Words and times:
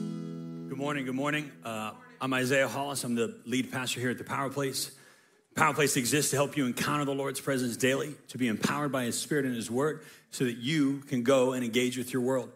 Good 0.69 0.77
morning. 0.77 1.05
Good 1.05 1.15
morning. 1.15 1.53
Uh, 1.63 1.93
I'm 2.21 2.35
Isaiah 2.35 2.67
Hollis. 2.67 3.05
I'm 3.05 3.15
the 3.15 3.37
lead 3.47 3.71
pastor 3.71 4.01
here 4.01 4.11
at 4.11 4.19
the 4.19 4.25
Power 4.25 4.51
Place. 4.51 4.91
Power 5.55 5.73
Place 5.73 5.97
exists 5.97 6.31
to 6.33 6.37
help 6.37 6.57
you 6.57 6.67
encounter 6.67 7.05
the 7.05 7.15
Lord's 7.15 7.41
presence 7.41 7.77
daily, 7.77 8.15
to 8.29 8.39
be 8.39 8.49
empowered 8.49 8.91
by 8.91 9.05
His 9.05 9.19
Spirit 9.19 9.45
and 9.45 9.55
His 9.55 9.71
Word, 9.71 10.01
so 10.31 10.45
that 10.45 10.57
you 10.57 10.99
can 11.09 11.23
go 11.23 11.53
and 11.53 11.65
engage 11.65 11.97
with 11.97 12.13
your 12.13 12.23
world. 12.23 12.51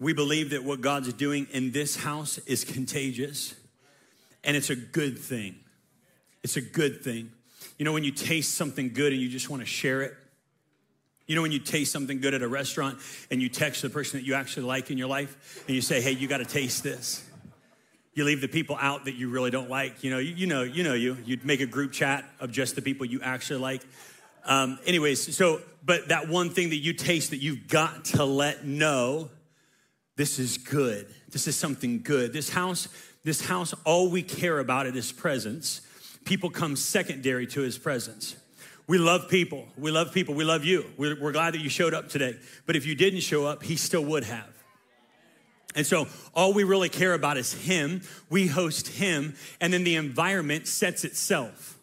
We 0.00 0.14
believe 0.14 0.50
that 0.50 0.64
what 0.64 0.80
God's 0.80 1.12
doing 1.12 1.46
in 1.52 1.72
this 1.72 1.96
house 1.96 2.38
is 2.38 2.64
contagious, 2.64 3.54
and 4.42 4.56
it's 4.56 4.70
a 4.70 4.76
good 4.76 5.18
thing. 5.18 5.56
It's 6.42 6.56
a 6.56 6.62
good 6.62 7.02
thing. 7.02 7.30
You 7.78 7.84
know, 7.84 7.92
when 7.92 8.02
you 8.02 8.12
taste 8.12 8.54
something 8.54 8.92
good 8.92 9.12
and 9.12 9.20
you 9.20 9.28
just 9.28 9.50
want 9.50 9.60
to 9.60 9.66
share 9.66 10.02
it, 10.02 10.14
you 11.26 11.36
know, 11.36 11.42
when 11.42 11.52
you 11.52 11.60
taste 11.60 11.92
something 11.92 12.20
good 12.20 12.34
at 12.34 12.42
a 12.42 12.48
restaurant 12.48 12.98
and 13.30 13.40
you 13.40 13.48
text 13.48 13.82
the 13.82 13.90
person 13.90 14.18
that 14.18 14.26
you 14.26 14.34
actually 14.34 14.64
like 14.64 14.90
in 14.90 14.98
your 14.98 15.06
life 15.06 15.64
and 15.66 15.74
you 15.74 15.80
say, 15.80 16.00
hey, 16.00 16.12
you 16.12 16.26
got 16.26 16.38
to 16.38 16.44
taste 16.44 16.82
this. 16.82 17.24
You 18.14 18.24
leave 18.24 18.40
the 18.40 18.48
people 18.48 18.76
out 18.80 19.06
that 19.06 19.14
you 19.14 19.30
really 19.30 19.50
don't 19.50 19.70
like. 19.70 20.04
You 20.04 20.10
know, 20.10 20.18
you, 20.18 20.34
you 20.34 20.46
know, 20.46 20.62
you 20.62 20.82
know 20.82 20.94
you. 20.94 21.16
You'd 21.24 21.44
make 21.44 21.60
a 21.60 21.66
group 21.66 21.92
chat 21.92 22.28
of 22.40 22.50
just 22.50 22.74
the 22.74 22.82
people 22.82 23.06
you 23.06 23.20
actually 23.22 23.60
like. 23.60 23.82
Um, 24.44 24.78
anyways, 24.84 25.34
so 25.34 25.60
but 25.84 26.08
that 26.08 26.28
one 26.28 26.50
thing 26.50 26.70
that 26.70 26.76
you 26.76 26.92
taste 26.92 27.30
that 27.30 27.38
you've 27.38 27.68
got 27.68 28.04
to 28.06 28.24
let 28.24 28.64
know, 28.64 29.30
this 30.16 30.38
is 30.38 30.58
good. 30.58 31.12
This 31.30 31.48
is 31.48 31.56
something 31.56 32.02
good. 32.02 32.32
This 32.32 32.50
house, 32.50 32.88
this 33.24 33.46
house, 33.46 33.74
all 33.84 34.10
we 34.10 34.22
care 34.22 34.58
about 34.58 34.86
is 34.86 34.94
his 34.94 35.12
presence. 35.12 35.80
People 36.24 36.50
come 36.50 36.76
secondary 36.76 37.46
to 37.48 37.60
his 37.62 37.78
presence. 37.78 38.36
We 38.86 38.98
love 38.98 39.28
people. 39.28 39.66
We 39.76 39.90
love 39.90 40.12
people. 40.12 40.34
We 40.34 40.44
love 40.44 40.64
you. 40.64 40.84
We're, 40.96 41.20
we're 41.20 41.32
glad 41.32 41.54
that 41.54 41.60
you 41.60 41.70
showed 41.70 41.94
up 41.94 42.08
today. 42.08 42.36
But 42.66 42.76
if 42.76 42.84
you 42.84 42.94
didn't 42.94 43.20
show 43.20 43.46
up, 43.46 43.62
he 43.62 43.76
still 43.76 44.04
would 44.04 44.24
have. 44.24 44.61
And 45.74 45.86
so 45.86 46.06
all 46.34 46.52
we 46.52 46.64
really 46.64 46.88
care 46.88 47.14
about 47.14 47.36
is 47.36 47.52
Him. 47.52 48.02
We 48.28 48.46
host 48.46 48.88
Him, 48.88 49.34
and 49.60 49.72
then 49.72 49.84
the 49.84 49.96
environment 49.96 50.66
sets 50.66 51.04
itself. 51.04 51.78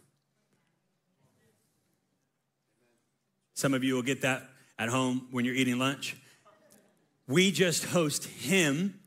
Some 3.56 3.74
of 3.74 3.84
you 3.84 3.96
will 3.96 4.04
get 4.04 4.22
that 4.22 4.44
at 4.78 4.90
home 4.90 5.28
when 5.32 5.44
you're 5.44 5.56
eating 5.56 5.80
lunch. 5.80 6.16
We 7.28 7.52
just 7.52 7.86
host 7.86 8.26
Him, 8.26 9.00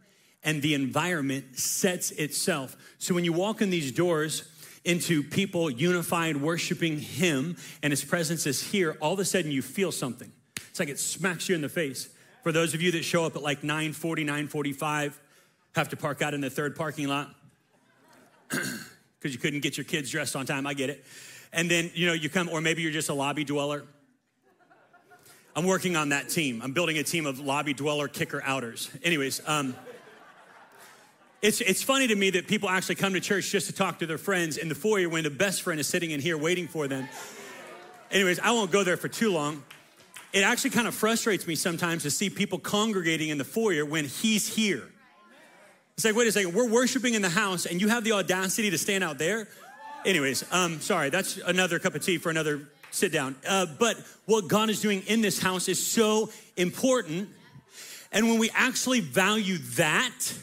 and 0.45 0.61
the 0.61 0.75
environment 0.75 1.59
sets 1.59 2.11
itself. 2.11 2.77
So 2.99 3.15
when 3.15 3.25
you 3.25 3.33
walk 3.33 3.63
in 3.63 3.71
these 3.71 3.93
doors, 3.93 4.49
into 4.85 5.23
people 5.23 5.71
unified 5.71 6.37
worshiping 6.37 6.99
him 6.99 7.57
and 7.83 7.93
his 7.93 8.05
presence 8.05 8.47
is 8.47 8.63
here 8.63 8.97
all 9.01 9.13
of 9.13 9.19
a 9.21 9.25
sudden 9.25 9.51
you 9.51 9.63
feel 9.63 9.93
something 9.93 10.33
it's 10.57 10.81
like 10.81 10.89
it 10.89 10.99
smacks 10.99 11.49
you 11.49 11.55
in 11.55 11.61
the 11.61 11.69
face 11.69 12.09
for 12.43 12.53
those 12.53 12.75
of 12.75 12.83
you 12.83 12.93
that 12.93 13.05
show 13.05 13.25
up 13.25 13.37
at 13.37 13.43
like 13.43 13.63
940, 13.63 14.25
945, 14.25 15.21
have 15.75 15.89
to 15.91 15.97
park 15.97 16.23
out 16.23 16.35
in 16.35 16.41
the 16.41 16.51
third 16.51 16.77
parking 16.77 17.09
lot 17.09 17.33
because 18.49 19.33
you 19.33 19.39
couldn't 19.39 19.61
get 19.61 19.77
your 19.77 19.85
kids 19.85 20.11
dressed 20.11 20.37
on 20.37 20.45
time. 20.45 20.67
I 20.67 20.75
get 20.75 20.91
it. 20.91 21.05
And 21.53 21.71
then, 21.71 21.91
you 21.95 22.07
know, 22.07 22.13
you 22.13 22.29
come, 22.29 22.49
or 22.49 22.61
maybe 22.61 22.83
you're 22.83 22.93
just 22.93 23.09
a 23.09 23.15
lobby 23.15 23.45
dweller. 23.45 23.85
I'm 25.55 25.67
working 25.67 25.97
on 25.97 26.11
that 26.11 26.31
team. 26.31 26.63
I'm 26.63 26.73
building 26.73 26.99
a 26.99 27.03
team 27.03 27.27
of 27.27 27.39
lobby 27.39 27.75
dweller 27.75 28.09
kicker 28.09 28.43
outers. 28.43 28.91
Anyways, 29.03 29.43
um, 29.47 29.77
it's, 31.43 31.61
it's 31.61 31.83
funny 31.83 32.07
to 32.09 32.15
me 32.15 32.31
that 32.31 32.47
people 32.47 32.69
actually 32.69 32.95
come 32.95 33.13
to 33.13 33.21
church 33.21 33.51
just 33.51 33.67
to 33.67 33.73
talk 33.73 33.99
to 33.99 34.07
their 34.07 34.19
friends 34.19 34.57
in 34.57 34.69
the 34.69 34.75
foyer 34.75 35.09
when 35.09 35.25
the 35.25 35.31
best 35.31 35.63
friend 35.63 35.79
is 35.79 35.87
sitting 35.87 36.11
in 36.11 36.21
here 36.21 36.39
waiting 36.39 36.69
for 36.69 36.89
them. 36.89 37.09
Anyways, 38.11 38.41
I 38.41 38.53
won't 38.53 38.71
go 38.71 38.83
there 38.83 38.97
for 38.97 39.09
too 39.09 39.33
long 39.33 39.63
it 40.33 40.43
actually 40.43 40.71
kind 40.71 40.89
of 40.89 40.95
frustrates 40.95 41.47
me 41.47 41.55
sometimes 41.55 42.03
to 42.05 42.11
see 42.11 42.31
people 42.31 42.59
congregating 42.59 43.29
in 43.29 43.39
the 43.39 43.45
foyer 43.45 43.85
when 43.85 44.07
he's 44.07 44.55
here. 44.55 44.89
It's 45.95 46.05
like, 46.05 46.15
wait 46.15 46.27
a 46.27 46.33
second, 46.33 46.55
we're 46.55 46.69
worshiping 46.69 47.15
in 47.15 47.23
the 47.23 47.29
house 47.29 47.67
and 47.67 47.81
you 47.81 47.89
have 47.89 48.03
the 48.03 48.13
audacity 48.13 48.71
to 48.71 48.79
stand 48.79 49.05
out 49.05 49.19
there? 49.19 49.47
Anyways, 50.05 50.45
um, 50.51 50.81
sorry, 50.81 51.11
that's 51.11 51.37
another 51.37 51.79
cup 51.79 51.95
of 51.95 52.05
tea 52.05 52.19
for 52.19 52.31
another 52.31 52.69
sit 52.91 53.13
down. 53.13 53.37
Uh, 53.47 53.67
but 53.79 53.97
what 54.27 54.49
God 54.49 54.71
is 54.71 54.81
doing 54.81 55.03
in 55.07 55.21
this 55.21 55.39
house 55.39 55.69
is 55.69 55.85
so 55.85 56.31
important. 56.57 57.29
And 58.11 58.29
when 58.29 58.39
we 58.39 58.51
actually 58.55 59.01
value 59.01 59.59
that, 59.77 60.35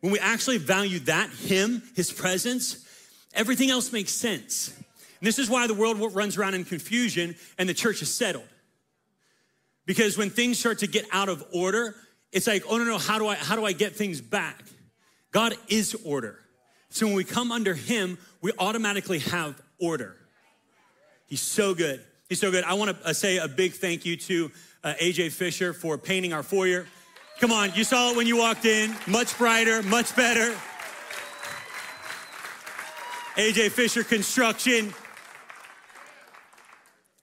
when 0.00 0.12
we 0.12 0.18
actually 0.18 0.58
value 0.58 1.00
that, 1.00 1.30
Him, 1.30 1.82
His 1.94 2.12
presence, 2.12 2.86
everything 3.34 3.70
else 3.70 3.92
makes 3.92 4.12
sense. 4.12 4.72
And 5.20 5.26
this 5.26 5.38
is 5.38 5.50
why 5.50 5.66
the 5.66 5.74
world 5.74 5.98
runs 6.14 6.36
around 6.36 6.54
in 6.54 6.64
confusion 6.64 7.36
and 7.58 7.68
the 7.68 7.74
church 7.74 8.02
is 8.02 8.12
settled. 8.12 8.48
Because 9.86 10.16
when 10.16 10.30
things 10.30 10.58
start 10.58 10.78
to 10.78 10.86
get 10.86 11.06
out 11.12 11.28
of 11.28 11.44
order, 11.52 11.94
it's 12.32 12.46
like, 12.46 12.64
oh 12.68 12.78
no, 12.78 12.84
no, 12.84 12.98
how 12.98 13.18
do 13.18 13.26
I 13.26 13.34
how 13.34 13.56
do 13.56 13.64
I 13.64 13.72
get 13.72 13.96
things 13.96 14.20
back? 14.20 14.62
God 15.32 15.54
is 15.68 15.94
order. 16.04 16.38
So 16.88 17.06
when 17.06 17.14
we 17.14 17.24
come 17.24 17.52
under 17.52 17.74
him, 17.74 18.18
we 18.40 18.52
automatically 18.58 19.18
have 19.18 19.60
order. 19.78 20.16
He's 21.26 21.40
so 21.40 21.74
good. 21.74 22.02
He's 22.28 22.40
so 22.40 22.50
good. 22.50 22.64
I 22.64 22.74
want 22.74 22.96
to 22.96 23.08
uh, 23.08 23.12
say 23.12 23.38
a 23.38 23.48
big 23.48 23.72
thank 23.72 24.04
you 24.04 24.16
to 24.16 24.50
uh, 24.82 24.94
AJ 25.00 25.32
Fisher 25.32 25.72
for 25.72 25.98
painting 25.98 26.32
our 26.32 26.42
foyer. 26.42 26.86
Come 27.40 27.52
on, 27.52 27.72
you 27.74 27.84
saw 27.84 28.10
it 28.10 28.16
when 28.16 28.26
you 28.26 28.36
walked 28.36 28.64
in. 28.64 28.94
Much 29.06 29.36
brighter, 29.38 29.82
much 29.82 30.14
better. 30.16 30.56
AJ 33.36 33.70
Fisher 33.70 34.04
Construction. 34.04 34.92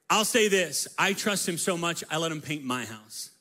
I'll 0.09 0.25
say 0.25 0.47
this 0.47 0.87
I 0.97 1.13
trust 1.13 1.47
him 1.47 1.57
so 1.57 1.77
much, 1.77 2.03
I 2.09 2.17
let 2.17 2.31
him 2.31 2.41
paint 2.41 2.63
my 2.63 2.85
house. 2.85 3.31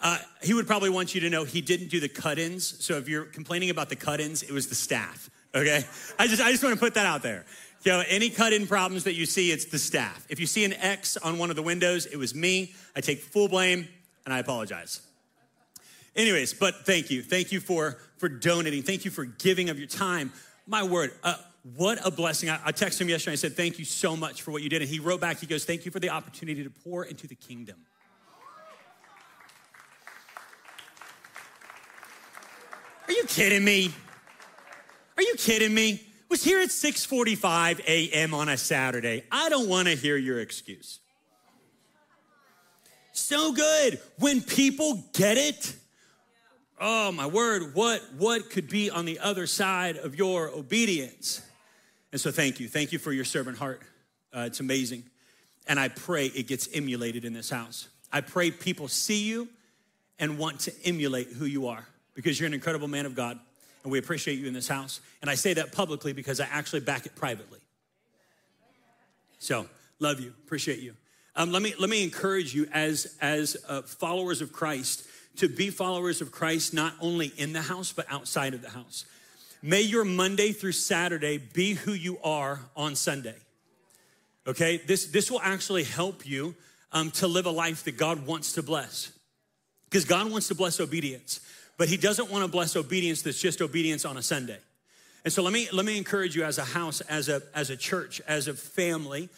Uh, 0.00 0.18
he 0.42 0.54
would 0.54 0.66
probably 0.66 0.90
want 0.90 1.14
you 1.14 1.20
to 1.22 1.30
know 1.30 1.42
he 1.44 1.60
didn't 1.60 1.88
do 1.88 1.98
the 1.98 2.08
cut 2.08 2.38
ins. 2.38 2.84
So 2.84 2.98
if 2.98 3.08
you're 3.08 3.24
complaining 3.24 3.70
about 3.70 3.88
the 3.88 3.96
cut 3.96 4.20
ins, 4.20 4.44
it 4.44 4.52
was 4.52 4.68
the 4.68 4.74
staff, 4.76 5.28
okay? 5.54 5.84
I 6.18 6.28
just, 6.28 6.40
I 6.40 6.52
just 6.52 6.62
want 6.62 6.74
to 6.74 6.80
put 6.80 6.94
that 6.94 7.06
out 7.06 7.22
there. 7.22 7.44
You 7.82 7.92
know, 7.92 8.02
any 8.08 8.30
cut 8.30 8.52
in 8.52 8.66
problems 8.66 9.04
that 9.04 9.14
you 9.14 9.26
see, 9.26 9.50
it's 9.50 9.64
the 9.64 9.78
staff. 9.78 10.24
If 10.28 10.38
you 10.38 10.46
see 10.46 10.64
an 10.64 10.72
X 10.72 11.16
on 11.16 11.38
one 11.38 11.50
of 11.50 11.56
the 11.56 11.62
windows, 11.62 12.06
it 12.06 12.16
was 12.16 12.34
me. 12.34 12.74
I 12.94 13.00
take 13.00 13.20
full 13.20 13.48
blame 13.48 13.88
and 14.24 14.32
I 14.32 14.38
apologize. 14.38 15.00
Anyways, 16.14 16.54
but 16.54 16.86
thank 16.86 17.10
you. 17.10 17.22
Thank 17.22 17.52
you 17.52 17.60
for, 17.60 17.98
for 18.18 18.28
donating. 18.28 18.82
Thank 18.82 19.04
you 19.04 19.10
for 19.10 19.24
giving 19.24 19.68
of 19.68 19.78
your 19.78 19.88
time. 19.88 20.32
My 20.66 20.82
word, 20.82 21.12
uh, 21.22 21.36
what 21.76 21.98
a 22.06 22.10
blessing. 22.10 22.50
I, 22.50 22.60
I 22.66 22.72
texted 22.72 23.02
him 23.02 23.08
yesterday. 23.08 23.32
I 23.32 23.36
said, 23.36 23.56
Thank 23.56 23.78
you 23.78 23.84
so 23.84 24.16
much 24.16 24.42
for 24.42 24.50
what 24.50 24.62
you 24.62 24.68
did. 24.68 24.82
And 24.82 24.90
he 24.90 24.98
wrote 24.98 25.20
back, 25.20 25.40
he 25.40 25.46
goes, 25.46 25.64
Thank 25.64 25.84
you 25.84 25.90
for 25.90 26.00
the 26.00 26.10
opportunity 26.10 26.62
to 26.64 26.70
pour 26.70 27.04
into 27.04 27.26
the 27.26 27.34
kingdom. 27.34 27.76
Are 33.06 33.12
you 33.12 33.24
kidding 33.24 33.64
me? 33.64 33.92
Are 35.16 35.22
you 35.22 35.34
kidding 35.36 35.74
me? 35.74 36.04
Was 36.28 36.44
here 36.44 36.60
at 36.60 36.68
6:45 36.68 37.80
a.m. 37.86 38.34
on 38.34 38.50
a 38.50 38.58
Saturday. 38.58 39.24
I 39.32 39.48
don't 39.48 39.66
want 39.66 39.88
to 39.88 39.96
hear 39.96 40.18
your 40.18 40.40
excuse. 40.40 41.00
So 43.12 43.52
good 43.52 43.98
when 44.18 44.42
people 44.42 45.02
get 45.14 45.38
it. 45.38 45.74
Oh 46.78 47.10
my 47.12 47.26
word, 47.26 47.74
what 47.74 48.02
what 48.18 48.50
could 48.50 48.68
be 48.68 48.90
on 48.90 49.06
the 49.06 49.18
other 49.18 49.46
side 49.46 49.96
of 49.96 50.14
your 50.14 50.50
obedience? 50.50 51.42
And 52.12 52.20
so 52.20 52.30
thank 52.30 52.60
you. 52.60 52.68
Thank 52.68 52.92
you 52.92 52.98
for 52.98 53.12
your 53.12 53.24
servant 53.24 53.58
heart. 53.58 53.82
Uh, 54.34 54.40
it's 54.40 54.60
amazing. 54.60 55.04
And 55.66 55.78
I 55.78 55.88
pray 55.88 56.26
it 56.26 56.46
gets 56.46 56.68
emulated 56.74 57.24
in 57.24 57.32
this 57.32 57.50
house. 57.50 57.88
I 58.12 58.22
pray 58.22 58.50
people 58.50 58.88
see 58.88 59.24
you 59.24 59.48
and 60.18 60.38
want 60.38 60.60
to 60.60 60.72
emulate 60.84 61.28
who 61.28 61.44
you 61.44 61.68
are 61.68 61.86
because 62.14 62.40
you're 62.40 62.46
an 62.46 62.54
incredible 62.54 62.88
man 62.88 63.06
of 63.06 63.14
God 63.14 63.38
and 63.82 63.92
we 63.92 63.98
appreciate 63.98 64.38
you 64.38 64.46
in 64.46 64.54
this 64.54 64.68
house. 64.68 65.00
And 65.20 65.30
I 65.30 65.34
say 65.34 65.54
that 65.54 65.72
publicly 65.72 66.12
because 66.12 66.40
I 66.40 66.46
actually 66.50 66.80
back 66.80 67.06
it 67.06 67.14
privately. 67.14 67.60
So, 69.38 69.66
love 70.00 70.20
you, 70.20 70.32
appreciate 70.44 70.80
you. 70.80 70.94
Um, 71.36 71.52
let 71.52 71.62
me 71.62 71.72
let 71.78 71.88
me 71.88 72.02
encourage 72.02 72.54
you 72.54 72.66
as 72.72 73.16
as 73.20 73.56
uh, 73.68 73.82
followers 73.82 74.40
of 74.40 74.52
Christ 74.52 75.06
to 75.36 75.48
be 75.48 75.70
followers 75.70 76.20
of 76.20 76.32
Christ 76.32 76.74
not 76.74 76.94
only 77.00 77.32
in 77.36 77.52
the 77.52 77.62
house 77.62 77.92
but 77.92 78.06
outside 78.10 78.54
of 78.54 78.62
the 78.62 78.70
house. 78.70 79.04
May 79.62 79.82
your 79.82 80.04
Monday 80.04 80.52
through 80.52 80.72
Saturday 80.72 81.38
be 81.38 81.74
who 81.74 81.92
you 81.92 82.18
are 82.22 82.60
on 82.76 82.94
Sunday. 82.96 83.36
Okay, 84.46 84.78
this, 84.86 85.06
this 85.06 85.30
will 85.30 85.40
actually 85.42 85.84
help 85.84 86.26
you 86.26 86.54
um, 86.92 87.10
to 87.12 87.26
live 87.26 87.46
a 87.46 87.50
life 87.50 87.84
that 87.84 87.98
God 87.98 88.26
wants 88.26 88.52
to 88.52 88.62
bless. 88.62 89.12
Because 89.90 90.04
God 90.04 90.30
wants 90.30 90.48
to 90.48 90.54
bless 90.54 90.80
obedience, 90.80 91.40
but 91.76 91.88
He 91.88 91.96
doesn't 91.96 92.30
want 92.30 92.44
to 92.44 92.50
bless 92.50 92.76
obedience 92.76 93.22
that's 93.22 93.40
just 93.40 93.60
obedience 93.60 94.04
on 94.04 94.16
a 94.16 94.22
Sunday. 94.22 94.58
And 95.24 95.32
so 95.32 95.42
let 95.42 95.52
me 95.52 95.68
let 95.72 95.84
me 95.84 95.98
encourage 95.98 96.36
you 96.36 96.44
as 96.44 96.58
a 96.58 96.64
house, 96.64 97.00
as 97.02 97.28
a 97.28 97.42
as 97.54 97.70
a 97.70 97.76
church, 97.76 98.20
as 98.26 98.48
a 98.48 98.54
family, 98.54 99.28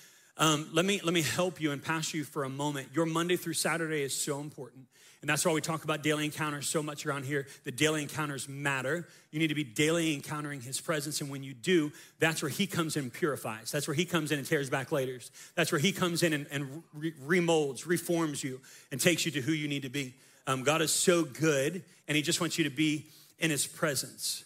Um, 0.41 0.71
let 0.73 0.87
me 0.87 1.01
let 1.05 1.13
me 1.13 1.21
help 1.21 1.61
you 1.61 1.71
and 1.71 1.85
pass 1.85 2.15
you 2.15 2.25
for 2.25 2.45
a 2.45 2.49
moment. 2.49 2.89
Your 2.95 3.05
Monday 3.05 3.37
through 3.37 3.55
Saturday 3.55 4.03
is 4.03 4.17
so 4.17 4.41
important. 4.41 4.87
And 5.21 5.29
that's 5.29 5.45
why 5.45 5.53
we 5.53 5.61
talk 5.61 5.85
about 5.85 6.03
daily 6.03 6.25
encounters 6.25 6.67
so 6.67 6.83
much 6.83 7.05
around 7.05 7.27
here. 7.27 7.47
The 7.65 7.73
daily 7.73 8.03
encounters 8.03 8.49
matter. 8.49 9.07
You 9.31 9.39
need 9.39 9.49
to 9.49 9.55
be 9.55 9.65
daily 9.65 10.15
encountering 10.15 10.63
his 10.63 10.81
presence. 10.81 11.21
And 11.21 11.29
when 11.29 11.43
you 11.43 11.53
do, 11.53 11.93
that's 12.19 12.41
where 12.41 12.49
he 12.49 12.67
comes 12.67 12.97
in 12.97 13.05
and 13.05 13.13
purifies. 13.13 13.71
That's 13.71 13.87
where 13.87 13.95
he 13.95 14.07
comes 14.07 14.33
in 14.33 14.39
and 14.39 14.49
tears 14.49 14.71
back 14.71 14.93
layers. 14.93 15.31
That's 15.57 15.73
where 15.73 15.79
he 15.79 15.93
comes 15.93 16.23
in 16.23 16.33
and, 16.33 16.47
and 16.51 16.83
re- 16.95 17.13
remolds, 17.27 17.87
reforms 17.87 18.43
you, 18.43 18.61
and 18.91 18.99
takes 18.99 19.27
you 19.27 19.33
to 19.33 19.43
who 19.43 19.53
you 19.53 19.69
need 19.69 19.83
to 19.83 19.91
be. 19.91 20.15
Um, 20.47 20.63
God 20.63 20.81
is 20.81 20.91
so 20.91 21.25
good, 21.25 21.85
and 22.09 22.17
he 22.17 22.23
just 22.23 22.41
wants 22.41 22.57
you 22.57 22.65
to 22.65 22.71
be 22.71 23.05
in 23.39 23.51
his 23.51 23.67
presence. 23.67 24.45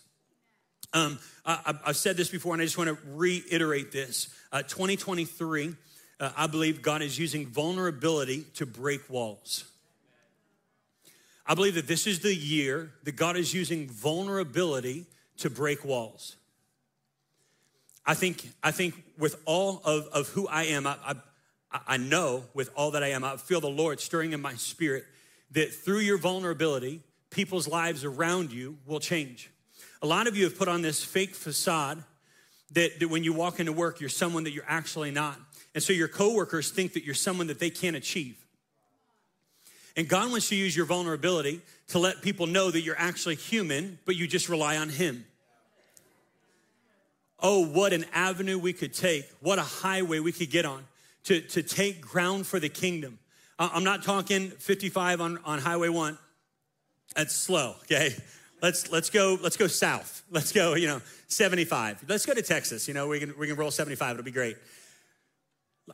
Um, 0.93 1.19
I, 1.47 1.75
have 1.87 1.97
said 1.97 2.17
this 2.17 2.31
before, 2.31 2.53
and 2.53 2.61
I 2.61 2.65
just 2.65 2.79
want 2.79 2.89
to 2.89 2.99
reiterate 3.15 3.93
this. 3.93 4.29
Uh, 4.53 4.63
2023, 4.63 5.75
uh, 6.21 6.31
I 6.37 6.47
believe 6.47 6.83
God 6.83 7.01
is 7.01 7.19
using 7.19 7.47
vulnerability 7.47 8.45
to 8.55 8.67
break 8.67 9.09
walls. 9.09 9.65
I 11.47 11.55
believe 11.55 11.75
that 11.75 11.87
this 11.87 12.07
is 12.07 12.21
the 12.21 12.35
year 12.35 12.93
that 13.05 13.17
God 13.17 13.37
is 13.37 13.53
using 13.53 13.89
vulnerability 13.89 15.07
to 15.39 15.51
break 15.51 15.85
walls. 15.85 16.37
I 18.07 18.15
think, 18.15 18.49
I 18.63 18.71
think 18.71 18.95
with 19.19 19.37
all 19.45 19.81
of, 19.85 20.07
of 20.09 20.29
who 20.29 20.47
I 20.49 20.65
am, 20.65 20.87
I, 20.87 20.97
I, 21.05 21.81
I 21.87 21.97
know 21.97 22.45
with 22.55 22.71
all 22.75 22.93
that 22.93 23.03
I 23.03 23.09
am, 23.09 23.25
I 23.25 23.37
feel 23.37 23.61
the 23.61 23.69
Lord 23.69 24.01
stirring 24.01 24.33
in 24.33 24.41
my 24.41 24.55
spirit 24.55 25.05
that 25.53 25.73
through 25.73 26.01
your 26.01 26.19
vulnerability, 26.19 27.01
people's 27.31 27.67
lives 27.69 28.05
around 28.05 28.53
you 28.53 28.79
will 28.87 29.01
change. 29.01 29.51
A 30.03 30.07
lot 30.07 30.27
of 30.27 30.37
you 30.37 30.45
have 30.45 30.59
put 30.59 30.69
on 30.69 30.83
this 30.83 31.03
fake 31.03 31.35
facade 31.35 32.03
that, 32.73 33.01
that 33.01 33.09
when 33.09 33.25
you 33.25 33.33
walk 33.33 33.61
into 33.61 33.73
work, 33.73 34.01
you're 34.01 34.11
someone 34.11 34.45
that 34.45 34.53
you're 34.53 34.65
actually 34.69 35.11
not. 35.11 35.39
And 35.75 35.83
so 35.83 35.93
your 35.93 36.09
coworkers 36.09 36.71
think 36.71 36.93
that 36.93 37.05
you're 37.05 37.15
someone 37.15 37.47
that 37.49 37.59
they 37.59 37.71
can't 37.71 37.97
achieve. 37.97 38.44
And 39.97 40.09
God 40.09 40.31
wants 40.31 40.49
to 40.49 40.57
use 40.57 40.77
your 40.77 40.87
vulnerability 40.87 41.61
to 41.89 41.99
let 41.99 42.23
people 42.23 42.47
know 42.47 42.71
that 42.71 42.81
you're 42.81 42.99
actually 42.99 43.37
human, 43.37 43.99
but 44.05 44.17
you 44.17 44.27
just 44.27 44.49
rely 44.49 44.77
on 44.77 44.89
Him. 44.89 45.25
Oh, 47.41 47.67
what 47.67 47.93
an 47.93 48.07
avenue 48.13 48.59
we 48.59 48.73
could 48.73 48.95
take, 48.95 49.29
what 49.41 49.59
a 49.59 49.63
highway 49.63 50.19
we 50.19 50.33
could 50.33 50.51
get 50.51 50.65
on 50.65 50.85
to, 51.25 51.41
to 51.41 51.63
take 51.63 52.01
ground 52.01 52.47
for 52.47 52.59
the 52.59 52.69
kingdom. 52.69 53.19
I'm 53.59 53.85
not 53.85 54.03
talking 54.03 54.51
55 54.51 55.21
on, 55.21 55.39
on 55.45 55.61
Highway 55.61 55.89
1. 55.89 56.19
That's 57.15 57.35
slow, 57.35 57.77
okay? 57.83 58.17
Let's, 58.63 58.91
let's, 58.91 59.11
go, 59.11 59.39
let's 59.43 59.57
go 59.57 59.67
south. 59.67 60.23
Let's 60.31 60.51
go, 60.51 60.75
you 60.75 60.87
know, 60.87 61.03
75. 61.29 62.05
Let's 62.09 62.27
go 62.27 62.35
to 62.35 62.43
Texas. 62.43 62.89
You 62.89 62.95
know, 62.95 63.09
we 63.09 63.21
can, 63.21 63.35
we 63.39 63.47
can 63.47 63.57
roll 63.57 63.71
75. 63.71 64.13
It'll 64.13 64.25
be 64.25 64.31
great. 64.31 64.57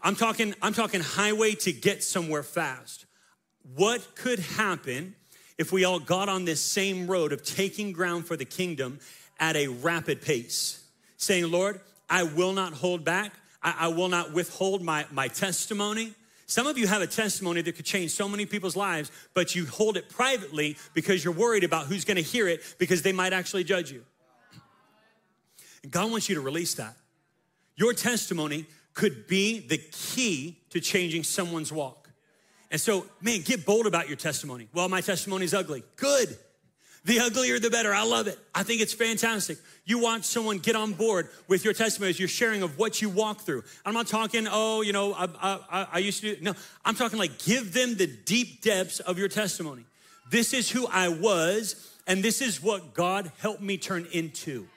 I'm 0.03 0.14
talking, 0.14 0.55
I'm 0.62 0.73
talking 0.73 1.00
highway 1.00 1.55
to 1.56 1.73
get 1.73 2.05
somewhere 2.05 2.44
fast. 2.44 3.06
What 3.75 4.15
could 4.15 4.39
happen 4.39 5.15
if 5.59 5.73
we 5.73 5.85
all 5.85 6.01
got 6.01 6.29
on 6.29 6.45
this 6.45 6.61
same 6.61 7.07
road 7.07 7.33
of 7.33 7.43
taking 7.43 7.93
ground 7.93 8.27
for 8.27 8.37
the 8.37 8.45
kingdom 8.45 9.01
at 9.39 9.57
a 9.57 9.69
rapid 9.69 10.23
pace? 10.23 10.85
Saying, 11.17 11.51
Lord, 11.51 11.81
I 12.09 12.25
will 12.25 12.53
not 12.53 12.73
hold 12.73 13.05
back. 13.05 13.33
I, 13.62 13.75
I 13.81 13.89
will 13.89 14.09
not 14.09 14.33
withhold 14.33 14.83
my, 14.83 15.07
my 15.11 15.29
testimony. 15.29 16.15
Some 16.47 16.67
of 16.67 16.77
you 16.77 16.89
have 16.89 17.01
a 17.01 17.07
testimony 17.07 17.62
that 17.62 17.77
could 17.77 17.85
change 17.85 18.11
so 18.11 18.29
many 18.29 18.45
people's 18.45 18.75
lives, 18.75 19.12
but 19.35 19.55
you 19.55 19.67
hold 19.67 19.97
it 19.97 20.09
privately 20.09 20.77
because 20.95 21.23
you're 21.23 21.33
worried 21.33 21.63
about 21.63 21.87
who's 21.87 22.05
gonna 22.05 22.23
hear 22.23 22.49
it 22.49 22.75
because 22.79 23.03
they 23.03 23.13
might 23.13 23.33
actually 23.33 23.63
judge 23.63 23.93
you. 23.93 24.05
And 25.85 25.93
God 25.93 26.11
wants 26.11 26.29
you 26.29 26.35
to 26.35 26.41
release 26.41 26.75
that. 26.75 26.97
Your 27.77 27.93
testimony 27.93 28.67
could 28.95 29.29
be 29.29 29.61
the 29.61 29.79
key 29.79 30.59
to 30.71 30.81
changing 30.81 31.23
someone's 31.23 31.73
walk. 31.73 32.00
And 32.70 32.81
so, 32.81 33.06
man, 33.20 33.40
get 33.43 33.67
bold 33.67 33.87
about 33.87 34.08
your 34.08 34.17
testimony. 34.17 34.69
Well, 34.72 34.88
my 34.88 35.00
testimony 35.00 35.44
is 35.44 35.55
ugly. 35.55 35.82
Good. 35.96 36.37
The 37.05 37.19
uglier, 37.20 37.58
the 37.58 37.70
better. 37.70 37.94
I 37.94 38.05
love 38.05 38.26
it. 38.26 38.38
I 38.55 38.62
think 38.62 38.82
it's 38.82 38.93
fantastic. 38.93 39.56
You 39.87 39.99
want 39.99 40.25
someone 40.25 40.58
get 40.58 40.76
on 40.76 40.93
board 40.93 41.31
with 41.49 41.64
your 41.64 41.72
testimony 41.72 42.11
as 42.11 42.19
you're 42.19 42.28
sharing 42.28 42.62
of 42.62 42.78
what 42.78 43.00
you 43.00 43.08
walk 43.08 43.40
through. 43.40 43.64
I'm 43.87 43.94
not 43.94 44.06
talking, 44.06 44.46
oh, 44.50 44.82
you 44.82 44.93
know, 44.93 45.14
I, 45.14 45.28
I, 45.40 45.87
I 45.93 45.99
used 45.99 46.20
to. 46.20 46.37
No, 46.43 46.52
I'm 46.84 46.94
talking 46.94 47.19
like 47.19 47.43
give 47.43 47.72
them 47.72 47.96
the 47.96 48.06
deep 48.06 48.61
depths 48.61 49.00
of 49.00 49.19
your 49.19 49.28
testimony. 49.28 49.84
This 50.31 50.52
is 50.52 50.70
who 50.70 50.87
I 50.87 51.08
was, 51.08 51.90
and 52.06 52.22
this 52.22 52.43
is 52.43 52.62
what 52.62 52.93
God 52.93 53.32
helped 53.38 53.62
me 53.62 53.78
turn 53.78 54.06
into. 54.12 54.69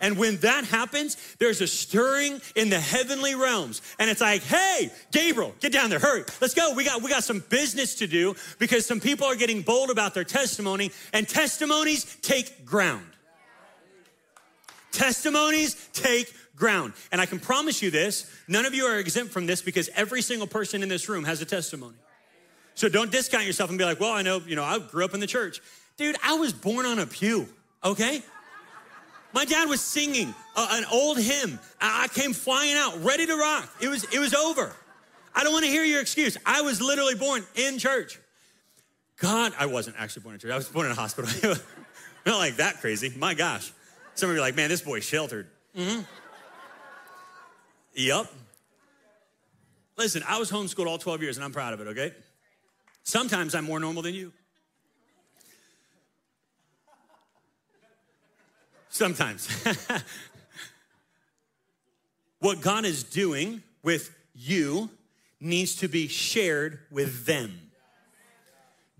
And 0.00 0.18
when 0.18 0.36
that 0.38 0.64
happens, 0.64 1.16
there's 1.38 1.60
a 1.60 1.66
stirring 1.66 2.40
in 2.54 2.68
the 2.68 2.80
heavenly 2.80 3.34
realms. 3.34 3.82
And 3.98 4.10
it's 4.10 4.20
like, 4.20 4.42
hey, 4.42 4.90
Gabriel, 5.10 5.54
get 5.60 5.72
down 5.72 5.90
there, 5.90 5.98
hurry. 5.98 6.24
Let's 6.40 6.54
go. 6.54 6.74
We 6.74 6.84
got, 6.84 7.02
we 7.02 7.08
got 7.08 7.24
some 7.24 7.42
business 7.48 7.94
to 7.96 8.06
do 8.06 8.34
because 8.58 8.84
some 8.84 9.00
people 9.00 9.26
are 9.26 9.36
getting 9.36 9.62
bold 9.62 9.90
about 9.90 10.14
their 10.14 10.24
testimony, 10.24 10.90
and 11.12 11.28
testimonies 11.28 12.16
take 12.22 12.64
ground. 12.64 13.06
Testimonies 14.92 15.88
take 15.92 16.32
ground. 16.56 16.94
And 17.12 17.20
I 17.20 17.26
can 17.26 17.38
promise 17.38 17.82
you 17.82 17.90
this 17.90 18.30
none 18.48 18.66
of 18.66 18.74
you 18.74 18.84
are 18.84 18.98
exempt 18.98 19.32
from 19.32 19.46
this 19.46 19.62
because 19.62 19.88
every 19.94 20.22
single 20.22 20.46
person 20.46 20.82
in 20.82 20.88
this 20.88 21.08
room 21.08 21.24
has 21.24 21.40
a 21.40 21.44
testimony. 21.44 21.96
So 22.74 22.88
don't 22.88 23.10
discount 23.10 23.46
yourself 23.46 23.70
and 23.70 23.78
be 23.78 23.84
like, 23.84 24.00
well, 24.00 24.12
I 24.12 24.22
know, 24.22 24.42
you 24.46 24.56
know, 24.56 24.64
I 24.64 24.78
grew 24.78 25.04
up 25.04 25.14
in 25.14 25.20
the 25.20 25.26
church. 25.26 25.60
Dude, 25.96 26.16
I 26.22 26.34
was 26.34 26.52
born 26.52 26.84
on 26.84 26.98
a 26.98 27.06
pew, 27.06 27.48
okay? 27.82 28.22
My 29.36 29.44
dad 29.44 29.68
was 29.68 29.82
singing 29.82 30.34
a, 30.56 30.66
an 30.70 30.86
old 30.90 31.18
hymn. 31.18 31.58
I 31.78 32.08
came 32.08 32.32
flying 32.32 32.74
out, 32.74 33.04
ready 33.04 33.26
to 33.26 33.36
rock. 33.36 33.70
It 33.82 33.88
was, 33.88 34.04
it 34.04 34.18
was 34.18 34.32
over. 34.32 34.74
I 35.34 35.44
don't 35.44 35.52
want 35.52 35.66
to 35.66 35.70
hear 35.70 35.84
your 35.84 36.00
excuse. 36.00 36.38
I 36.46 36.62
was 36.62 36.80
literally 36.80 37.16
born 37.16 37.44
in 37.54 37.76
church. 37.76 38.18
God, 39.18 39.52
I 39.58 39.66
wasn't 39.66 39.96
actually 39.98 40.22
born 40.22 40.36
in 40.36 40.40
church. 40.40 40.50
I 40.50 40.56
was 40.56 40.70
born 40.70 40.86
in 40.86 40.92
a 40.92 40.94
hospital. 40.94 41.30
Not 42.26 42.38
like 42.38 42.56
that 42.56 42.80
crazy. 42.80 43.12
My 43.14 43.34
gosh. 43.34 43.70
Some 44.14 44.30
of 44.30 44.36
you 44.36 44.40
are 44.40 44.42
like, 44.42 44.56
man, 44.56 44.70
this 44.70 44.80
boy's 44.80 45.04
sheltered. 45.04 45.48
Mm-hmm. 45.76 46.00
Yep. 47.92 48.32
Listen, 49.98 50.22
I 50.26 50.38
was 50.38 50.50
homeschooled 50.50 50.86
all 50.86 50.96
12 50.96 51.20
years 51.20 51.36
and 51.36 51.44
I'm 51.44 51.52
proud 51.52 51.74
of 51.74 51.82
it, 51.82 51.88
okay? 51.88 52.14
Sometimes 53.02 53.54
I'm 53.54 53.66
more 53.66 53.80
normal 53.80 54.00
than 54.00 54.14
you. 54.14 54.32
Sometimes. 58.96 59.46
what 62.38 62.62
God 62.62 62.86
is 62.86 63.04
doing 63.04 63.62
with 63.82 64.10
you 64.34 64.88
needs 65.38 65.76
to 65.76 65.88
be 65.88 66.08
shared 66.08 66.78
with 66.90 67.26
them. 67.26 67.60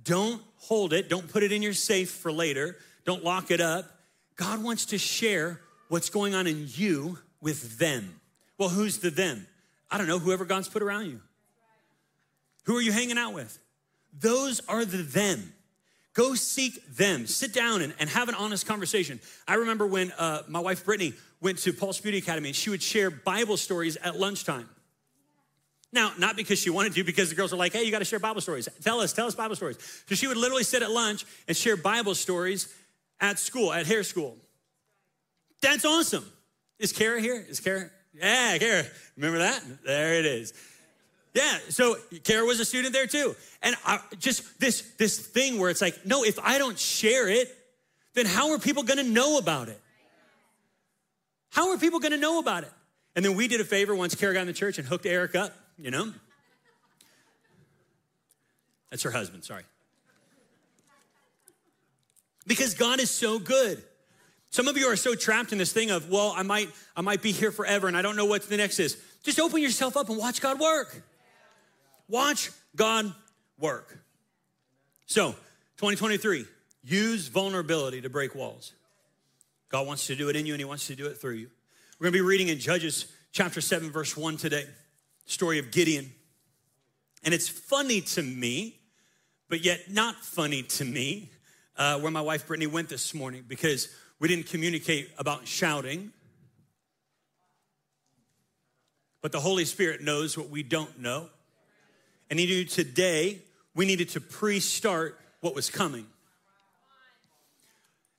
Don't 0.04 0.42
hold 0.58 0.92
it, 0.92 1.08
don't 1.08 1.26
put 1.26 1.42
it 1.42 1.50
in 1.50 1.62
your 1.62 1.72
safe 1.72 2.10
for 2.10 2.30
later, 2.30 2.76
don't 3.06 3.24
lock 3.24 3.50
it 3.50 3.62
up. 3.62 3.86
God 4.36 4.62
wants 4.62 4.84
to 4.86 4.98
share 4.98 5.62
what's 5.88 6.10
going 6.10 6.34
on 6.34 6.46
in 6.46 6.66
you 6.68 7.18
with 7.40 7.78
them. 7.78 8.20
Well, 8.58 8.68
who's 8.68 8.98
the 8.98 9.08
them? 9.08 9.46
I 9.90 9.96
don't 9.96 10.08
know, 10.08 10.18
whoever 10.18 10.44
God's 10.44 10.68
put 10.68 10.82
around 10.82 11.06
you. 11.06 11.22
Who 12.64 12.76
are 12.76 12.82
you 12.82 12.92
hanging 12.92 13.16
out 13.16 13.32
with? 13.32 13.58
Those 14.12 14.60
are 14.68 14.84
the 14.84 14.98
them. 14.98 15.54
Go 16.16 16.34
seek 16.34 16.96
them. 16.96 17.26
Sit 17.26 17.52
down 17.52 17.82
and, 17.82 17.92
and 17.98 18.08
have 18.08 18.30
an 18.30 18.34
honest 18.34 18.66
conversation. 18.66 19.20
I 19.46 19.54
remember 19.56 19.86
when 19.86 20.12
uh, 20.12 20.42
my 20.48 20.60
wife 20.60 20.82
Brittany 20.82 21.12
went 21.42 21.58
to 21.58 21.74
Pulse 21.74 22.00
Beauty 22.00 22.16
Academy 22.16 22.48
and 22.48 22.56
she 22.56 22.70
would 22.70 22.82
share 22.82 23.10
Bible 23.10 23.58
stories 23.58 23.96
at 23.96 24.18
lunchtime. 24.18 24.66
Now, 25.92 26.12
not 26.18 26.34
because 26.34 26.58
she 26.58 26.70
wanted 26.70 26.94
to, 26.94 27.04
because 27.04 27.28
the 27.28 27.34
girls 27.34 27.52
were 27.52 27.58
like, 27.58 27.74
hey, 27.74 27.84
you 27.84 27.90
got 27.90 27.98
to 27.98 28.06
share 28.06 28.18
Bible 28.18 28.40
stories. 28.40 28.66
Tell 28.82 29.00
us, 29.00 29.12
tell 29.12 29.26
us 29.26 29.34
Bible 29.34 29.56
stories. 29.56 29.76
So 30.08 30.14
she 30.14 30.26
would 30.26 30.38
literally 30.38 30.64
sit 30.64 30.82
at 30.82 30.90
lunch 30.90 31.26
and 31.48 31.56
share 31.56 31.76
Bible 31.76 32.14
stories 32.14 32.74
at 33.20 33.38
school, 33.38 33.70
at 33.70 33.86
hair 33.86 34.02
school. 34.02 34.38
That's 35.60 35.84
awesome. 35.84 36.24
Is 36.78 36.92
Kara 36.92 37.20
here? 37.20 37.44
Is 37.46 37.60
Kara? 37.60 37.90
Yeah, 38.14 38.56
Kara. 38.56 38.84
Remember 39.16 39.38
that? 39.38 39.62
There 39.84 40.14
it 40.14 40.24
is. 40.24 40.54
Yeah, 41.36 41.58
so 41.68 41.96
Kara 42.24 42.46
was 42.46 42.60
a 42.60 42.64
student 42.64 42.94
there 42.94 43.06
too. 43.06 43.36
And 43.60 43.76
I, 43.84 44.00
just 44.18 44.58
this, 44.58 44.80
this 44.96 45.18
thing 45.18 45.58
where 45.58 45.68
it's 45.68 45.82
like, 45.82 46.06
no, 46.06 46.24
if 46.24 46.38
I 46.38 46.56
don't 46.56 46.78
share 46.78 47.28
it, 47.28 47.54
then 48.14 48.24
how 48.24 48.52
are 48.52 48.58
people 48.58 48.84
gonna 48.84 49.02
know 49.02 49.36
about 49.36 49.68
it? 49.68 49.78
How 51.50 51.72
are 51.72 51.76
people 51.76 52.00
gonna 52.00 52.16
know 52.16 52.38
about 52.38 52.62
it? 52.62 52.72
And 53.14 53.22
then 53.22 53.36
we 53.36 53.48
did 53.48 53.60
a 53.60 53.66
favor 53.66 53.94
once 53.94 54.14
Kara 54.14 54.32
got 54.32 54.40
in 54.40 54.46
the 54.46 54.54
church 54.54 54.78
and 54.78 54.88
hooked 54.88 55.04
Eric 55.04 55.34
up, 55.34 55.52
you 55.78 55.90
know? 55.90 56.10
That's 58.88 59.02
her 59.02 59.10
husband, 59.10 59.44
sorry. 59.44 59.64
Because 62.46 62.72
God 62.72 62.98
is 62.98 63.10
so 63.10 63.38
good. 63.38 63.82
Some 64.48 64.68
of 64.68 64.78
you 64.78 64.86
are 64.86 64.96
so 64.96 65.14
trapped 65.14 65.52
in 65.52 65.58
this 65.58 65.74
thing 65.74 65.90
of, 65.90 66.08
well, 66.08 66.32
I 66.34 66.44
might, 66.44 66.70
I 66.96 67.02
might 67.02 67.20
be 67.20 67.32
here 67.32 67.52
forever 67.52 67.88
and 67.88 67.96
I 67.96 68.00
don't 68.00 68.16
know 68.16 68.24
what 68.24 68.48
the 68.48 68.56
next 68.56 68.78
is. 68.78 68.96
Just 69.22 69.38
open 69.38 69.60
yourself 69.60 69.98
up 69.98 70.08
and 70.08 70.16
watch 70.16 70.40
God 70.40 70.58
work. 70.58 71.02
Watch 72.08 72.50
God 72.74 73.12
work. 73.58 73.98
So, 75.06 75.32
2023, 75.78 76.44
use 76.82 77.28
vulnerability 77.28 78.00
to 78.02 78.10
break 78.10 78.34
walls. 78.34 78.72
God 79.68 79.86
wants 79.86 80.06
to 80.06 80.16
do 80.16 80.28
it 80.28 80.36
in 80.36 80.46
you 80.46 80.54
and 80.54 80.60
He 80.60 80.64
wants 80.64 80.86
to 80.86 80.94
do 80.94 81.06
it 81.06 81.18
through 81.18 81.34
you. 81.34 81.50
We're 81.98 82.06
gonna 82.06 82.12
be 82.12 82.20
reading 82.20 82.48
in 82.48 82.58
Judges 82.58 83.06
chapter 83.32 83.60
7, 83.60 83.90
verse 83.90 84.16
1 84.16 84.36
today. 84.36 84.66
story 85.28 85.58
of 85.58 85.72
Gideon. 85.72 86.12
And 87.24 87.34
it's 87.34 87.48
funny 87.48 88.00
to 88.00 88.22
me, 88.22 88.78
but 89.48 89.64
yet 89.64 89.90
not 89.90 90.14
funny 90.24 90.62
to 90.62 90.84
me, 90.84 91.30
uh, 91.76 91.98
where 91.98 92.12
my 92.12 92.20
wife 92.20 92.46
Brittany 92.46 92.68
went 92.68 92.88
this 92.88 93.12
morning 93.12 93.44
because 93.46 93.88
we 94.20 94.28
didn't 94.28 94.46
communicate 94.46 95.10
about 95.18 95.48
shouting. 95.48 96.12
But 99.20 99.32
the 99.32 99.40
Holy 99.40 99.64
Spirit 99.64 100.00
knows 100.00 100.38
what 100.38 100.48
we 100.48 100.62
don't 100.62 101.00
know. 101.00 101.28
And 102.30 102.38
He 102.38 102.46
knew 102.46 102.64
today 102.64 103.40
we 103.74 103.86
needed 103.86 104.08
to 104.10 104.20
pre 104.20 104.60
start 104.60 105.18
what 105.40 105.54
was 105.54 105.70
coming. 105.70 106.06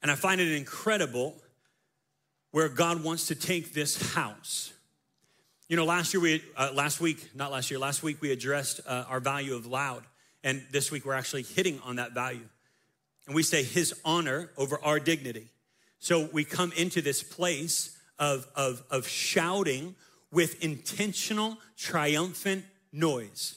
And 0.01 0.11
I 0.11 0.15
find 0.15 0.39
it 0.39 0.51
incredible 0.51 1.35
where 2.51 2.69
God 2.69 3.03
wants 3.03 3.27
to 3.27 3.35
take 3.35 3.73
this 3.73 4.13
house. 4.13 4.71
You 5.67 5.75
know, 5.75 5.85
last 5.85 6.13
year 6.13 6.21
we, 6.21 6.43
uh, 6.55 6.71
last 6.73 7.01
week, 7.01 7.35
not 7.35 7.51
last 7.51 7.69
year, 7.69 7.79
last 7.79 8.03
week 8.03 8.21
we 8.21 8.31
addressed 8.31 8.79
uh, 8.87 9.03
our 9.09 9.19
value 9.19 9.53
of 9.53 9.65
loud. 9.65 10.03
And 10.43 10.63
this 10.71 10.91
week 10.91 11.05
we're 11.05 11.13
actually 11.13 11.43
hitting 11.43 11.81
on 11.83 11.97
that 11.97 12.13
value. 12.13 12.47
And 13.25 13.35
we 13.35 13.43
say 13.43 13.63
his 13.63 13.93
honor 14.05 14.49
over 14.55 14.79
our 14.81 14.99
dignity. 14.99 15.47
So 15.99 16.29
we 16.31 16.45
come 16.45 16.71
into 16.77 17.01
this 17.01 17.21
place 17.21 17.97
of, 18.17 18.47
of, 18.55 18.81
of 18.89 19.07
shouting 19.07 19.95
with 20.31 20.63
intentional, 20.63 21.57
triumphant 21.75 22.63
noise. 22.93 23.56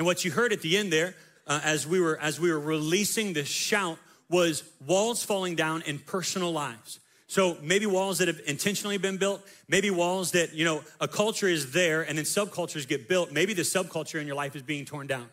And 0.00 0.06
what 0.06 0.24
you 0.24 0.30
heard 0.30 0.54
at 0.54 0.62
the 0.62 0.78
end 0.78 0.90
there, 0.90 1.14
uh, 1.46 1.60
as 1.62 1.86
we 1.86 2.00
were 2.00 2.18
as 2.22 2.40
we 2.40 2.50
were 2.50 2.58
releasing 2.58 3.34
this 3.34 3.48
shout, 3.48 3.98
was 4.30 4.64
walls 4.86 5.22
falling 5.22 5.56
down 5.56 5.82
in 5.82 5.98
personal 5.98 6.52
lives. 6.52 7.00
So 7.26 7.58
maybe 7.60 7.84
walls 7.84 8.16
that 8.16 8.28
have 8.28 8.40
intentionally 8.46 8.96
been 8.96 9.18
built, 9.18 9.46
maybe 9.68 9.90
walls 9.90 10.30
that, 10.30 10.54
you 10.54 10.64
know, 10.64 10.82
a 11.02 11.06
culture 11.06 11.48
is 11.48 11.72
there 11.72 12.00
and 12.00 12.16
then 12.16 12.24
subcultures 12.24 12.88
get 12.88 13.10
built. 13.10 13.30
Maybe 13.30 13.52
the 13.52 13.60
subculture 13.60 14.18
in 14.18 14.26
your 14.26 14.36
life 14.36 14.56
is 14.56 14.62
being 14.62 14.86
torn 14.86 15.06
down 15.06 15.28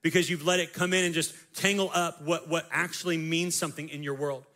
because 0.00 0.30
you've 0.30 0.46
let 0.46 0.60
it 0.60 0.72
come 0.72 0.94
in 0.94 1.04
and 1.04 1.12
just 1.12 1.34
tangle 1.54 1.90
up 1.92 2.22
what, 2.22 2.48
what 2.48 2.66
actually 2.70 3.18
means 3.18 3.54
something 3.54 3.90
in 3.90 4.02
your 4.02 4.14
world. 4.14 4.46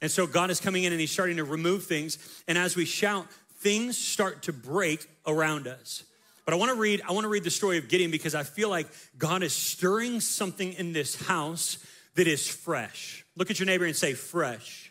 And 0.00 0.10
so 0.10 0.26
God 0.26 0.48
is 0.48 0.60
coming 0.60 0.84
in 0.84 0.92
and 0.94 1.00
He's 1.00 1.12
starting 1.12 1.36
to 1.36 1.44
remove 1.44 1.84
things. 1.84 2.16
And 2.48 2.56
as 2.56 2.74
we 2.74 2.86
shout, 2.86 3.26
things 3.58 3.98
start 3.98 4.44
to 4.44 4.54
break 4.54 5.06
around 5.26 5.68
us. 5.68 6.04
But 6.50 6.56
I 6.56 6.58
want 6.58 6.72
to 6.72 6.78
read, 6.78 7.00
I 7.08 7.12
want 7.12 7.22
to 7.26 7.28
read 7.28 7.44
the 7.44 7.50
story 7.50 7.78
of 7.78 7.88
Gideon 7.88 8.10
because 8.10 8.34
I 8.34 8.42
feel 8.42 8.68
like 8.68 8.88
God 9.16 9.44
is 9.44 9.52
stirring 9.52 10.18
something 10.18 10.72
in 10.72 10.92
this 10.92 11.14
house 11.14 11.78
that 12.16 12.26
is 12.26 12.48
fresh. 12.48 13.24
Look 13.36 13.52
at 13.52 13.60
your 13.60 13.66
neighbor 13.66 13.84
and 13.84 13.94
say, 13.94 14.14
fresh. 14.14 14.90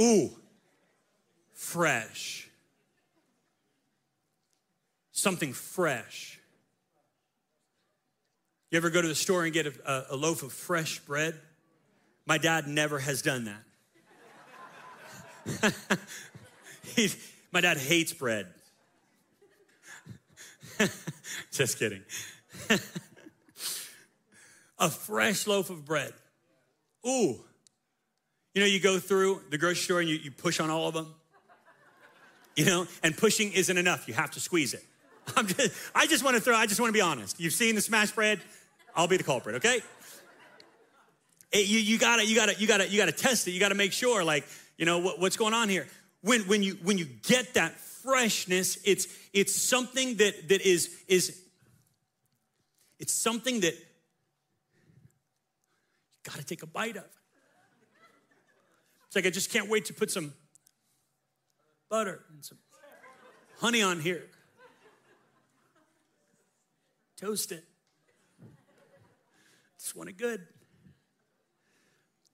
Ooh, 0.00 0.30
fresh. 1.52 2.48
Something 5.10 5.52
fresh. 5.52 6.40
You 8.70 8.78
ever 8.78 8.88
go 8.88 9.02
to 9.02 9.08
the 9.08 9.14
store 9.14 9.44
and 9.44 9.52
get 9.52 9.66
a, 9.66 10.06
a 10.12 10.16
loaf 10.16 10.42
of 10.42 10.54
fresh 10.54 10.98
bread? 11.00 11.38
My 12.24 12.38
dad 12.38 12.68
never 12.68 12.98
has 12.98 13.20
done 13.20 13.54
that. 15.44 15.74
my 17.52 17.60
dad 17.60 17.76
hates 17.76 18.14
bread. 18.14 18.46
Just 21.52 21.78
kidding. 21.78 22.02
a 24.78 24.90
fresh 24.90 25.46
loaf 25.46 25.70
of 25.70 25.84
bread. 25.84 26.12
Ooh. 27.06 27.40
You 28.54 28.60
know, 28.60 28.66
you 28.66 28.80
go 28.80 28.98
through 28.98 29.42
the 29.50 29.58
grocery 29.58 29.76
store 29.76 30.00
and 30.00 30.08
you, 30.08 30.16
you 30.16 30.30
push 30.30 30.60
on 30.60 30.70
all 30.70 30.88
of 30.88 30.94
them. 30.94 31.14
You 32.56 32.66
know, 32.66 32.86
and 33.02 33.16
pushing 33.16 33.52
isn't 33.52 33.78
enough. 33.78 34.06
You 34.06 34.14
have 34.14 34.30
to 34.32 34.40
squeeze 34.40 34.74
it. 34.74 34.84
I'm 35.36 35.46
just, 35.46 35.72
I 35.94 36.06
just 36.06 36.22
want 36.22 36.36
to 36.36 36.42
throw, 36.42 36.54
I 36.54 36.66
just 36.66 36.80
want 36.80 36.90
to 36.90 36.92
be 36.92 37.00
honest. 37.00 37.40
You've 37.40 37.54
seen 37.54 37.74
the 37.74 37.80
smash 37.80 38.10
bread, 38.10 38.40
I'll 38.94 39.08
be 39.08 39.16
the 39.16 39.24
culprit, 39.24 39.56
okay? 39.56 39.80
It, 41.50 41.66
you, 41.66 41.78
you 41.78 41.98
gotta, 41.98 42.26
you 42.26 42.34
gotta, 42.34 42.54
you 42.58 42.66
gotta, 42.66 42.88
you 42.88 42.98
gotta 42.98 43.12
test 43.12 43.48
it. 43.48 43.52
You 43.52 43.60
gotta 43.60 43.74
make 43.74 43.92
sure, 43.92 44.24
like, 44.24 44.44
you 44.76 44.84
know, 44.84 44.98
what, 44.98 45.18
what's 45.18 45.36
going 45.36 45.54
on 45.54 45.68
here. 45.68 45.86
When, 46.22 46.42
when 46.42 46.62
you, 46.62 46.78
when 46.82 46.98
you 46.98 47.04
get 47.04 47.54
that 47.54 47.78
freshness, 48.02 48.78
it's, 48.84 49.06
it's 49.32 49.54
something 49.54 50.16
that, 50.16 50.48
that 50.48 50.60
is, 50.62 51.02
is, 51.08 51.42
it's 52.98 53.12
something 53.12 53.60
that 53.60 53.74
you 53.74 53.80
gotta 56.24 56.44
take 56.44 56.62
a 56.62 56.66
bite 56.66 56.96
of. 56.96 57.04
It's 59.06 59.16
like, 59.16 59.26
I 59.26 59.30
just 59.30 59.50
can't 59.50 59.68
wait 59.68 59.84
to 59.86 59.94
put 59.94 60.10
some 60.10 60.32
butter 61.88 62.24
and 62.32 62.44
some 62.44 62.58
honey 63.58 63.82
on 63.82 64.00
here. 64.00 64.24
Toast 67.16 67.52
it. 67.52 67.64
Just 69.78 69.94
want 69.94 70.08
it 70.08 70.16
good. 70.16 70.46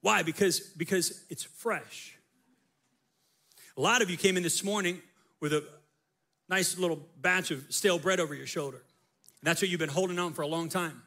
Why? 0.01 0.23
Because, 0.23 0.61
because 0.61 1.25
it's 1.29 1.43
fresh. 1.43 2.17
A 3.77 3.81
lot 3.81 4.01
of 4.01 4.11
you 4.11 4.17
came 4.17 4.37
in 4.37 4.43
this 4.43 4.63
morning 4.63 5.03
with 5.41 5.53
a 5.53 5.65
nice 6.49 6.79
little 6.79 7.01
batch 7.21 7.51
of 7.51 7.65
stale 7.71 7.99
bread 7.99 8.21
over 8.21 8.35
your 8.35 8.47
shoulder. 8.47 8.79
And 8.79 9.47
that's 9.47 9.63
what 9.63 9.71
you've 9.71 9.81
been 9.81 9.89
holding 9.89 10.19
on 10.19 10.33
for 10.33 10.43
a 10.43 10.47
long 10.47 10.69
time. 10.69 11.03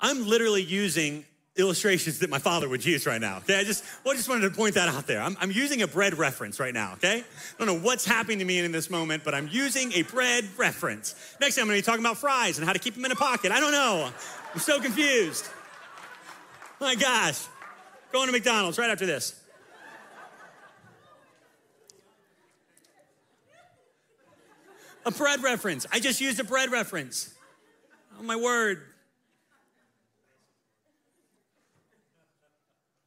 I'm 0.00 0.26
literally 0.26 0.62
using 0.62 1.24
illustrations 1.56 2.20
that 2.20 2.30
my 2.30 2.38
father 2.38 2.68
would 2.68 2.84
use 2.84 3.06
right 3.06 3.20
now. 3.20 3.38
Okay, 3.38 3.58
I 3.58 3.64
just, 3.64 3.84
well, 4.04 4.14
I 4.14 4.16
just 4.16 4.28
wanted 4.28 4.48
to 4.48 4.56
point 4.56 4.74
that 4.76 4.88
out 4.88 5.06
there. 5.06 5.20
I'm, 5.20 5.36
I'm 5.40 5.50
using 5.50 5.82
a 5.82 5.86
bread 5.86 6.16
reference 6.16 6.60
right 6.60 6.72
now. 6.72 6.92
Okay, 6.94 7.18
I 7.20 7.64
don't 7.64 7.66
know 7.66 7.84
what's 7.84 8.04
happening 8.04 8.38
to 8.38 8.44
me 8.44 8.58
in 8.60 8.72
this 8.72 8.88
moment, 8.88 9.24
but 9.24 9.34
I'm 9.34 9.48
using 9.48 9.92
a 9.92 10.02
bread 10.02 10.44
reference. 10.56 11.14
Next 11.40 11.56
time 11.56 11.62
I'm 11.62 11.68
going 11.68 11.80
to 11.80 11.82
be 11.82 11.86
talking 11.86 12.04
about 12.04 12.18
fries 12.18 12.58
and 12.58 12.66
how 12.66 12.72
to 12.72 12.78
keep 12.78 12.94
them 12.94 13.04
in 13.04 13.12
a 13.12 13.16
pocket. 13.16 13.52
I 13.52 13.60
don't 13.60 13.72
know. 13.72 14.10
I'm 14.54 14.60
so 14.60 14.80
confused. 14.80 15.48
My 16.80 16.94
gosh, 16.94 17.46
going 18.12 18.26
to 18.26 18.32
McDonald's 18.32 18.78
right 18.78 18.90
after 18.90 19.06
this. 19.06 19.39
A 25.10 25.18
bread 25.18 25.42
reference. 25.42 25.86
I 25.92 25.98
just 25.98 26.20
used 26.20 26.38
a 26.38 26.44
bread 26.44 26.70
reference. 26.70 27.34
Oh 28.18 28.22
my 28.22 28.36
word. 28.36 28.82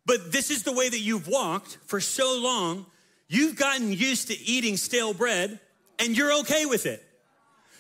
But 0.06 0.34
this 0.34 0.52
is 0.52 0.64
the 0.64 0.74
way 0.74 0.90
that 0.90 1.00
you've 1.00 1.30
walked 1.30 1.78
for 1.86 2.02
so 2.02 2.38
long. 2.42 2.86
You've 3.30 3.56
gotten 3.56 3.94
used 3.94 4.28
to 4.28 4.38
eating 4.38 4.76
stale 4.76 5.14
bread 5.14 5.62
and 5.98 6.18
you're 6.18 6.40
okay 6.40 6.66
with 6.66 6.86
it. 6.86 7.02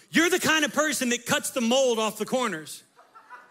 You're 0.10 0.30
the 0.30 0.40
kind 0.40 0.64
of 0.64 0.74
person 0.74 1.10
that 1.10 1.26
cuts 1.26 1.50
the 1.50 1.62
mold 1.62 2.00
off 2.00 2.18
the 2.18 2.26
corners. 2.26 2.82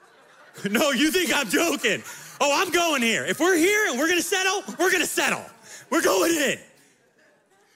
no, 0.71 0.91
you 0.93 1.11
think 1.11 1.35
I'm 1.35 1.51
joking. 1.51 2.03
Oh, 2.41 2.63
I'm 2.63 2.73
going 2.73 3.03
here. 3.03 3.27
If 3.27 3.41
we're 3.41 3.57
here 3.57 3.91
and 3.91 3.99
we're 3.99 4.09
gonna 4.09 4.23
settle, 4.23 4.63
we're 4.79 4.91
gonna 4.91 5.05
settle. 5.05 5.45
We're 5.91 6.03
going 6.03 6.35
in. 6.35 6.59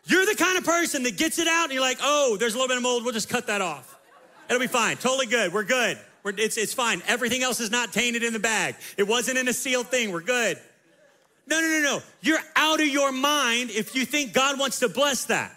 You're 0.07 0.25
the 0.25 0.37
kind 0.37 0.57
of 0.57 0.65
person 0.65 1.03
that 1.03 1.17
gets 1.17 1.39
it 1.39 1.49
out 1.49 1.65
and 1.65 1.73
you're 1.73 1.83
like, 1.83 1.99
oh, 2.01 2.37
there's 2.39 2.55
a 2.55 2.57
little 2.57 2.69
bit 2.69 2.77
of 2.77 2.83
mold, 2.83 3.05
we'll 3.05 3.13
just 3.13 3.29
cut 3.29 3.49
that 3.49 3.61
off. 3.61 3.99
It'll 4.49 4.61
be 4.61 4.69
fine. 4.69 4.97
Totally 4.97 5.27
good. 5.27 5.53
We're 5.53 5.65
good. 5.65 5.99
We're, 6.23 6.33
it's, 6.39 6.57
it's 6.57 6.73
fine. 6.73 7.03
Everything 7.09 7.43
else 7.43 7.59
is 7.59 7.71
not 7.71 7.93
tainted 7.93 8.23
in 8.23 8.33
the 8.33 8.39
bag. 8.39 8.77
It 8.97 9.09
wasn't 9.09 9.39
in 9.39 9.49
a 9.49 9.53
sealed 9.53 9.89
thing. 9.89 10.13
We're 10.13 10.21
good. 10.21 10.59
No, 11.49 11.61
no, 11.61 11.67
no, 11.67 11.81
no. 11.83 12.03
You're 12.23 12.39
out 12.55 12.81
of 12.81 12.87
your 12.87 13.11
mind 13.13 13.71
if 13.71 13.95
you 13.95 14.05
think 14.05 14.33
God 14.33 14.59
wants 14.59 14.81
to 14.81 14.89
bless 14.89 15.27
that. 15.27 15.57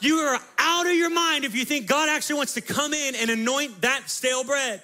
You 0.00 0.16
are 0.18 0.40
out 0.58 0.86
of 0.86 0.92
your 0.92 1.10
mind 1.10 1.44
if 1.44 1.54
you 1.54 1.64
think 1.64 1.86
God 1.86 2.08
actually 2.08 2.36
wants 2.36 2.54
to 2.54 2.60
come 2.60 2.92
in 2.92 3.14
and 3.14 3.30
anoint 3.30 3.80
that 3.82 4.10
stale 4.10 4.44
bread. 4.44 4.82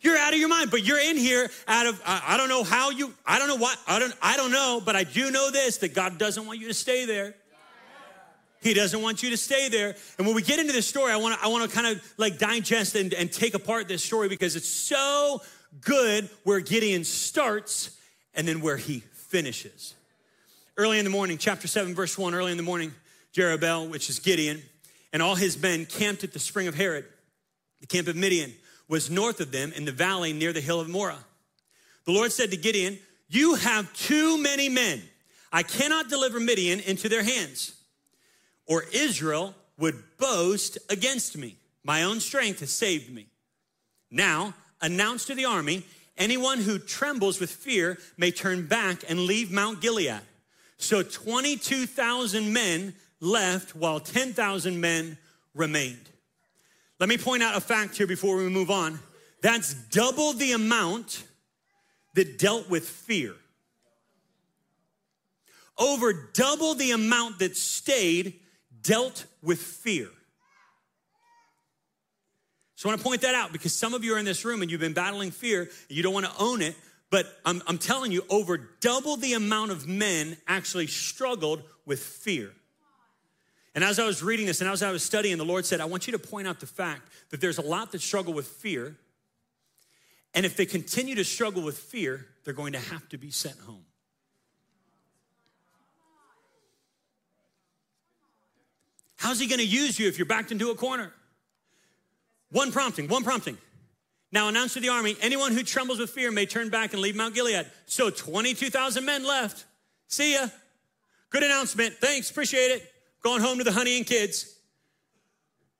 You're 0.00 0.18
out 0.18 0.34
of 0.34 0.38
your 0.38 0.50
mind, 0.50 0.70
but 0.70 0.84
you're 0.84 1.00
in 1.00 1.16
here 1.16 1.50
out 1.66 1.86
of 1.86 2.00
I, 2.04 2.22
I 2.28 2.36
don't 2.36 2.50
know 2.50 2.62
how 2.62 2.90
you 2.90 3.14
I 3.24 3.38
don't 3.38 3.48
know 3.48 3.56
what 3.56 3.78
I 3.86 3.98
don't 3.98 4.14
I 4.20 4.36
don't 4.36 4.52
know, 4.52 4.82
but 4.84 4.96
I 4.96 5.04
do 5.04 5.30
know 5.30 5.50
this 5.50 5.78
that 5.78 5.94
God 5.94 6.18
doesn't 6.18 6.46
want 6.46 6.60
you 6.60 6.68
to 6.68 6.74
stay 6.74 7.06
there. 7.06 7.34
He 8.64 8.72
doesn't 8.72 9.02
want 9.02 9.22
you 9.22 9.28
to 9.28 9.36
stay 9.36 9.68
there. 9.68 9.94
And 10.16 10.26
when 10.26 10.34
we 10.34 10.40
get 10.40 10.58
into 10.58 10.72
this 10.72 10.86
story, 10.86 11.12
I 11.12 11.16
want 11.16 11.38
to 11.38 11.44
I 11.44 11.48
want 11.48 11.70
to 11.70 11.76
kind 11.76 11.86
of 11.86 12.14
like 12.16 12.38
digest 12.38 12.96
and, 12.96 13.12
and 13.12 13.30
take 13.30 13.52
apart 13.52 13.88
this 13.88 14.02
story 14.02 14.30
because 14.30 14.56
it's 14.56 14.68
so 14.68 15.42
good 15.82 16.30
where 16.44 16.60
Gideon 16.60 17.04
starts 17.04 17.98
and 18.34 18.48
then 18.48 18.62
where 18.62 18.78
he 18.78 19.00
finishes. 19.00 19.94
Early 20.78 20.98
in 20.98 21.04
the 21.04 21.10
morning, 21.10 21.36
chapter 21.36 21.68
7, 21.68 21.94
verse 21.94 22.16
1, 22.16 22.34
early 22.34 22.52
in 22.52 22.56
the 22.56 22.62
morning, 22.62 22.92
Jerubbaal, 23.34 23.90
which 23.90 24.08
is 24.08 24.18
Gideon, 24.18 24.62
and 25.12 25.22
all 25.22 25.34
his 25.34 25.60
men 25.60 25.84
camped 25.84 26.24
at 26.24 26.32
the 26.32 26.38
spring 26.38 26.66
of 26.66 26.74
Harod. 26.74 27.04
The 27.80 27.86
camp 27.86 28.08
of 28.08 28.16
Midian 28.16 28.54
was 28.88 29.10
north 29.10 29.40
of 29.40 29.52
them 29.52 29.72
in 29.74 29.84
the 29.84 29.92
valley 29.92 30.32
near 30.32 30.54
the 30.54 30.62
hill 30.62 30.80
of 30.80 30.88
Moreh. 30.88 31.18
The 32.06 32.12
Lord 32.12 32.32
said 32.32 32.50
to 32.50 32.56
Gideon, 32.56 32.98
You 33.28 33.56
have 33.56 33.92
too 33.92 34.38
many 34.38 34.70
men. 34.70 35.02
I 35.52 35.62
cannot 35.62 36.08
deliver 36.08 36.40
Midian 36.40 36.80
into 36.80 37.10
their 37.10 37.22
hands, 37.22 37.74
or 38.66 38.84
Israel 38.92 39.54
would 39.78 40.02
boast 40.18 40.78
against 40.88 41.36
me. 41.36 41.56
My 41.82 42.04
own 42.04 42.20
strength 42.20 42.60
has 42.60 42.70
saved 42.70 43.12
me. 43.12 43.26
Now, 44.10 44.54
announce 44.80 45.26
to 45.26 45.34
the 45.34 45.44
army 45.44 45.84
Anyone 46.16 46.60
who 46.60 46.78
trembles 46.78 47.40
with 47.40 47.50
fear 47.50 47.98
may 48.16 48.30
turn 48.30 48.66
back 48.66 49.02
and 49.08 49.20
leave 49.20 49.50
Mount 49.50 49.80
Gilead. 49.80 50.20
So 50.76 51.02
22,000 51.02 52.52
men 52.52 52.94
left 53.20 53.74
while 53.74 53.98
10,000 53.98 54.80
men 54.80 55.18
remained. 55.54 56.08
Let 57.00 57.08
me 57.08 57.18
point 57.18 57.42
out 57.42 57.56
a 57.56 57.60
fact 57.60 57.96
here 57.96 58.06
before 58.06 58.36
we 58.36 58.48
move 58.48 58.70
on. 58.70 59.00
That's 59.42 59.74
double 59.74 60.32
the 60.32 60.52
amount 60.52 61.24
that 62.14 62.38
dealt 62.38 62.70
with 62.70 62.88
fear. 62.88 63.34
Over 65.76 66.12
double 66.32 66.74
the 66.74 66.92
amount 66.92 67.40
that 67.40 67.56
stayed 67.56 68.34
dealt 68.84 69.26
with 69.42 69.60
fear. 69.60 70.08
So 72.76 72.88
I 72.88 72.92
want 72.92 73.00
to 73.00 73.04
point 73.04 73.20
that 73.22 73.34
out 73.34 73.52
because 73.52 73.72
some 73.72 73.94
of 73.94 74.04
you 74.04 74.14
are 74.14 74.18
in 74.18 74.24
this 74.24 74.44
room 74.44 74.62
and 74.62 74.70
you've 74.70 74.80
been 74.80 74.92
battling 74.92 75.30
fear. 75.30 75.70
You 75.88 76.02
don't 76.02 76.14
want 76.14 76.26
to 76.26 76.32
own 76.38 76.60
it, 76.60 76.76
but 77.10 77.26
I'm, 77.44 77.62
I'm 77.66 77.78
telling 77.78 78.12
you, 78.12 78.24
over 78.28 78.58
double 78.80 79.16
the 79.16 79.32
amount 79.32 79.70
of 79.70 79.88
men 79.88 80.36
actually 80.46 80.86
struggled 80.86 81.62
with 81.86 82.00
fear. 82.00 82.50
And 83.74 83.82
as 83.82 83.98
I 83.98 84.06
was 84.06 84.22
reading 84.22 84.46
this 84.46 84.60
and 84.60 84.70
as 84.70 84.82
I 84.82 84.92
was 84.92 85.02
studying, 85.02 85.38
the 85.38 85.44
Lord 85.44 85.66
said, 85.66 85.80
I 85.80 85.86
want 85.86 86.06
you 86.06 86.12
to 86.12 86.18
point 86.18 86.46
out 86.46 86.60
the 86.60 86.66
fact 86.66 87.08
that 87.30 87.40
there's 87.40 87.58
a 87.58 87.62
lot 87.62 87.92
that 87.92 88.02
struggle 88.02 88.32
with 88.32 88.46
fear. 88.46 88.96
And 90.34 90.44
if 90.44 90.56
they 90.56 90.66
continue 90.66 91.14
to 91.16 91.24
struggle 91.24 91.62
with 91.62 91.78
fear, 91.78 92.26
they're 92.44 92.54
going 92.54 92.74
to 92.74 92.80
have 92.80 93.08
to 93.10 93.18
be 93.18 93.30
sent 93.30 93.58
home. 93.60 93.84
How's 99.24 99.40
he 99.40 99.46
to 99.48 99.64
use 99.64 99.98
you 99.98 100.06
if 100.06 100.18
you're 100.18 100.26
backed 100.26 100.52
into 100.52 100.68
a 100.68 100.74
corner? 100.74 101.10
One 102.50 102.70
prompting, 102.70 103.08
one 103.08 103.24
prompting. 103.24 103.56
Now 104.30 104.48
announce 104.48 104.74
to 104.74 104.80
the 104.80 104.90
army 104.90 105.16
anyone 105.22 105.52
who 105.52 105.62
trembles 105.62 105.98
with 105.98 106.10
fear 106.10 106.30
may 106.30 106.44
turn 106.44 106.68
back 106.68 106.92
and 106.92 107.00
leave 107.00 107.16
Mount 107.16 107.34
Gilead. 107.34 107.64
So 107.86 108.10
22,000 108.10 109.02
men 109.02 109.26
left. 109.26 109.64
See 110.08 110.34
ya. 110.34 110.48
Good 111.30 111.42
announcement. 111.42 111.94
Thanks, 111.94 112.30
appreciate 112.30 112.70
it. 112.72 112.92
Going 113.22 113.40
home 113.40 113.56
to 113.56 113.64
the 113.64 113.72
honey 113.72 113.96
and 113.96 114.04
kids. 114.04 114.58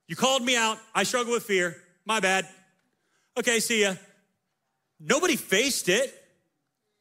You 0.08 0.16
called 0.16 0.42
me 0.42 0.56
out. 0.56 0.78
I 0.94 1.02
struggle 1.02 1.34
with 1.34 1.42
fear. 1.42 1.76
My 2.06 2.20
bad. 2.20 2.48
Okay, 3.38 3.60
see 3.60 3.82
ya. 3.82 3.96
Nobody 4.98 5.36
faced 5.36 5.90
it. 5.90 6.14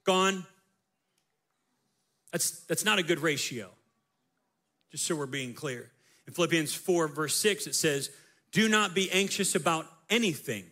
Gone. 0.03 0.45
That's, 2.33 2.65
that's 2.65 2.83
not 2.83 3.00
a 3.00 3.03
good 3.03 3.19
ratio, 3.19 3.69
just 4.91 5.05
so 5.05 5.15
we're 5.15 5.25
being 5.25 5.53
clear. 5.53 5.92
In 6.27 6.34
Philippians 6.34 6.74
4, 6.74 7.08
verse 7.08 7.36
6, 7.36 7.68
it 7.68 7.75
says, 7.75 8.10
Do 8.51 8.70
not 8.70 8.96
be 8.96 9.12
anxious 9.12 9.56
about 9.56 9.86
anything. 10.10 10.65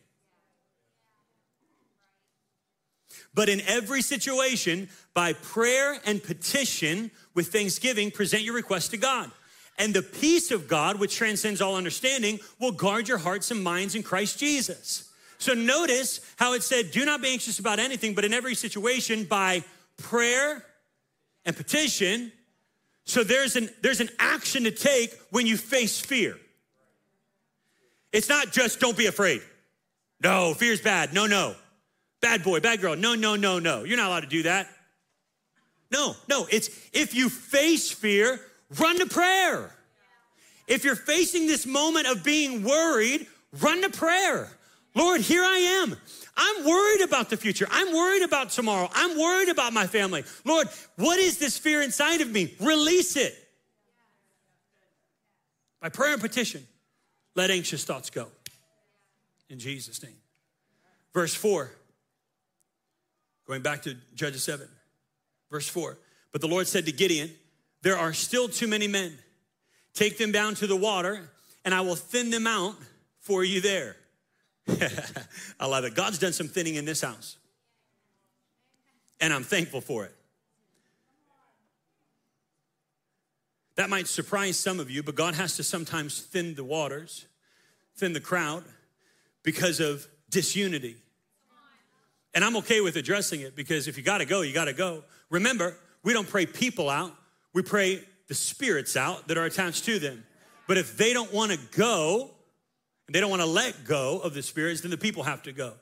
But 3.33 3.49
in 3.49 3.61
every 3.61 4.01
situation, 4.01 4.89
by 5.13 5.33
prayer 5.33 5.97
and 6.05 6.21
petition 6.21 7.11
with 7.33 7.51
thanksgiving, 7.51 8.11
present 8.11 8.43
your 8.43 8.55
request 8.55 8.91
to 8.91 8.97
God. 8.97 9.31
And 9.77 9.93
the 9.93 10.01
peace 10.01 10.51
of 10.51 10.67
God, 10.67 10.99
which 10.99 11.15
transcends 11.15 11.61
all 11.61 11.75
understanding, 11.75 12.39
will 12.59 12.73
guard 12.73 13.07
your 13.07 13.17
hearts 13.17 13.51
and 13.51 13.63
minds 13.63 13.95
in 13.95 14.03
Christ 14.03 14.37
Jesus. 14.37 15.09
So 15.37 15.53
notice 15.53 16.19
how 16.35 16.53
it 16.53 16.61
said, 16.61 16.91
do 16.91 17.05
not 17.05 17.21
be 17.21 17.29
anxious 17.29 17.57
about 17.57 17.79
anything, 17.79 18.13
but 18.13 18.25
in 18.25 18.33
every 18.33 18.53
situation, 18.53 19.23
by 19.23 19.63
prayer 19.97 20.63
and 21.45 21.55
petition. 21.55 22.31
So 23.11 23.25
there's 23.25 23.57
an, 23.57 23.69
there's 23.81 23.99
an 23.99 24.07
action 24.19 24.63
to 24.63 24.71
take 24.71 25.13
when 25.31 25.45
you 25.45 25.57
face 25.57 25.99
fear. 25.99 26.37
It's 28.13 28.29
not 28.29 28.53
just 28.53 28.79
don't 28.79 28.95
be 28.95 29.07
afraid. 29.07 29.41
No, 30.23 30.53
fear's 30.53 30.79
bad. 30.79 31.13
No, 31.13 31.25
no. 31.27 31.55
Bad 32.21 32.41
boy, 32.41 32.61
bad 32.61 32.79
girl. 32.79 32.95
No, 32.95 33.15
no, 33.15 33.35
no, 33.35 33.59
no. 33.59 33.83
You're 33.83 33.97
not 33.97 34.07
allowed 34.07 34.21
to 34.21 34.27
do 34.27 34.43
that. 34.43 34.69
No, 35.91 36.15
no. 36.29 36.47
It's 36.49 36.69
if 36.93 37.13
you 37.13 37.27
face 37.27 37.91
fear, 37.91 38.39
run 38.79 38.97
to 38.99 39.05
prayer. 39.05 39.75
If 40.69 40.85
you're 40.85 40.95
facing 40.95 41.47
this 41.47 41.65
moment 41.65 42.07
of 42.07 42.23
being 42.23 42.63
worried, 42.63 43.27
run 43.59 43.81
to 43.81 43.89
prayer. 43.89 44.47
Lord, 44.95 45.19
here 45.19 45.43
I 45.43 45.83
am. 45.83 45.97
I'm 46.43 46.65
worried 46.65 47.01
about 47.01 47.29
the 47.29 47.37
future. 47.37 47.67
I'm 47.69 47.93
worried 47.93 48.23
about 48.23 48.49
tomorrow. 48.49 48.89
I'm 48.95 49.17
worried 49.17 49.49
about 49.49 49.73
my 49.73 49.85
family. 49.85 50.23
Lord, 50.43 50.67
what 50.95 51.19
is 51.19 51.37
this 51.37 51.55
fear 51.55 51.83
inside 51.83 52.21
of 52.21 52.31
me? 52.31 52.55
Release 52.59 53.15
it. 53.15 53.37
By 55.79 55.89
prayer 55.89 56.13
and 56.13 56.21
petition, 56.21 56.65
let 57.35 57.51
anxious 57.51 57.83
thoughts 57.83 58.09
go. 58.09 58.27
In 59.49 59.59
Jesus' 59.59 60.01
name. 60.01 60.15
Verse 61.13 61.35
4, 61.35 61.69
going 63.45 63.61
back 63.61 63.83
to 63.83 63.95
Judges 64.15 64.43
7, 64.43 64.67
verse 65.51 65.67
4. 65.67 65.97
But 66.31 66.41
the 66.41 66.47
Lord 66.47 66.67
said 66.67 66.85
to 66.87 66.91
Gideon, 66.91 67.29
There 67.83 67.97
are 67.97 68.13
still 68.13 68.47
too 68.47 68.67
many 68.67 68.87
men. 68.87 69.17
Take 69.93 70.17
them 70.17 70.31
down 70.31 70.55
to 70.55 70.67
the 70.67 70.75
water, 70.75 71.29
and 71.65 71.73
I 71.75 71.81
will 71.81 71.97
thin 71.97 72.31
them 72.31 72.47
out 72.47 72.75
for 73.19 73.43
you 73.43 73.61
there. 73.61 73.97
I 75.59 75.65
love 75.65 75.83
it. 75.85 75.95
God's 75.95 76.19
done 76.19 76.33
some 76.33 76.47
thinning 76.47 76.75
in 76.75 76.85
this 76.85 77.01
house, 77.01 77.37
and 79.19 79.33
I'm 79.33 79.43
thankful 79.43 79.81
for 79.81 80.05
it. 80.05 80.15
That 83.75 83.89
might 83.89 84.07
surprise 84.07 84.57
some 84.57 84.79
of 84.79 84.91
you, 84.91 85.01
but 85.01 85.15
God 85.15 85.33
has 85.35 85.55
to 85.55 85.63
sometimes 85.63 86.21
thin 86.21 86.55
the 86.55 86.63
waters, 86.63 87.25
thin 87.95 88.13
the 88.13 88.19
crowd 88.19 88.63
because 89.43 89.79
of 89.79 90.07
disunity. 90.29 90.97
And 92.33 92.45
I'm 92.45 92.55
okay 92.57 92.81
with 92.81 92.95
addressing 92.95 93.41
it 93.41 93.55
because 93.55 93.87
if 93.87 93.97
you 93.97 94.03
gotta 94.03 94.25
go, 94.25 94.41
you 94.41 94.53
gotta 94.53 94.73
go. 94.73 95.03
Remember, 95.29 95.75
we 96.03 96.13
don't 96.13 96.29
pray 96.29 96.45
people 96.45 96.89
out, 96.89 97.13
we 97.53 97.61
pray 97.61 98.03
the 98.27 98.33
spirits 98.33 98.95
out 98.95 99.27
that 99.27 99.37
are 99.37 99.45
attached 99.45 99.85
to 99.85 99.99
them. 99.99 100.23
But 100.67 100.77
if 100.77 100.95
they 100.95 101.11
don't 101.11 101.33
wanna 101.33 101.57
go, 101.75 102.31
they 103.13 103.19
don't 103.19 103.29
wanna 103.29 103.45
let 103.45 103.85
go 103.85 104.19
of 104.19 104.33
the 104.33 104.41
spirits, 104.41 104.81
then 104.81 104.91
the 104.91 104.97
people 104.97 105.23
have 105.23 105.43
to 105.43 105.51
go. 105.51 105.73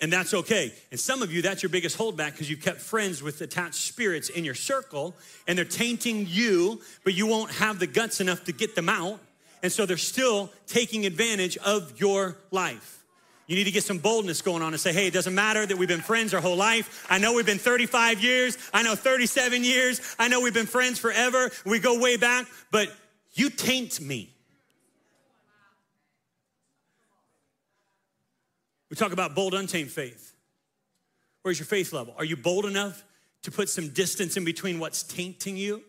And 0.00 0.12
that's 0.12 0.34
okay. 0.34 0.74
And 0.90 1.00
some 1.00 1.22
of 1.22 1.32
you, 1.32 1.40
that's 1.40 1.62
your 1.62 1.70
biggest 1.70 1.96
holdback 1.96 2.32
because 2.32 2.50
you've 2.50 2.60
kept 2.60 2.80
friends 2.80 3.22
with 3.22 3.40
attached 3.40 3.76
spirits 3.76 4.28
in 4.28 4.44
your 4.44 4.54
circle 4.54 5.14
and 5.46 5.56
they're 5.56 5.64
tainting 5.64 6.26
you, 6.28 6.82
but 7.02 7.14
you 7.14 7.26
won't 7.26 7.50
have 7.52 7.78
the 7.78 7.86
guts 7.86 8.20
enough 8.20 8.44
to 8.44 8.52
get 8.52 8.74
them 8.74 8.90
out. 8.90 9.20
And 9.62 9.72
so 9.72 9.86
they're 9.86 9.96
still 9.96 10.50
taking 10.66 11.06
advantage 11.06 11.56
of 11.58 11.98
your 11.98 12.36
life. 12.50 13.04
You 13.46 13.56
need 13.56 13.64
to 13.64 13.70
get 13.70 13.84
some 13.84 13.98
boldness 13.98 14.42
going 14.42 14.62
on 14.62 14.74
and 14.74 14.80
say, 14.80 14.92
hey, 14.92 15.06
it 15.06 15.12
doesn't 15.12 15.34
matter 15.34 15.64
that 15.64 15.78
we've 15.78 15.88
been 15.88 16.00
friends 16.00 16.34
our 16.34 16.40
whole 16.40 16.56
life. 16.56 17.06
I 17.08 17.18
know 17.18 17.32
we've 17.32 17.46
been 17.46 17.58
35 17.58 18.22
years. 18.22 18.58
I 18.74 18.82
know 18.82 18.96
37 18.96 19.64
years. 19.64 20.00
I 20.18 20.28
know 20.28 20.40
we've 20.40 20.52
been 20.52 20.66
friends 20.66 20.98
forever. 20.98 21.50
We 21.64 21.78
go 21.78 21.98
way 21.98 22.16
back, 22.16 22.46
but 22.70 22.92
you 23.34 23.48
taint 23.48 24.00
me. 24.00 24.35
We 28.90 28.96
talk 28.96 29.12
about 29.12 29.34
bold, 29.34 29.54
untamed 29.54 29.90
faith. 29.90 30.34
Where's 31.42 31.58
your 31.58 31.66
faith 31.66 31.92
level? 31.92 32.14
Are 32.18 32.24
you 32.24 32.36
bold 32.36 32.66
enough 32.66 33.04
to 33.42 33.50
put 33.50 33.68
some 33.68 33.90
distance 33.90 34.36
in 34.36 34.44
between 34.44 34.78
what's 34.78 35.02
tainting 35.02 35.56
you? 35.56 35.82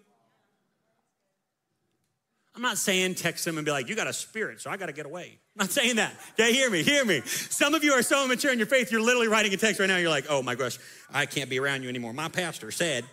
I'm 2.55 2.63
not 2.63 2.79
saying 2.79 3.15
text 3.15 3.45
them 3.45 3.57
and 3.57 3.65
be 3.65 3.71
like, 3.71 3.87
you 3.87 3.95
got 3.95 4.07
a 4.07 4.13
spirit, 4.13 4.61
so 4.61 4.71
I 4.71 4.77
got 4.77 4.87
to 4.87 4.91
get 4.91 5.05
away. 5.05 5.37
I'm 5.55 5.65
not 5.65 5.71
saying 5.71 5.97
that. 5.97 6.11
Okay, 6.33 6.53
hear 6.53 6.71
me, 6.71 6.81
hear 6.81 7.05
me. 7.05 7.21
Some 7.21 7.75
of 7.75 7.83
you 7.83 7.93
are 7.93 8.01
so 8.01 8.25
immature 8.25 8.51
in 8.51 8.57
your 8.57 8.67
faith, 8.67 8.91
you're 8.91 9.01
literally 9.01 9.27
writing 9.27 9.53
a 9.53 9.57
text 9.57 9.79
right 9.79 9.85
now. 9.85 9.97
You're 9.97 10.09
like, 10.09 10.25
oh 10.27 10.41
my 10.41 10.55
gosh, 10.55 10.79
I 11.13 11.27
can't 11.27 11.51
be 11.51 11.59
around 11.59 11.83
you 11.83 11.89
anymore. 11.89 12.13
My 12.13 12.29
pastor 12.29 12.71
said 12.71 13.05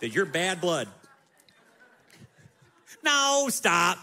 that 0.00 0.10
you're 0.10 0.26
bad 0.26 0.60
blood. 0.60 0.88
No, 3.02 3.48
stop. 3.50 3.98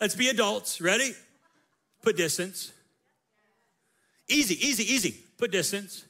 Let's 0.00 0.14
be 0.14 0.28
adults. 0.28 0.80
Ready? 0.80 1.12
Put 2.02 2.16
distance. 2.16 2.72
Easy, 4.28 4.54
easy, 4.66 4.84
easy. 4.84 5.16
Put 5.38 5.52
distance. 5.52 6.04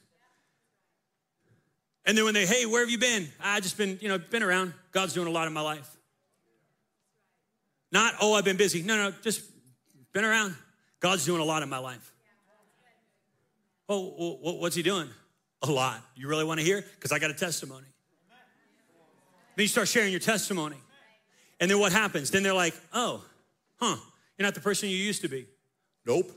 And 2.05 2.17
then 2.17 2.23
when 2.23 2.33
they, 2.33 2.45
hey, 2.45 2.65
where 2.65 2.81
have 2.81 2.89
you 2.89 2.97
been? 2.97 3.27
I 3.41 3.59
just 3.59 3.77
been, 3.77 3.99
you 4.01 4.07
know, 4.07 4.17
been 4.17 4.41
around. 4.41 4.73
God's 4.91 5.13
doing 5.13 5.27
a 5.27 5.31
lot 5.31 5.47
in 5.47 5.53
my 5.53 5.61
life. 5.61 5.97
Not, 7.91 8.13
oh, 8.21 8.33
I've 8.33 8.45
been 8.45 8.57
busy. 8.57 8.81
No, 8.81 8.95
no, 8.95 9.13
just 9.21 9.41
been 10.13 10.23
around. 10.23 10.55
God's 10.99 11.25
doing 11.25 11.41
a 11.41 11.45
lot 11.45 11.63
in 11.63 11.69
my 11.69 11.77
life. 11.79 12.13
Oh, 13.89 14.37
what's 14.59 14.75
he 14.75 14.83
doing? 14.83 15.09
A 15.63 15.71
lot. 15.71 16.01
You 16.15 16.27
really 16.27 16.43
want 16.43 16.59
to 16.59 16.65
hear? 16.65 16.83
Because 16.95 17.11
I 17.11 17.19
got 17.19 17.29
a 17.29 17.33
testimony. 17.33 17.85
Then 19.55 19.63
you 19.63 19.67
start 19.67 19.87
sharing 19.87 20.11
your 20.11 20.19
testimony. 20.19 20.77
And 21.59 21.69
then 21.69 21.79
what 21.79 21.91
happens? 21.91 22.29
Then 22.29 22.43
they're 22.43 22.53
like, 22.53 22.75
oh, 22.93 23.23
huh, 23.79 23.95
you're 24.37 24.45
not 24.45 24.53
the 24.53 24.61
person 24.61 24.89
you 24.89 24.95
used 24.95 25.21
to 25.23 25.27
be. 25.27 25.47
Nope. 26.05 26.31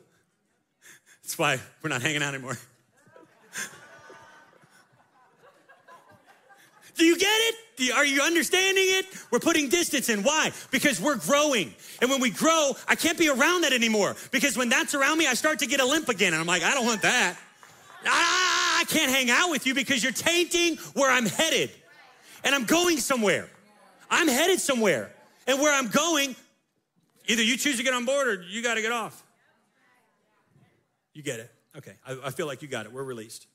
That's 1.31 1.39
why 1.39 1.61
we're 1.81 1.91
not 1.91 2.03
hanging 2.03 2.25
out 2.25 2.35
anymore. 2.35 2.59
Do 6.97 7.05
you 7.05 7.17
get 7.17 7.31
it? 7.79 7.93
Are 7.93 8.05
you 8.05 8.21
understanding 8.21 8.85
it? 8.89 9.07
We're 9.31 9.39
putting 9.39 9.69
distance 9.69 10.09
in. 10.09 10.25
Why? 10.25 10.51
Because 10.73 11.01
we're 11.01 11.19
growing. 11.19 11.73
And 12.01 12.11
when 12.11 12.21
we 12.21 12.31
grow, 12.31 12.73
I 12.89 12.97
can't 12.97 13.17
be 13.17 13.29
around 13.29 13.61
that 13.61 13.73
anymore. 13.73 14.17
Because 14.33 14.57
when 14.57 14.71
that's 14.71 14.93
around 14.93 15.19
me, 15.19 15.29
I 15.29 15.35
start 15.35 15.61
to 15.61 15.67
get 15.67 15.79
a 15.79 15.85
limp 15.85 16.09
again. 16.09 16.33
And 16.33 16.41
I'm 16.41 16.49
like, 16.49 16.65
I 16.65 16.75
don't 16.75 16.85
want 16.85 17.03
that. 17.03 17.37
I 18.05 18.83
can't 18.89 19.13
hang 19.13 19.31
out 19.31 19.53
with 19.53 19.69
you 19.69 19.75
because 19.75 20.03
you're 20.03 20.11
tainting 20.11 20.79
where 20.95 21.13
I'm 21.13 21.27
headed. 21.27 21.71
And 22.43 22.57
I'm 22.57 22.65
going 22.65 22.99
somewhere. 22.99 23.49
I'm 24.11 24.27
headed 24.27 24.59
somewhere. 24.59 25.13
And 25.47 25.61
where 25.61 25.73
I'm 25.73 25.87
going, 25.91 26.35
either 27.29 27.45
you 27.45 27.57
choose 27.57 27.77
to 27.77 27.85
get 27.85 27.95
on 27.95 28.05
board 28.05 28.27
or 28.27 28.43
you 28.43 28.65
got 28.65 28.75
to 28.75 28.83
get 28.83 28.91
off. 28.91 29.23
You 31.13 31.23
get 31.23 31.41
it. 31.41 31.51
Okay, 31.77 31.95
I, 32.07 32.19
I 32.27 32.31
feel 32.31 32.47
like 32.47 32.63
you 32.63 32.69
got 32.69 32.87
it. 32.87 32.93
We're 32.93 33.05
released. 33.05 33.47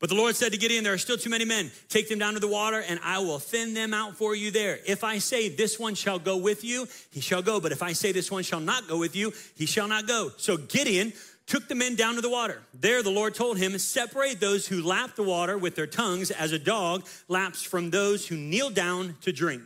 But 0.00 0.10
the 0.10 0.16
Lord 0.16 0.36
said 0.36 0.52
to 0.52 0.58
Gideon, 0.58 0.84
There 0.84 0.92
are 0.92 0.98
still 0.98 1.16
too 1.16 1.30
many 1.30 1.44
men. 1.44 1.70
Take 1.88 2.08
them 2.08 2.18
down 2.18 2.34
to 2.34 2.40
the 2.40 2.48
water, 2.48 2.84
and 2.86 3.00
I 3.02 3.20
will 3.20 3.38
thin 3.38 3.74
them 3.74 3.94
out 3.94 4.16
for 4.16 4.34
you 4.34 4.50
there. 4.50 4.78
If 4.86 5.04
I 5.04 5.18
say, 5.18 5.48
This 5.48 5.78
one 5.78 5.94
shall 5.94 6.18
go 6.18 6.36
with 6.36 6.64
you, 6.64 6.86
he 7.10 7.20
shall 7.20 7.42
go. 7.42 7.60
But 7.60 7.72
if 7.72 7.82
I 7.82 7.92
say, 7.92 8.12
This 8.12 8.30
one 8.30 8.42
shall 8.42 8.60
not 8.60 8.88
go 8.88 8.98
with 8.98 9.16
you, 9.16 9.32
he 9.56 9.66
shall 9.66 9.88
not 9.88 10.06
go. 10.06 10.30
So 10.36 10.56
Gideon 10.56 11.12
took 11.46 11.68
the 11.68 11.74
men 11.74 11.94
down 11.94 12.16
to 12.16 12.20
the 12.20 12.28
water. 12.28 12.60
There 12.74 13.02
the 13.02 13.10
Lord 13.10 13.34
told 13.34 13.56
him, 13.56 13.78
Separate 13.78 14.40
those 14.40 14.66
who 14.66 14.82
lap 14.82 15.16
the 15.16 15.22
water 15.22 15.56
with 15.56 15.74
their 15.74 15.86
tongues 15.86 16.30
as 16.30 16.52
a 16.52 16.58
dog 16.58 17.06
laps 17.28 17.62
from 17.62 17.90
those 17.90 18.26
who 18.26 18.36
kneel 18.36 18.70
down 18.70 19.16
to 19.22 19.32
drink. 19.32 19.62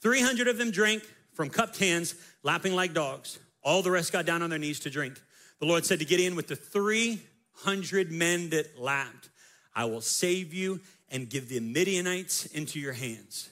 300 0.00 0.48
of 0.48 0.58
them 0.58 0.70
drank 0.70 1.02
from 1.32 1.50
cupped 1.50 1.78
hands, 1.78 2.14
lapping 2.42 2.74
like 2.74 2.94
dogs. 2.94 3.38
All 3.66 3.82
the 3.82 3.90
rest 3.90 4.12
got 4.12 4.24
down 4.26 4.42
on 4.42 4.50
their 4.50 4.60
knees 4.60 4.78
to 4.80 4.90
drink. 4.90 5.20
The 5.58 5.66
Lord 5.66 5.84
said 5.84 5.98
to 5.98 6.04
Gideon, 6.04 6.36
With 6.36 6.46
the 6.46 6.54
300 6.54 8.12
men 8.12 8.50
that 8.50 8.80
lapped, 8.80 9.28
I 9.74 9.86
will 9.86 10.00
save 10.00 10.54
you 10.54 10.80
and 11.10 11.28
give 11.28 11.48
the 11.48 11.58
Midianites 11.58 12.46
into 12.46 12.78
your 12.78 12.92
hands. 12.92 13.50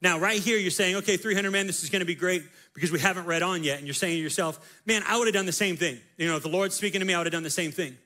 Now, 0.00 0.20
right 0.20 0.40
here, 0.40 0.58
you're 0.58 0.70
saying, 0.70 0.96
okay, 0.96 1.16
300 1.16 1.50
men, 1.50 1.66
this 1.66 1.82
is 1.82 1.90
gonna 1.90 2.04
be 2.04 2.14
great 2.14 2.44
because 2.72 2.92
we 2.92 3.00
haven't 3.00 3.26
read 3.26 3.42
on 3.42 3.64
yet. 3.64 3.78
And 3.78 3.86
you're 3.86 3.94
saying 3.94 4.16
to 4.16 4.22
yourself, 4.22 4.80
man, 4.86 5.02
I 5.08 5.18
would 5.18 5.26
have 5.26 5.34
done 5.34 5.46
the 5.46 5.52
same 5.52 5.76
thing. 5.76 5.98
You 6.18 6.28
know, 6.28 6.36
if 6.36 6.44
the 6.44 6.48
Lord's 6.48 6.76
speaking 6.76 7.00
to 7.00 7.04
me, 7.04 7.12
I 7.12 7.18
would 7.18 7.26
have 7.26 7.32
done 7.32 7.42
the 7.42 7.50
same 7.50 7.72
thing. 7.72 7.96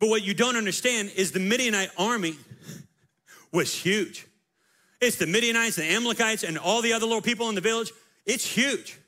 But 0.00 0.10
what 0.10 0.22
you 0.22 0.34
don't 0.34 0.56
understand 0.56 1.12
is 1.16 1.32
the 1.32 1.40
Midianite 1.40 1.90
army 1.96 2.36
was 3.52 3.74
huge. 3.74 4.26
It's 5.00 5.16
the 5.16 5.26
Midianites, 5.26 5.76
the 5.76 5.84
Amalekites, 5.84 6.44
and 6.44 6.58
all 6.58 6.82
the 6.82 6.92
other 6.92 7.06
little 7.06 7.22
people 7.22 7.48
in 7.48 7.54
the 7.54 7.60
village. 7.62 7.90
It's 8.26 8.44
huge. 8.46 8.98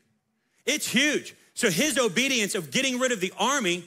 It's 0.67 0.89
huge. 0.89 1.35
So 1.55 1.71
his 1.71 1.99
obedience 1.99 2.55
of 2.55 2.71
getting 2.71 2.99
rid 2.99 3.13
of 3.13 3.21
the 3.21 3.33
army 3.39 3.85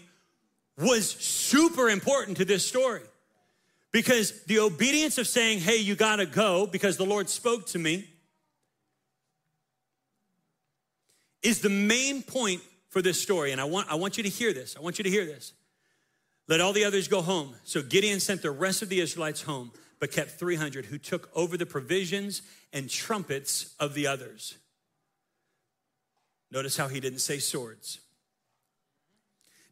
was 0.78 1.10
super 1.10 1.90
important 1.90 2.38
to 2.38 2.46
this 2.46 2.66
story. 2.66 3.02
Because 3.92 4.44
the 4.44 4.60
obedience 4.60 5.18
of 5.18 5.28
saying, 5.28 5.60
hey, 5.60 5.78
you 5.78 5.96
gotta 5.96 6.26
go 6.26 6.68
because 6.68 6.98
the 6.98 7.06
Lord 7.06 7.30
spoke 7.30 7.66
to 7.68 7.80
me, 7.80 8.08
is 11.42 11.62
the 11.62 11.70
main 11.70 12.22
point 12.24 12.62
for 12.90 13.02
this 13.02 13.22
story. 13.22 13.52
And 13.52 13.62
I 13.62 13.64
want, 13.64 13.90
I 13.90 13.96
want 13.96 14.18
you 14.18 14.24
to 14.24 14.30
hear 14.30 14.54
this. 14.54 14.76
I 14.76 14.82
want 14.82 14.98
you 14.98 15.04
to 15.04 15.10
hear 15.10 15.26
this. 15.26 15.54
Let 16.48 16.62
all 16.62 16.74
the 16.74 16.86
others 16.86 17.08
go 17.08 17.22
home. 17.22 17.56
So 17.64 17.82
Gideon 17.82 18.20
sent 18.20 18.42
the 18.42 18.52
rest 18.52 18.82
of 18.82 18.90
the 18.90 19.00
Israelites 19.00 19.42
home, 19.42 19.72
but 20.00 20.12
kept 20.12 20.32
300 20.32 20.86
who 20.86 20.98
took 20.98 21.30
over 21.36 21.58
the 21.58 21.66
provisions 21.66 22.42
and 22.74 22.90
trumpets 22.90 23.76
of 23.80 23.94
the 23.94 24.08
others. 24.08 24.58
Notice 26.52 26.78
how 26.78 26.88
he 26.88 27.00
didn't 27.00 27.20
say 27.20 27.40
swords. 27.40 28.00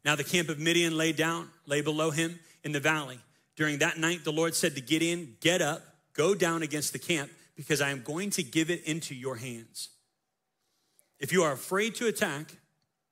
Now 0.04 0.14
the 0.14 0.24
camp 0.24 0.48
of 0.48 0.58
Midian 0.58 0.96
lay 0.96 1.12
down, 1.12 1.50
lay 1.66 1.80
below 1.80 2.10
him 2.10 2.38
in 2.62 2.72
the 2.72 2.80
valley. 2.80 3.18
During 3.56 3.78
that 3.78 3.98
night, 3.98 4.24
the 4.24 4.32
Lord 4.32 4.54
said 4.54 4.74
to 4.74 4.80
Gideon, 4.80 5.36
Get 5.40 5.62
up, 5.62 5.82
go 6.12 6.34
down 6.34 6.62
against 6.62 6.92
the 6.92 6.98
camp, 6.98 7.30
because 7.56 7.80
I 7.80 7.90
am 7.90 8.02
going 8.02 8.30
to 8.30 8.42
give 8.42 8.70
it 8.70 8.84
into 8.84 9.14
your 9.14 9.36
hands. 9.36 9.88
If 11.18 11.32
you 11.32 11.42
are 11.42 11.52
afraid 11.52 11.94
to 11.96 12.06
attack, 12.06 12.52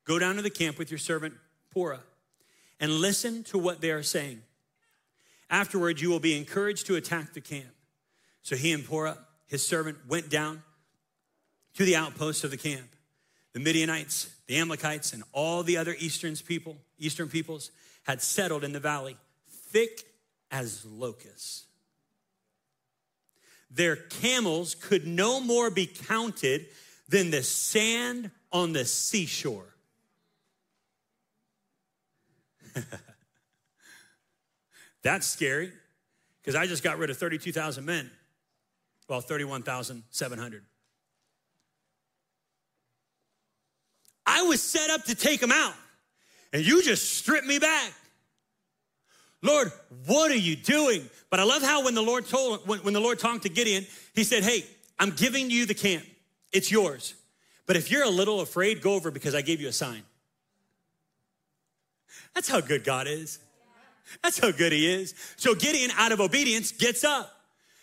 go 0.05 0.19
down 0.19 0.35
to 0.35 0.41
the 0.41 0.51
camp 0.51 0.77
with 0.77 0.91
your 0.91 0.99
servant 0.99 1.33
Purah 1.75 2.01
and 2.79 2.91
listen 2.91 3.43
to 3.45 3.57
what 3.57 3.81
they 3.81 3.91
are 3.91 4.03
saying. 4.03 4.41
Afterwards, 5.49 6.01
you 6.01 6.09
will 6.09 6.19
be 6.19 6.37
encouraged 6.37 6.85
to 6.87 6.95
attack 6.95 7.33
the 7.33 7.41
camp. 7.41 7.73
So 8.41 8.55
he 8.55 8.71
and 8.71 8.83
Purah, 8.83 9.17
his 9.47 9.65
servant, 9.65 9.97
went 10.07 10.29
down 10.29 10.61
to 11.75 11.83
the 11.83 11.95
outposts 11.95 12.43
of 12.43 12.51
the 12.51 12.57
camp. 12.57 12.94
The 13.55 13.61
Midianites, 13.61 14.29
the 14.47 14.57
Amalekites, 14.57 15.13
and 15.13 15.23
all 15.31 15.63
the 15.63 15.77
other 15.77 15.95
eastern 15.97 16.35
people, 16.35 16.75
eastern 16.99 17.29
peoples 17.29 17.71
had 18.03 18.21
settled 18.21 18.65
in 18.65 18.73
the 18.73 18.81
valley, 18.81 19.15
thick 19.69 20.01
as 20.51 20.83
locusts. 20.83 21.63
Their 23.71 23.95
camels 23.95 24.75
could 24.75 25.07
no 25.07 25.39
more 25.39 25.71
be 25.71 25.85
counted 25.85 26.65
than 27.07 27.31
the 27.31 27.43
sand 27.43 28.29
on 28.51 28.73
the 28.73 28.83
seashore. 28.83 29.73
That's 35.01 35.25
scary 35.27 35.71
because 36.41 36.55
I 36.55 36.67
just 36.67 36.83
got 36.83 36.97
rid 36.97 37.09
of 37.09 37.15
32,000 37.15 37.85
men. 37.85 38.11
Well, 39.07 39.21
31,700. 39.21 40.65
I 44.25 44.43
was 44.43 44.61
set 44.61 44.89
up 44.89 45.05
to 45.05 45.15
take 45.15 45.39
them 45.39 45.51
out, 45.51 45.73
and 46.51 46.65
you 46.65 46.81
just 46.81 47.17
stripped 47.17 47.45
me 47.45 47.59
back. 47.59 47.91
Lord, 49.41 49.71
what 50.07 50.31
are 50.31 50.37
you 50.37 50.55
doing? 50.55 51.07
But 51.29 51.39
I 51.39 51.43
love 51.43 51.61
how 51.61 51.85
when 51.85 51.93
the 51.93 52.01
Lord 52.01 52.27
told 52.27 52.67
when, 52.67 52.79
when 52.79 52.93
the 52.93 52.99
Lord 52.99 53.19
talked 53.19 53.43
to 53.43 53.49
Gideon, 53.49 53.85
he 54.13 54.23
said, 54.23 54.43
Hey, 54.43 54.65
I'm 54.97 55.11
giving 55.11 55.49
you 55.49 55.65
the 55.65 55.73
camp. 55.73 56.03
It's 56.51 56.71
yours. 56.71 57.13
But 57.67 57.75
if 57.75 57.91
you're 57.91 58.03
a 58.03 58.09
little 58.09 58.41
afraid, 58.41 58.81
go 58.81 58.93
over 58.93 59.11
because 59.11 59.35
I 59.35 59.41
gave 59.41 59.59
you 59.61 59.67
a 59.67 59.73
sign. 59.73 60.03
That's 62.33 62.49
how 62.49 62.61
good 62.61 62.83
God 62.83 63.07
is. 63.07 63.39
That's 64.23 64.39
how 64.39 64.51
good 64.51 64.71
he 64.71 64.91
is. 64.91 65.13
So 65.35 65.55
Gideon, 65.55 65.91
out 65.95 66.11
of 66.11 66.19
obedience, 66.19 66.71
gets 66.71 67.03
up 67.03 67.31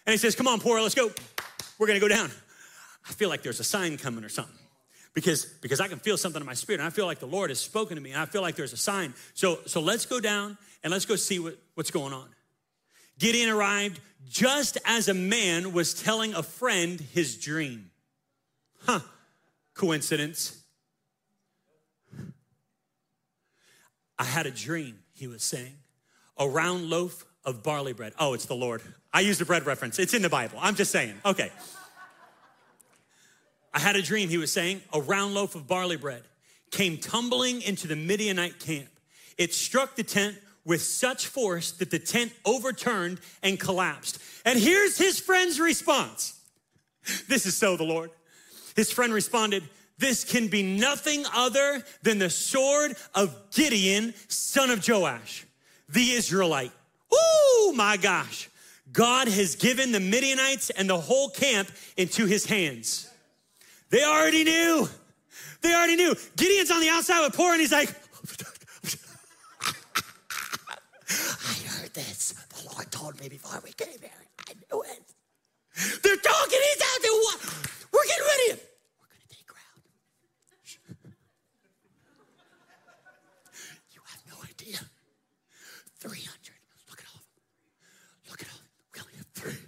and 0.06 0.12
he 0.12 0.18
says, 0.18 0.34
Come 0.34 0.48
on, 0.48 0.60
Purah, 0.60 0.82
let's 0.82 0.94
go. 0.94 1.10
We're 1.78 1.86
gonna 1.86 2.00
go 2.00 2.08
down. 2.08 2.30
I 3.08 3.12
feel 3.12 3.28
like 3.28 3.42
there's 3.42 3.60
a 3.60 3.64
sign 3.64 3.98
coming 3.98 4.24
or 4.24 4.28
something. 4.28 4.54
Because, 5.14 5.44
because 5.44 5.80
I 5.80 5.88
can 5.88 5.98
feel 5.98 6.16
something 6.16 6.40
in 6.40 6.46
my 6.46 6.54
spirit. 6.54 6.80
And 6.80 6.86
I 6.86 6.90
feel 6.90 7.06
like 7.06 7.18
the 7.18 7.26
Lord 7.26 7.50
has 7.50 7.60
spoken 7.60 7.96
to 7.96 8.02
me, 8.02 8.12
and 8.12 8.20
I 8.20 8.24
feel 8.24 8.40
like 8.42 8.56
there's 8.56 8.72
a 8.72 8.78
sign. 8.78 9.14
So, 9.34 9.58
so 9.66 9.80
let's 9.80 10.06
go 10.06 10.20
down 10.20 10.56
and 10.82 10.90
let's 10.90 11.04
go 11.04 11.16
see 11.16 11.38
what, 11.38 11.58
what's 11.74 11.90
going 11.90 12.12
on. 12.12 12.28
Gideon 13.18 13.50
arrived 13.50 14.00
just 14.28 14.78
as 14.84 15.08
a 15.08 15.14
man 15.14 15.72
was 15.72 15.94
telling 15.94 16.34
a 16.34 16.42
friend 16.42 17.00
his 17.00 17.36
dream. 17.36 17.90
Huh, 18.80 19.00
coincidence. 19.74 20.62
I 24.18 24.24
had 24.24 24.46
a 24.46 24.50
dream, 24.50 24.98
he 25.14 25.26
was 25.26 25.42
saying. 25.42 25.74
A 26.38 26.48
round 26.48 26.88
loaf 26.88 27.24
of 27.44 27.62
barley 27.62 27.92
bread. 27.92 28.12
Oh, 28.18 28.34
it's 28.34 28.46
the 28.46 28.54
Lord. 28.54 28.82
I 29.12 29.20
used 29.20 29.40
a 29.40 29.44
bread 29.44 29.66
reference. 29.66 29.98
It's 29.98 30.14
in 30.14 30.22
the 30.22 30.30
Bible. 30.30 30.58
I'm 30.60 30.74
just 30.74 30.90
saying. 30.90 31.14
Okay. 31.24 31.50
I 33.74 33.78
had 33.78 33.96
a 33.96 34.02
dream, 34.02 34.28
he 34.28 34.38
was 34.38 34.52
saying. 34.52 34.82
A 34.92 35.00
round 35.00 35.34
loaf 35.34 35.54
of 35.54 35.66
barley 35.66 35.96
bread 35.96 36.22
came 36.70 36.98
tumbling 36.98 37.62
into 37.62 37.86
the 37.86 37.96
Midianite 37.96 38.58
camp. 38.58 38.88
It 39.38 39.54
struck 39.54 39.96
the 39.96 40.02
tent 40.02 40.36
with 40.64 40.82
such 40.82 41.26
force 41.26 41.72
that 41.72 41.90
the 41.90 41.98
tent 41.98 42.32
overturned 42.44 43.20
and 43.42 43.58
collapsed. 43.58 44.18
And 44.44 44.58
here's 44.58 44.96
his 44.96 45.18
friend's 45.18 45.58
response. 45.58 46.38
This 47.28 47.46
is 47.46 47.56
so 47.56 47.76
the 47.76 47.84
Lord. 47.84 48.10
His 48.76 48.92
friend 48.92 49.12
responded, 49.12 49.64
This 49.98 50.24
can 50.24 50.48
be 50.48 50.62
nothing 50.62 51.24
other 51.34 51.82
than 52.02 52.18
the 52.18 52.30
sword 52.30 52.94
of 53.14 53.34
Gideon, 53.50 54.14
son 54.28 54.70
of 54.70 54.86
Joash, 54.86 55.44
the 55.88 56.12
Israelite. 56.12 56.72
Oh 57.10 57.74
my 57.76 57.96
gosh. 57.96 58.48
God 58.92 59.26
has 59.28 59.56
given 59.56 59.90
the 59.90 60.00
Midianites 60.00 60.70
and 60.70 60.88
the 60.88 60.98
whole 60.98 61.30
camp 61.30 61.70
into 61.96 62.26
his 62.26 62.44
hands. 62.44 63.11
They 63.92 64.02
already 64.04 64.42
knew. 64.42 64.88
They 65.60 65.74
already 65.74 65.96
knew. 65.96 66.16
Gideon's 66.34 66.70
on 66.70 66.80
the 66.80 66.88
outside 66.88 67.20
with 67.20 67.36
Purah, 67.36 67.52
and 67.52 67.60
he's 67.60 67.72
like, 67.72 67.90
I 71.10 71.54
heard 71.68 71.92
this. 71.92 72.32
The 72.48 72.70
Lord 72.72 72.90
told 72.90 73.20
me 73.20 73.28
before 73.28 73.60
we 73.62 73.72
came 73.72 74.00
here. 74.00 74.10
I 74.48 74.54
knew 74.54 74.82
it. 74.82 75.02
They're 76.02 76.16
talking. 76.16 76.58
He's 76.72 76.82
out 76.82 77.02
there. 77.02 77.12
We're 77.92 78.06
getting 78.06 78.24
ready. 78.24 78.62
We're 78.96 79.08
going 79.12 79.20
to 79.20 79.28
take 79.28 79.46
ground. 79.46 79.82
You 83.92 84.00
have 84.06 84.22
no 84.26 84.36
idea. 84.48 84.80
300. 86.00 86.32
Look 86.88 86.98
at 86.98 87.06
all 87.12 87.20
of 87.20 87.28
them. 87.36 87.44
Look 88.30 88.40
at 88.40 88.48
all. 88.48 88.62
We 88.94 89.00
only 89.02 89.16
have 89.18 89.28
three. 89.34 89.60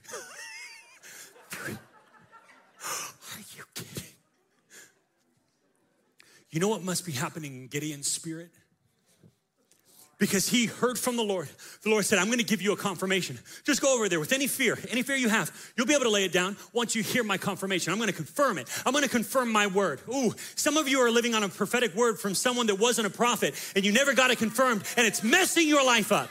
three. 1.51 1.77
Are 3.35 3.45
you 3.55 3.65
kidding? 3.75 4.15
You 6.55 6.61
know 6.61 6.69
what 6.69 6.83
must 6.83 7.05
be 7.05 7.11
happening 7.11 7.55
in 7.55 7.67
Gideon's 7.67 8.07
spirit? 8.07 8.51
because 10.19 10.49
he 10.49 10.67
heard 10.67 10.99
from 10.99 11.17
the 11.17 11.23
Lord. 11.23 11.49
The 11.83 11.91
Lord 11.91 12.05
said, 12.05 12.21
I'm 12.21 12.31
gonna 12.31 12.45
give 12.45 12.63
you 12.63 12.73
a 12.73 12.77
confirmation. 12.77 13.39
Just 13.65 13.83
go 13.83 13.95
over 13.95 14.09
there 14.09 14.21
with 14.21 14.33
any 14.33 14.47
fear, 14.47 14.79
any 14.89 15.03
fear 15.03 15.17
you 15.17 15.29
have. 15.29 15.51
You'll 15.77 15.89
be 15.89 15.93
able 15.93 16.05
to 16.05 16.11
lay 16.11 16.25
it 16.25 16.33
down 16.33 16.57
once 16.73 16.95
you 16.95 17.03
hear 17.03 17.25
my 17.25 17.37
confirmation. 17.37 17.93
I'm 17.93 17.99
gonna 17.99 18.13
confirm 18.13 18.59
it. 18.59 18.69
I'm 18.87 18.93
gonna 18.93 19.09
confirm 19.09 19.51
my 19.51 19.67
word. 19.67 20.01
Ooh, 20.09 20.33
some 20.55 20.77
of 20.77 20.89
you 20.89 21.01
are 21.01 21.11
living 21.11 21.35
on 21.35 21.43
a 21.43 21.49
prophetic 21.49 21.95
word 21.95 22.19
from 22.19 22.35
someone 22.35 22.69
that 22.69 22.79
wasn't 22.79 23.07
a 23.07 23.11
prophet 23.11 23.55
and 23.75 23.85
you 23.85 23.93
never 23.93 24.15
got 24.15 24.31
it 24.31 24.39
confirmed 24.39 24.85
and 24.97 25.07
it's 25.07 25.25
messing 25.25 25.69
your 25.69 25.85
life 25.85 26.13
up. 26.13 26.31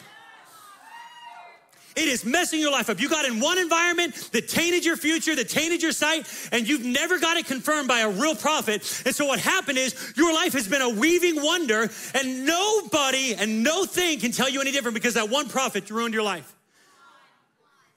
It 1.96 2.08
is 2.08 2.26
messing 2.26 2.60
your 2.60 2.72
life 2.72 2.90
up. 2.90 3.00
You 3.00 3.10
got 3.10 3.26
in 3.26 3.40
one 3.40 3.58
environment 3.58 4.16
that 4.32 4.48
tainted 4.48 4.84
your 4.86 4.98
future, 4.98 5.36
that 5.36 5.50
tainted 5.50 5.82
your 5.82 5.92
sight, 5.92 6.28
and 6.52 6.68
you've 6.68 6.84
never 6.84 7.20
got 7.20 7.38
it 7.38 7.46
confirmed 7.46 7.88
by 7.88 8.00
a 8.00 8.10
real 8.10 8.36
prophet. 8.36 9.04
And 9.06 9.16
so 9.16 9.26
what 9.26 9.40
happened 9.40 9.78
is 9.78 10.14
your 10.16 10.34
life 10.34 10.54
has 10.54 10.68
been 10.68 10.82
a 10.82 10.90
weaving 10.90 11.36
wonder, 11.36 11.90
and 12.14 12.46
nobody 12.46 13.36
and 13.36 13.64
no 13.64 13.86
thing 13.86 14.20
can 14.20 14.32
tell 14.32 14.50
you 14.50 14.62
any 14.62 14.72
different 14.72 14.96
because 14.96 15.14
that 15.14 15.30
one 15.30 15.50
prophet 15.50 15.90
ruined 15.90 16.14
your 16.14 16.24
life. 16.24 16.54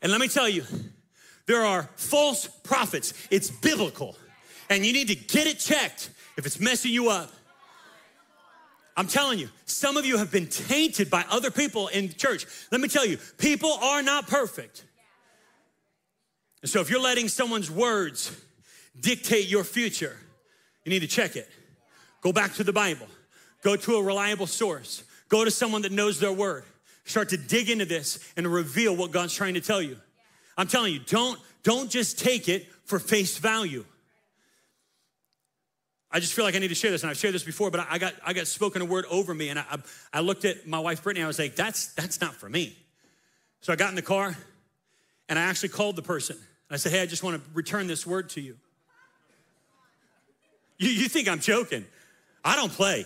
And 0.02 0.12
let 0.12 0.20
me 0.20 0.28
tell 0.28 0.48
you, 0.48 0.64
there 1.46 1.64
are 1.64 1.88
false 1.96 2.48
prophets. 2.64 3.14
It's 3.30 3.50
biblical. 3.50 4.16
And 4.68 4.84
you 4.84 4.92
need 4.92 5.08
to 5.08 5.14
get 5.14 5.46
it 5.46 5.58
checked 5.58 6.10
if 6.36 6.44
it's 6.44 6.60
messing 6.60 6.92
you 6.92 7.08
up. 7.08 7.32
I'm 8.96 9.06
telling 9.06 9.38
you, 9.38 9.50
some 9.66 9.96
of 9.96 10.06
you 10.06 10.16
have 10.16 10.30
been 10.30 10.46
tainted 10.46 11.10
by 11.10 11.24
other 11.30 11.50
people 11.50 11.88
in 11.88 12.14
church. 12.14 12.46
Let 12.72 12.80
me 12.80 12.88
tell 12.88 13.04
you, 13.04 13.18
people 13.36 13.72
are 13.72 14.02
not 14.02 14.26
perfect. 14.26 14.84
And 16.62 16.70
so 16.70 16.80
if 16.80 16.88
you're 16.88 17.00
letting 17.00 17.28
someone's 17.28 17.70
words 17.70 18.34
dictate 18.98 19.48
your 19.48 19.64
future, 19.64 20.16
you 20.84 20.90
need 20.90 21.00
to 21.00 21.06
check 21.06 21.36
it. 21.36 21.48
Go 22.22 22.32
back 22.32 22.54
to 22.54 22.64
the 22.64 22.72
Bible, 22.72 23.06
go 23.62 23.76
to 23.76 23.96
a 23.96 24.02
reliable 24.02 24.46
source, 24.46 25.04
go 25.28 25.44
to 25.44 25.50
someone 25.50 25.82
that 25.82 25.92
knows 25.92 26.18
their 26.18 26.32
word. 26.32 26.64
Start 27.04 27.28
to 27.28 27.36
dig 27.36 27.70
into 27.70 27.84
this 27.84 28.18
and 28.36 28.46
reveal 28.46 28.96
what 28.96 29.12
God's 29.12 29.32
trying 29.32 29.54
to 29.54 29.60
tell 29.60 29.80
you. 29.80 29.96
I'm 30.58 30.66
telling 30.66 30.92
you, 30.92 31.00
don't, 31.00 31.38
don't 31.62 31.90
just 31.90 32.18
take 32.18 32.48
it 32.48 32.66
for 32.84 32.98
face 32.98 33.38
value. 33.38 33.84
I 36.16 36.18
just 36.18 36.32
feel 36.32 36.46
like 36.46 36.54
I 36.54 36.60
need 36.60 36.68
to 36.68 36.74
share 36.74 36.90
this, 36.90 37.02
and 37.02 37.10
I've 37.10 37.18
shared 37.18 37.34
this 37.34 37.44
before, 37.44 37.70
but 37.70 37.86
I 37.90 37.98
got 37.98 38.14
I 38.24 38.32
got 38.32 38.46
spoken 38.46 38.80
a 38.80 38.86
word 38.86 39.04
over 39.10 39.34
me, 39.34 39.50
and 39.50 39.58
I, 39.58 39.76
I 40.14 40.20
looked 40.20 40.46
at 40.46 40.66
my 40.66 40.78
wife 40.78 41.02
Brittany. 41.02 41.22
I 41.22 41.26
was 41.26 41.38
like, 41.38 41.56
"That's 41.56 41.88
that's 41.88 42.22
not 42.22 42.34
for 42.34 42.48
me." 42.48 42.74
So 43.60 43.70
I 43.70 43.76
got 43.76 43.90
in 43.90 43.96
the 43.96 44.00
car, 44.00 44.34
and 45.28 45.38
I 45.38 45.42
actually 45.42 45.68
called 45.68 45.94
the 45.94 46.00
person. 46.00 46.38
I 46.70 46.78
said, 46.78 46.92
"Hey, 46.92 47.02
I 47.02 47.06
just 47.06 47.22
want 47.22 47.36
to 47.36 47.50
return 47.52 47.86
this 47.86 48.06
word 48.06 48.30
to 48.30 48.40
you." 48.40 48.56
You, 50.78 50.88
you 50.88 51.06
think 51.10 51.28
I'm 51.28 51.40
joking? 51.40 51.84
I 52.42 52.56
don't 52.56 52.72
play. 52.72 53.04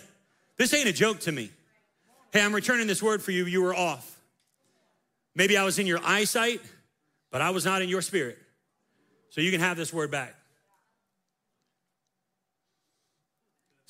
This 0.56 0.72
ain't 0.72 0.88
a 0.88 0.92
joke 0.92 1.18
to 1.22 1.32
me. 1.32 1.50
Hey, 2.32 2.42
I'm 2.44 2.54
returning 2.54 2.86
this 2.86 3.02
word 3.02 3.24
for 3.24 3.32
you. 3.32 3.44
You 3.44 3.60
were 3.60 3.74
off. 3.74 4.20
Maybe 5.34 5.56
I 5.56 5.64
was 5.64 5.80
in 5.80 5.88
your 5.88 5.98
eyesight, 6.04 6.60
but 7.32 7.42
I 7.42 7.50
was 7.50 7.64
not 7.64 7.82
in 7.82 7.88
your 7.88 8.02
spirit. 8.02 8.38
So 9.30 9.40
you 9.40 9.50
can 9.50 9.58
have 9.58 9.76
this 9.76 9.92
word 9.92 10.12
back. 10.12 10.36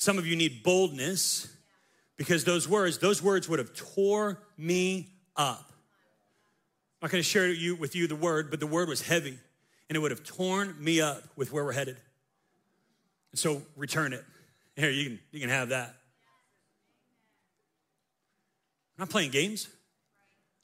Some 0.01 0.17
of 0.17 0.27
you 0.27 0.35
need 0.35 0.63
boldness 0.63 1.47
because 2.17 2.43
those 2.45 2.67
words, 2.67 2.97
those 2.97 3.23
words 3.23 3.51
would 3.51 3.59
have 3.59 3.75
tore 3.75 4.41
me 4.57 5.11
up. 5.37 5.67
I'm 5.69 7.07
not 7.07 7.11
going 7.11 7.23
to 7.23 7.29
share 7.29 7.51
you, 7.51 7.77
with 7.77 7.95
you 7.95 8.07
the 8.07 8.17
word, 8.17 8.51
but 8.51 8.61
the 8.61 8.67
word 8.67 8.89
was 8.89 9.03
heavy 9.03 9.39
and 9.91 9.97
it 9.97 9.99
would 9.99 10.11
have 10.11 10.25
torn 10.25 10.75
me 10.83 11.03
up 11.03 11.23
with 11.37 11.53
where 11.53 11.67
we're 11.67 11.73
headed. 11.73 11.99
So 13.35 13.61
return 13.77 14.15
it. 14.15 14.25
Here, 14.75 14.89
you 14.89 15.05
can, 15.05 15.19
you 15.33 15.41
can 15.41 15.51
have 15.51 15.69
that. 15.69 15.89
I'm 18.97 19.01
not 19.01 19.11
playing 19.11 19.33
games. 19.33 19.69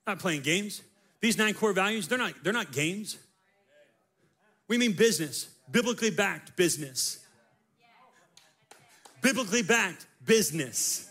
I'm 0.07 0.14
not 0.14 0.18
playing 0.18 0.40
games. 0.40 0.81
These 1.20 1.37
nine 1.37 1.53
core 1.53 1.75
values, 1.75 2.09
they're 2.09 2.16
not, 2.16 2.33
they're 2.42 2.55
not 2.55 2.72
games. 2.72 3.18
We 4.66 4.79
mean 4.79 4.94
business, 4.94 5.51
biblically 5.70 6.09
backed 6.09 6.57
business 6.57 7.18
biblically 9.27 9.62
backed 9.62 10.07
business. 10.25 11.11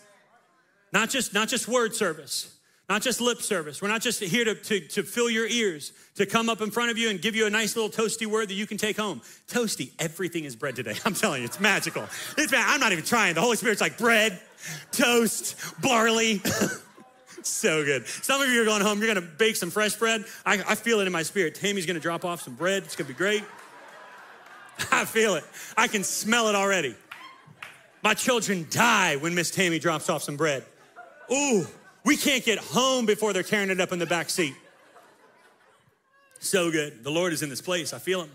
Not 0.94 1.10
just, 1.10 1.34
not 1.34 1.50
just 1.50 1.68
word 1.68 1.94
service, 1.94 2.58
not 2.88 3.02
just 3.02 3.20
lip 3.20 3.42
service. 3.42 3.82
We're 3.82 3.90
not 3.90 4.02
just 4.02 4.24
here 4.24 4.46
to, 4.46 4.56
to, 4.56 4.80
to 4.80 5.04
fill 5.04 5.30
your 5.30 5.46
ears, 5.46 5.92
to 6.16 6.26
come 6.26 6.48
up 6.48 6.62
in 6.62 6.72
front 6.72 6.92
of 6.92 6.98
you 6.98 7.10
and 7.10 7.22
give 7.22 7.36
you 7.36 7.46
a 7.46 7.50
nice 7.50 7.76
little 7.76 7.92
toasty 7.92 8.26
word 8.26 8.48
that 8.48 8.54
you 8.54 8.66
can 8.66 8.78
take 8.78 8.96
home. 8.96 9.22
Toasty, 9.50 9.92
everything 10.00 10.46
is 10.46 10.56
bread 10.56 10.78
today. 10.78 10.96
I'm 11.06 11.14
telling 11.14 11.42
you, 11.42 11.46
it's 11.46 11.60
magical. 11.60 12.04
It's, 12.38 12.54
I'm 12.56 12.80
not 12.80 12.94
even 12.94 13.04
trying. 13.04 13.34
The 13.34 13.42
Holy 13.42 13.58
Spirit's 13.58 13.82
like 13.82 13.98
bread, 13.98 14.40
toast, 14.94 15.58
barley. 15.82 16.42
so 17.44 17.84
good. 17.84 18.08
Some 18.08 18.42
of 18.42 18.48
you 18.48 18.62
are 18.62 18.66
going 18.66 18.82
home, 18.82 19.00
you're 19.00 19.14
gonna 19.14 19.28
bake 19.28 19.58
some 19.58 19.72
fresh 19.72 19.96
bread. 19.96 20.24
I, 20.46 20.54
I 20.66 20.76
feel 20.76 21.02
it 21.02 21.06
in 21.06 21.12
my 21.12 21.24
spirit. 21.24 21.56
Tammy's 21.56 21.86
gonna 21.86 22.00
drop 22.00 22.24
off 22.24 22.44
some 22.44 22.56
bread. 22.56 22.84
It's 22.84 22.96
gonna 22.96 23.10
be 23.10 23.14
great. 23.14 23.44
I 24.92 25.04
feel 25.04 25.36
it. 25.36 25.44
I 25.76 25.90
can 25.90 26.06
smell 26.06 26.48
it 26.48 26.56
already. 26.56 26.96
My 28.06 28.14
children 28.14 28.68
die 28.70 29.16
when 29.16 29.34
Miss 29.34 29.50
Tammy 29.50 29.80
drops 29.80 30.12
off 30.12 30.22
some 30.22 30.38
bread. 30.38 30.64
Ooh, 31.34 31.66
we 32.04 32.16
can't 32.16 32.46
get 32.46 32.60
home 32.60 33.08
before 33.08 33.34
they're 33.34 33.42
tearing 33.42 33.72
it 33.72 33.82
up 33.82 33.92
in 33.92 33.98
the 33.98 34.06
back 34.06 34.30
seat. 34.30 34.54
So 36.38 36.70
good. 36.70 37.04
The 37.04 37.10
Lord 37.10 37.34
is 37.34 37.42
in 37.42 37.50
this 37.50 37.64
place. 37.64 37.94
I 37.94 37.98
feel 37.98 38.22
him. 38.22 38.30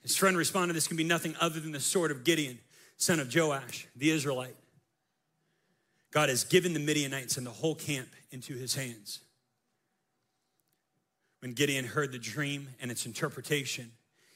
His 0.00 0.16
friend 0.16 0.34
responded, 0.34 0.72
This 0.72 0.88
can 0.88 0.96
be 0.96 1.04
nothing 1.04 1.36
other 1.42 1.60
than 1.60 1.72
the 1.72 1.80
sword 1.80 2.10
of 2.10 2.24
Gideon, 2.24 2.58
son 2.96 3.20
of 3.20 3.30
Joash, 3.34 3.86
the 3.94 4.08
Israelite. 4.08 4.56
God 6.10 6.30
has 6.30 6.44
given 6.44 6.72
the 6.72 6.80
Midianites 6.80 7.36
and 7.36 7.46
the 7.46 7.50
whole 7.50 7.74
camp 7.74 8.08
into 8.30 8.54
his 8.54 8.74
hands. 8.74 9.20
When 11.40 11.52
Gideon 11.52 11.84
heard 11.84 12.12
the 12.12 12.18
dream 12.18 12.68
and 12.80 12.90
its 12.90 13.04
interpretation, 13.04 13.92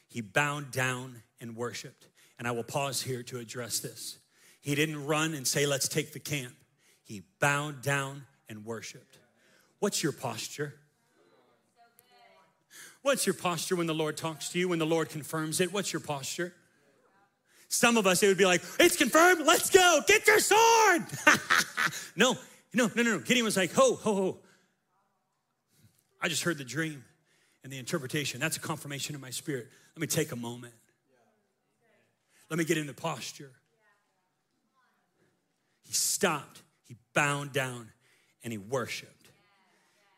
he 0.07 0.21
bowed 0.21 0.71
down 0.71 1.23
and 1.45 1.55
worshiped. 1.55 2.09
And 2.39 2.49
I 2.49 2.51
will 2.51 2.65
pause 2.65 3.03
here 3.03 3.23
to 3.25 3.39
address 3.39 3.79
this. 3.79 4.19
He 4.61 4.75
didn't 4.75 5.07
run 5.07 5.35
and 5.35 5.47
say, 5.47 5.67
Let's 5.67 5.87
take 5.87 6.13
the 6.13 6.19
camp. 6.19 6.55
He 7.05 7.23
bowed 7.39 7.83
down 7.83 8.25
and 8.49 8.65
worshiped. 8.65 9.19
What's 9.79 10.03
your 10.03 10.13
posture? 10.13 10.75
What's 13.03 13.27
your 13.27 13.35
posture 13.35 13.77
when 13.77 13.87
the 13.87 13.95
Lord 13.95 14.17
talks 14.17 14.49
to 14.49 14.59
you, 14.59 14.69
when 14.69 14.79
the 14.79 14.87
Lord 14.87 15.11
confirms 15.11 15.61
it? 15.61 15.73
What's 15.73 15.93
your 15.93 16.01
posture? 16.01 16.55
Some 17.69 17.99
of 17.99 18.07
us, 18.07 18.23
it 18.23 18.29
would 18.29 18.39
be 18.39 18.47
like, 18.47 18.63
It's 18.81 18.97
confirmed, 18.97 19.47
let's 19.47 19.71
go, 19.71 20.01
get 20.09 20.27
your 20.27 20.41
sword. 20.41 21.03
no, 22.17 22.37
no, 22.73 22.91
no, 22.95 23.03
no, 23.03 23.11
no. 23.11 23.19
Gideon 23.19 23.45
was 23.45 23.57
like, 23.57 23.73
Ho, 23.75 23.95
ho, 23.95 24.15
ho. 24.15 24.39
I 26.23 26.29
just 26.29 26.43
heard 26.43 26.57
the 26.57 26.65
dream 26.65 27.05
and 27.63 27.71
the 27.71 27.79
interpretation. 27.79 28.41
That's 28.41 28.57
a 28.57 28.61
confirmation 28.61 29.15
in 29.15 29.21
my 29.21 29.31
spirit. 29.31 29.69
Let 29.95 30.01
me 30.01 30.07
take 30.07 30.33
a 30.33 30.37
moment. 30.37 30.73
Let 32.51 32.59
me 32.59 32.65
get 32.65 32.79
in 32.79 32.87
the 32.87 32.95
posture. 32.95 33.51
He 35.83 35.93
stopped, 35.93 36.63
he 36.87 36.97
bowed 37.15 37.53
down, 37.53 37.91
and 38.43 38.53
he 38.53 38.59
worshiped. 38.59 39.11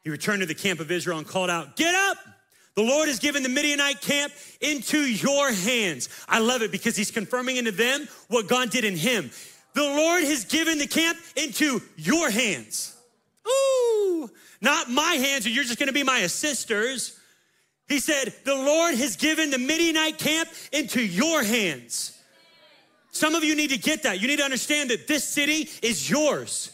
He 0.05 0.11
returned 0.11 0.41
to 0.41 0.47
the 0.47 0.55
camp 0.55 0.81
of 0.81 0.91
Israel 0.91 1.19
and 1.19 1.27
called 1.27 1.51
out, 1.51 1.77
Get 1.77 1.95
up! 1.95 2.19
The 2.77 2.83
Lord 2.83 3.09
has 3.09 3.19
given 3.19 3.43
the 3.43 3.49
Midianite 3.49 4.03
camp 4.03 4.33
into 4.61 4.99
your 4.99 5.51
hands. 5.51 6.11
I 6.29 6.41
love 6.41 6.62
it 6.62 6.71
because 6.71 6.95
he's 6.95 7.11
confirming 7.11 7.57
into 7.57 7.73
them 7.73 8.07
what 8.29 8.49
God 8.49 8.71
did 8.71 8.85
in 8.85 8.97
him. 8.97 9.31
The 9.75 9.83
Lord 9.83 10.25
has 10.25 10.45
given 10.45 10.79
the 10.79 10.87
camp 10.87 11.19
into 11.37 11.81
your 11.97 12.31
hands. 12.31 12.95
Ooh, 13.49 14.31
not 14.61 14.91
my 14.91 15.15
hands, 15.15 15.47
or 15.47 15.51
you're 15.51 15.65
just 15.65 15.79
gonna 15.79 15.93
be 15.93 16.03
my 16.03 16.21
assistors. 16.21 17.19
He 17.89 17.99
said, 17.99 18.35
The 18.45 18.55
Lord 18.55 18.95
has 18.97 19.17
given 19.17 19.51
the 19.51 19.59
Midianite 19.59 20.19
camp 20.19 20.49
into 20.73 21.01
your 21.01 21.43
hands. 21.43 22.15
Some 23.16 23.35
of 23.35 23.42
you 23.42 23.57
need 23.57 23.70
to 23.70 23.79
get 23.79 24.02
that. 24.02 24.20
You 24.20 24.29
need 24.29 24.38
to 24.38 24.44
understand 24.44 24.90
that 24.90 25.09
this 25.09 25.24
city 25.24 25.70
is 25.83 26.11
yours, 26.11 26.70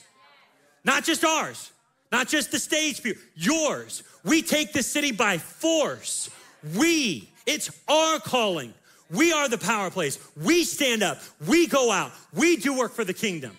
not 0.84 1.04
just 1.04 1.24
ours, 1.24 1.70
not 2.10 2.26
just 2.26 2.50
the 2.50 2.58
stage 2.58 3.00
view, 3.00 3.14
yours. 3.36 4.02
We 4.24 4.42
take 4.42 4.72
this 4.72 4.88
city 4.88 5.12
by 5.12 5.38
force. 5.38 6.30
We, 6.76 7.28
it's 7.46 7.70
our 7.86 8.18
calling. 8.18 8.74
We 9.08 9.32
are 9.32 9.48
the 9.48 9.58
power 9.58 9.90
place. 9.90 10.18
We 10.36 10.64
stand 10.64 11.04
up. 11.04 11.20
We 11.46 11.68
go 11.68 11.92
out. 11.92 12.10
We 12.34 12.56
do 12.56 12.76
work 12.76 12.92
for 12.92 13.04
the 13.04 13.14
kingdom. 13.14 13.56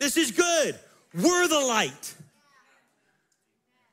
This 0.00 0.16
is 0.16 0.32
good. 0.32 0.78
We're 1.14 1.46
the 1.46 1.60
light. 1.60 2.14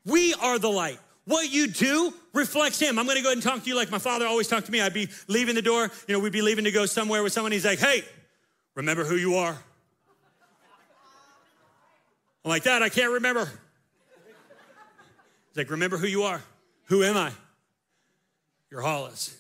We 0.06 0.34
are 0.34 0.58
the 0.58 0.72
light. 0.72 1.00
What 1.26 1.52
you 1.52 1.68
do 1.68 2.14
reflects 2.34 2.80
him. 2.80 2.98
I'm 2.98 3.06
gonna 3.06 3.22
go 3.22 3.28
ahead 3.28 3.38
and 3.38 3.44
talk 3.44 3.64
to 3.64 3.70
you 3.70 3.76
like 3.76 3.92
my 3.92 4.00
father 4.00 4.26
always 4.26 4.48
talked 4.48 4.66
to 4.66 4.72
me. 4.72 4.82
I'd 4.82 4.94
be 4.94 5.10
leaving 5.28 5.56
the 5.56 5.62
door, 5.62 5.92
you 6.08 6.14
know, 6.14 6.20
we'd 6.20 6.32
be 6.32 6.42
leaving 6.42 6.66
to 6.66 6.72
go 6.72 6.86
somewhere 6.86 7.24
with 7.24 7.34
someone. 7.34 7.52
He's 7.52 7.66
like, 7.66 7.80
hey, 7.80 8.04
remember 8.76 9.04
who 9.04 9.16
you 9.16 9.36
are? 9.36 9.58
I'm 12.44 12.50
like, 12.50 12.64
Dad, 12.64 12.82
I 12.82 12.90
can't 12.90 13.12
remember. 13.12 13.46
He's 13.46 15.58
like, 15.58 15.70
remember 15.70 15.98
who 15.98 16.08
you 16.08 16.24
are. 16.24 16.42
Who 16.86 17.04
am 17.04 17.18
I? 17.18 17.32
You're 18.72 18.82
Hollis. 18.82 19.38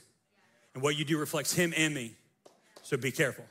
And 0.73 0.83
what 0.83 0.97
you 0.97 1.03
do 1.03 1.17
reflects 1.17 1.53
him 1.53 1.73
and 1.75 1.95
me. 1.95 2.13
So 2.83 2.97
be 2.97 3.11
careful. 3.11 3.45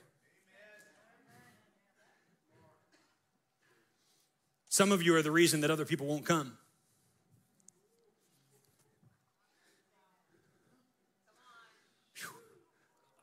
Some 4.69 4.93
of 4.93 5.03
you 5.03 5.17
are 5.17 5.23
the 5.23 5.33
reason 5.33 5.63
that 5.63 5.71
other 5.71 5.85
people 5.85 6.07
won't 6.07 6.25
come. 6.25 6.57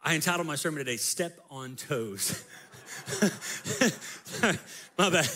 I 0.08 0.16
entitled 0.16 0.48
my 0.48 0.56
sermon 0.56 0.78
today, 0.78 0.96
Step 0.96 1.38
on 1.52 1.76
Toes. 1.76 2.46
my 4.98 5.10
bad. 5.10 5.28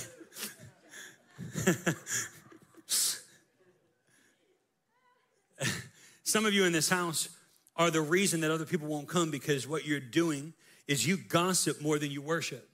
Some 6.24 6.46
of 6.46 6.54
you 6.54 6.64
in 6.64 6.72
this 6.72 6.88
house 6.88 7.28
are 7.76 7.92
the 7.92 8.00
reason 8.00 8.40
that 8.40 8.52
other 8.52 8.64
people 8.64 8.88
won't 8.88 9.10
come 9.10 9.30
because 9.30 9.68
what 9.68 9.86
you're 9.86 10.00
doing 10.00 10.54
is 10.88 11.06
you 11.06 11.18
gossip 11.18 11.82
more 11.82 12.00
than 12.00 12.10
you 12.10 12.22
worship. 12.22 12.66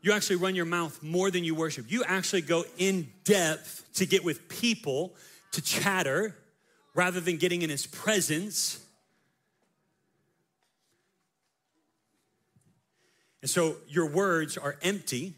You 0.00 0.10
actually 0.10 0.34
run 0.34 0.56
your 0.56 0.64
mouth 0.64 1.00
more 1.00 1.30
than 1.30 1.44
you 1.44 1.54
worship. 1.54 1.92
You 1.92 2.02
actually 2.02 2.42
go 2.42 2.64
in 2.76 3.08
depth 3.22 3.86
to 3.94 4.04
get 4.04 4.24
with 4.24 4.48
people 4.48 5.14
to 5.52 5.62
chatter 5.62 6.36
rather 6.92 7.20
than 7.20 7.36
getting 7.36 7.62
in 7.62 7.70
his 7.70 7.86
presence. 7.86 8.81
And 13.42 13.50
so 13.50 13.76
your 13.88 14.06
words 14.06 14.56
are 14.56 14.76
empty. 14.82 15.34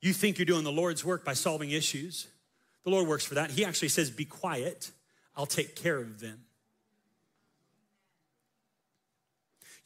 You 0.00 0.12
think 0.12 0.38
you're 0.38 0.46
doing 0.46 0.64
the 0.64 0.72
Lord's 0.72 1.04
work 1.04 1.24
by 1.24 1.32
solving 1.32 1.70
issues. 1.70 2.26
The 2.84 2.90
Lord 2.90 3.06
works 3.06 3.24
for 3.24 3.34
that. 3.36 3.52
He 3.52 3.64
actually 3.64 3.88
says, 3.88 4.10
Be 4.10 4.24
quiet, 4.24 4.90
I'll 5.36 5.46
take 5.46 5.76
care 5.76 5.98
of 5.98 6.20
them. 6.20 6.40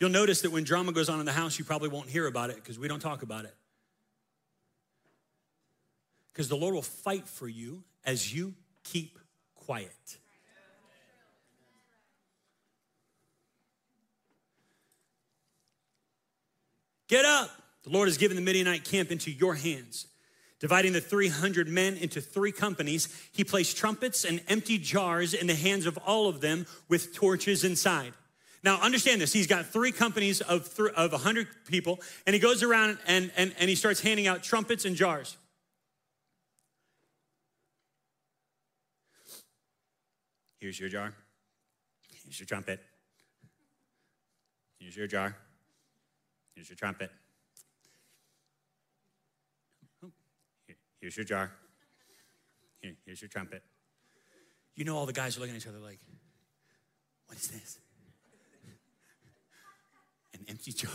You'll 0.01 0.11
notice 0.11 0.43
that 0.43 0.53
when 0.53 0.65
drama 0.65 0.93
goes 0.93 1.09
on 1.09 1.21
in 1.21 1.27
the 1.27 1.33
house, 1.33 1.59
you 1.59 1.65
probably 1.65 1.89
won't 1.89 2.09
hear 2.09 2.27
about 2.27 2.51
it 2.51 2.57
because 2.57 2.79
we 2.79 2.89
don't 2.89 3.01
talk 3.01 3.23
about 3.23 3.45
it. 3.45 3.55
Because 6.33 6.49
the 6.49 6.57
Lord 6.57 6.75
will 6.75 6.83
fight 6.83 7.27
for 7.27 7.49
you 7.49 7.83
as 8.05 8.35
you 8.35 8.55
keep 8.85 9.19
quiet. 9.55 10.19
Get 17.09 17.25
up. 17.25 17.51
The 17.85 17.91
Lord 17.91 18.09
has 18.09 18.19
given 18.19 18.37
the 18.37 18.43
Midianite 18.43 18.85
camp 18.85 19.11
into 19.11 19.31
your 19.31 19.55
hands. 19.55 20.07
Dividing 20.59 20.93
the 20.93 21.01
300 21.01 21.69
men 21.69 21.97
into 21.97 22.21
three 22.21 22.51
companies, 22.51 23.09
he 23.33 23.45
placed 23.45 23.77
trumpets 23.77 24.25
and 24.25 24.41
empty 24.49 24.79
jars 24.79 25.35
in 25.35 25.47
the 25.47 25.55
hands 25.55 25.87
of 25.87 25.99
all 25.99 26.29
of 26.29 26.41
them 26.41 26.67
with 26.89 27.15
torches 27.15 27.63
inside. 27.63 28.15
Now, 28.65 28.81
understand 28.81 29.21
this. 29.21 29.33
He's 29.33 29.47
got 29.47 29.67
three 29.67 29.93
companies 29.93 30.41
of, 30.41 30.75
th- 30.75 30.93
of 30.97 31.13
100 31.13 31.47
people, 31.69 32.01
and 32.27 32.35
he 32.35 32.41
goes 32.41 32.63
around 32.63 32.99
and, 33.07 33.31
and, 33.37 33.55
and 33.61 33.69
he 33.69 33.77
starts 33.77 34.01
handing 34.01 34.27
out 34.27 34.43
trumpets 34.43 34.85
and 34.85 34.97
jars. 34.97 35.37
Here's 40.59 40.81
your 40.81 40.89
jar. 40.89 41.15
Here's 42.25 42.41
your 42.41 42.47
trumpet. 42.47 42.81
Here's 44.81 44.97
your 44.97 45.07
jar. 45.07 45.37
Here's 46.57 46.71
your 46.71 46.77
trumpet. 46.77 47.11
Here's 51.01 51.17
your 51.17 51.25
jar. 51.25 51.53
Here, 52.81 52.97
here's 53.05 53.21
your 53.21 53.29
trumpet. 53.29 53.63
You 54.75 54.85
know, 54.85 54.97
all 54.97 55.07
the 55.07 55.13
guys 55.13 55.37
are 55.37 55.41
looking 55.41 55.55
at 55.55 55.61
each 55.61 55.69
other 55.69 55.79
like, 55.79 56.01
what 57.27 57.39
is 57.39 57.49
this? 57.49 57.79
An 60.35 60.41
empty 60.49 60.73
jar 60.73 60.91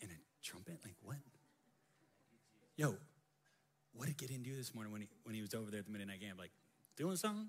and 0.00 0.10
a 0.10 0.14
trumpet? 0.42 0.78
Like, 0.84 0.94
what? 1.02 1.16
Yo, 2.76 2.94
what 3.92 4.06
did 4.06 4.16
Gideon 4.16 4.42
do 4.42 4.54
this 4.54 4.72
morning 4.74 4.92
when 4.92 5.02
he, 5.02 5.08
when 5.24 5.34
he 5.34 5.40
was 5.40 5.52
over 5.52 5.70
there 5.70 5.80
at 5.80 5.86
the 5.86 5.92
Midianite 5.92 6.20
camp? 6.20 6.38
Like, 6.38 6.52
doing 6.96 7.16
something? 7.16 7.48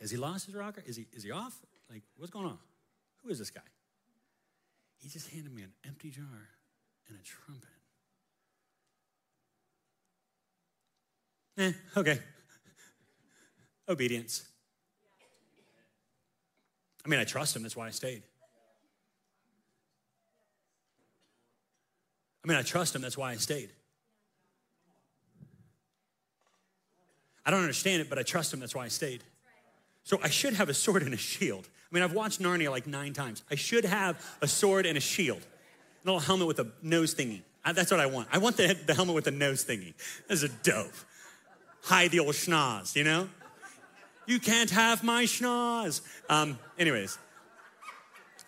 Has 0.00 0.10
he 0.10 0.16
lost 0.16 0.46
his 0.46 0.54
rocker? 0.54 0.82
Is 0.84 0.96
he, 0.96 1.06
is 1.12 1.22
he 1.22 1.30
off? 1.30 1.58
Like, 1.88 2.02
what's 2.16 2.32
going 2.32 2.46
on? 2.46 2.58
Who 3.22 3.30
is 3.30 3.38
this 3.38 3.50
guy? 3.50 3.62
He 4.98 5.08
just 5.08 5.28
handed 5.30 5.54
me 5.54 5.62
an 5.62 5.72
empty 5.86 6.10
jar 6.10 6.48
and 7.08 7.18
a 7.18 7.22
trumpet. 7.22 7.68
Eh, 11.58 11.72
okay. 11.96 12.18
Obedience. 13.88 14.46
I 17.04 17.08
mean, 17.08 17.20
I 17.20 17.24
trust 17.24 17.54
him, 17.54 17.62
that's 17.62 17.76
why 17.76 17.86
I 17.86 17.90
stayed. 17.90 18.22
I 22.44 22.48
mean, 22.48 22.58
I 22.58 22.62
trust 22.62 22.94
him, 22.94 23.02
that's 23.02 23.16
why 23.16 23.32
I 23.32 23.36
stayed. 23.36 23.70
I 27.44 27.50
don't 27.50 27.60
understand 27.60 28.02
it, 28.02 28.08
but 28.08 28.18
I 28.18 28.22
trust 28.22 28.52
him, 28.52 28.58
that's 28.58 28.74
why 28.74 28.84
I 28.84 28.88
stayed. 28.88 29.22
So 30.02 30.18
I 30.22 30.30
should 30.30 30.54
have 30.54 30.68
a 30.68 30.74
sword 30.74 31.02
and 31.02 31.14
a 31.14 31.16
shield. 31.16 31.68
I 31.90 31.94
mean, 31.94 32.02
I've 32.02 32.12
watched 32.12 32.40
Narnia 32.40 32.70
like 32.70 32.86
nine 32.86 33.12
times. 33.12 33.42
I 33.50 33.54
should 33.54 33.84
have 33.84 34.22
a 34.42 34.48
sword 34.48 34.86
and 34.86 34.98
a 34.98 35.00
shield, 35.00 35.38
a 35.38 36.06
little 36.06 36.20
helmet 36.20 36.48
with 36.48 36.58
a 36.58 36.68
nose 36.82 37.14
thingy. 37.14 37.42
That's 37.64 37.90
what 37.90 38.00
I 38.00 38.06
want. 38.06 38.28
I 38.32 38.38
want 38.38 38.56
the, 38.56 38.76
the 38.86 38.94
helmet 38.94 39.14
with 39.14 39.24
the 39.24 39.30
nose 39.30 39.64
thingy. 39.64 39.94
That's 40.28 40.42
a 40.42 40.48
dope. 40.48 40.92
Hide 41.82 42.10
the 42.10 42.20
old 42.20 42.34
schnoz, 42.34 42.96
you 42.96 43.04
know? 43.04 43.28
You 44.26 44.40
can't 44.40 44.70
have 44.70 45.04
my 45.04 45.24
schnoz. 45.24 46.00
Um, 46.28 46.58
anyways, 46.78 47.18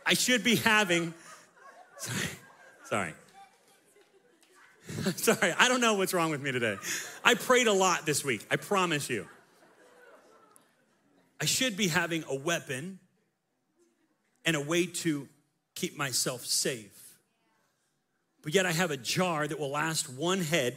I 0.05 0.15
should 0.15 0.43
be 0.43 0.57
having, 0.57 1.15
sorry, 1.99 2.29
sorry. 2.85 3.15
sorry, 5.17 5.53
I 5.57 5.69
don't 5.69 5.81
know 5.81 5.95
what's 5.95 6.15
wrong 6.15 6.31
with 6.31 6.43
me 6.43 6.51
today. 6.51 6.77
I 7.25 7.35
prayed 7.35 7.69
a 7.69 7.73
lot 7.73 8.07
this 8.07 8.25
week, 8.25 8.47
I 8.51 8.57
promise 8.57 9.09
you. 9.09 9.27
I 11.41 11.45
should 11.45 11.77
be 11.77 11.87
having 11.87 12.25
a 12.29 12.35
weapon 12.35 12.99
and 14.49 14.57
a 14.57 14.61
way 14.63 14.87
to 14.87 15.29
keep 15.75 15.95
myself 15.99 16.47
safe. 16.47 17.19
But 18.43 18.55
yet 18.55 18.65
I 18.65 18.73
have 18.73 18.91
a 18.91 18.97
jar 18.97 19.47
that 19.47 19.59
will 19.59 19.69
last 19.69 20.09
one 20.09 20.41
head. 20.41 20.75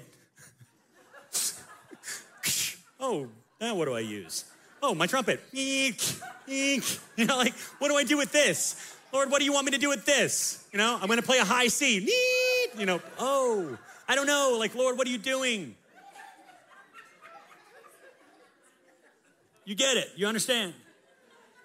oh, 3.00 3.30
now 3.62 3.76
what 3.76 3.86
do 3.86 3.94
I 3.94 4.02
use? 4.02 4.44
Oh, 4.84 4.94
my 4.94 5.08
trumpet. 5.08 5.40
Eek, 5.54 6.04
eek. 6.48 6.84
You 7.16 7.28
know, 7.28 7.38
like, 7.38 7.54
what 7.80 7.88
do 7.88 7.96
I 7.96 8.04
do 8.04 8.18
with 8.18 8.34
this? 8.34 8.98
Lord, 9.14 9.32
what 9.32 9.40
do 9.40 9.46
you 9.46 9.54
want 9.54 9.68
me 9.68 9.72
to 9.72 9.78
do 9.78 9.88
with 9.88 10.04
this? 10.04 10.68
You 10.74 10.78
know, 10.78 11.00
I'm 11.02 11.08
gonna 11.08 11.22
play 11.22 11.38
a 11.38 11.46
high 11.46 11.68
C. 11.68 12.12
You 12.78 12.86
know, 12.86 13.02
oh, 13.20 13.78
I 14.06 14.16
don't 14.16 14.28
know. 14.28 14.58
Like, 14.60 14.76
Lord, 14.76 14.98
what 14.98 15.08
are 15.08 15.12
you 15.12 15.18
doing? 15.18 15.76
You 19.64 19.76
get 19.76 19.96
it. 19.96 20.10
You 20.18 20.28
understand? 20.28 20.74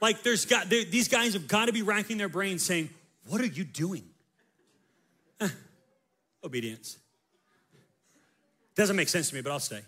Like 0.01 0.23
there's 0.23 0.45
got 0.45 0.69
these 0.69 1.09
guys 1.09 1.33
have 1.33 1.49
got 1.49 1.67
to 1.67 1.73
be 1.73 1.83
racking 1.83 2.19
their 2.19 2.29
brains 2.29 2.63
saying, 2.63 2.91
"What 3.27 3.41
are 3.41 3.47
you 3.47 3.65
doing?" 3.65 4.05
Eh, 5.41 5.49
obedience. 6.45 6.99
Doesn't 8.75 8.97
make 8.97 9.09
sense 9.09 9.31
to 9.31 9.35
me, 9.35 9.41
but 9.41 9.53
I'll 9.53 9.61
stay 9.61 9.81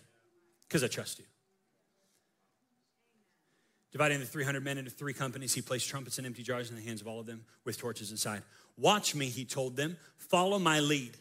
because 0.66 0.82
I 0.82 0.88
trust 0.88 1.18
you. 1.18 1.24
Dividing 3.92 4.20
the 4.20 4.26
300 4.26 4.62
men 4.62 4.78
into 4.78 4.90
three 4.90 5.12
companies, 5.14 5.54
he 5.54 5.62
placed 5.62 5.88
trumpets 5.88 6.18
and 6.18 6.26
empty 6.26 6.42
jars 6.42 6.70
in 6.70 6.76
the 6.76 6.82
hands 6.82 7.00
of 7.00 7.08
all 7.08 7.20
of 7.20 7.26
them 7.26 7.44
with 7.64 7.78
torches 7.78 8.10
inside. 8.10 8.42
Watch 8.76 9.14
me, 9.14 9.26
he 9.26 9.44
told 9.44 9.76
them. 9.76 9.96
Follow 10.16 10.58
my 10.58 10.80
lead. 10.80 11.16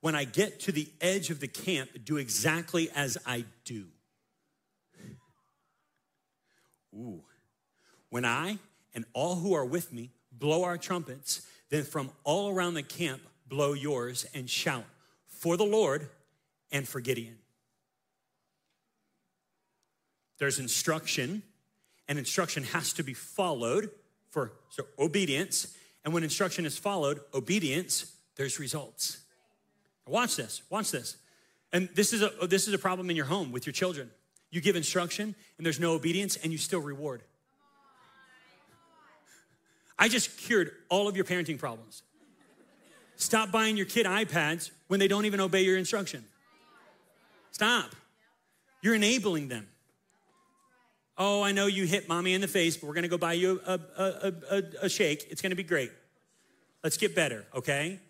When 0.00 0.14
I 0.14 0.24
get 0.24 0.60
to 0.60 0.72
the 0.72 0.88
edge 1.00 1.30
of 1.30 1.40
the 1.40 1.48
camp, 1.48 1.90
do 2.04 2.16
exactly 2.16 2.90
as 2.94 3.18
I 3.26 3.44
do. 3.64 3.86
Ooh. 6.94 7.22
When 8.12 8.26
I 8.26 8.58
and 8.94 9.06
all 9.14 9.36
who 9.36 9.54
are 9.54 9.64
with 9.64 9.90
me 9.90 10.10
blow 10.30 10.64
our 10.64 10.76
trumpets, 10.76 11.46
then 11.70 11.82
from 11.82 12.10
all 12.24 12.50
around 12.50 12.74
the 12.74 12.82
camp 12.82 13.22
blow 13.48 13.72
yours 13.72 14.26
and 14.34 14.50
shout 14.50 14.84
for 15.28 15.56
the 15.56 15.64
Lord 15.64 16.10
and 16.70 16.86
for 16.86 17.00
Gideon. 17.00 17.38
There's 20.36 20.58
instruction, 20.58 21.42
and 22.06 22.18
instruction 22.18 22.64
has 22.64 22.92
to 22.92 23.02
be 23.02 23.14
followed 23.14 23.88
for 24.28 24.52
so 24.68 24.84
obedience. 24.98 25.74
And 26.04 26.12
when 26.12 26.22
instruction 26.22 26.66
is 26.66 26.76
followed, 26.76 27.18
obedience, 27.32 28.12
there's 28.36 28.60
results. 28.60 29.22
Watch 30.06 30.36
this, 30.36 30.60
watch 30.68 30.90
this. 30.90 31.16
And 31.72 31.88
this 31.94 32.12
is 32.12 32.20
a 32.20 32.46
this 32.46 32.68
is 32.68 32.74
a 32.74 32.78
problem 32.78 33.08
in 33.08 33.16
your 33.16 33.24
home 33.24 33.52
with 33.52 33.64
your 33.64 33.72
children. 33.72 34.10
You 34.50 34.60
give 34.60 34.76
instruction 34.76 35.34
and 35.56 35.64
there's 35.64 35.80
no 35.80 35.92
obedience 35.94 36.36
and 36.36 36.52
you 36.52 36.58
still 36.58 36.82
reward. 36.82 37.22
I 39.98 40.08
just 40.08 40.36
cured 40.36 40.72
all 40.88 41.08
of 41.08 41.16
your 41.16 41.24
parenting 41.24 41.58
problems. 41.58 42.02
Stop 43.16 43.52
buying 43.52 43.76
your 43.76 43.86
kid 43.86 44.06
iPads 44.06 44.70
when 44.88 44.98
they 44.98 45.08
don't 45.08 45.26
even 45.26 45.40
obey 45.40 45.62
your 45.62 45.76
instruction. 45.76 46.24
Stop. 47.52 47.94
You're 48.80 48.96
enabling 48.96 49.48
them. 49.48 49.68
Oh, 51.16 51.42
I 51.42 51.52
know 51.52 51.66
you 51.66 51.84
hit 51.86 52.08
mommy 52.08 52.34
in 52.34 52.40
the 52.40 52.48
face, 52.48 52.76
but 52.76 52.86
we're 52.86 52.94
gonna 52.94 53.06
go 53.06 53.18
buy 53.18 53.34
you 53.34 53.60
a, 53.66 53.78
a, 53.96 54.32
a, 54.50 54.62
a, 54.82 54.88
shake. 54.88 55.26
It's 55.30 55.42
gonna 55.42 55.54
be 55.54 55.62
great. 55.62 55.92
Let's 56.82 56.96
get 56.96 57.14
better, 57.14 57.44
okay? 57.54 58.00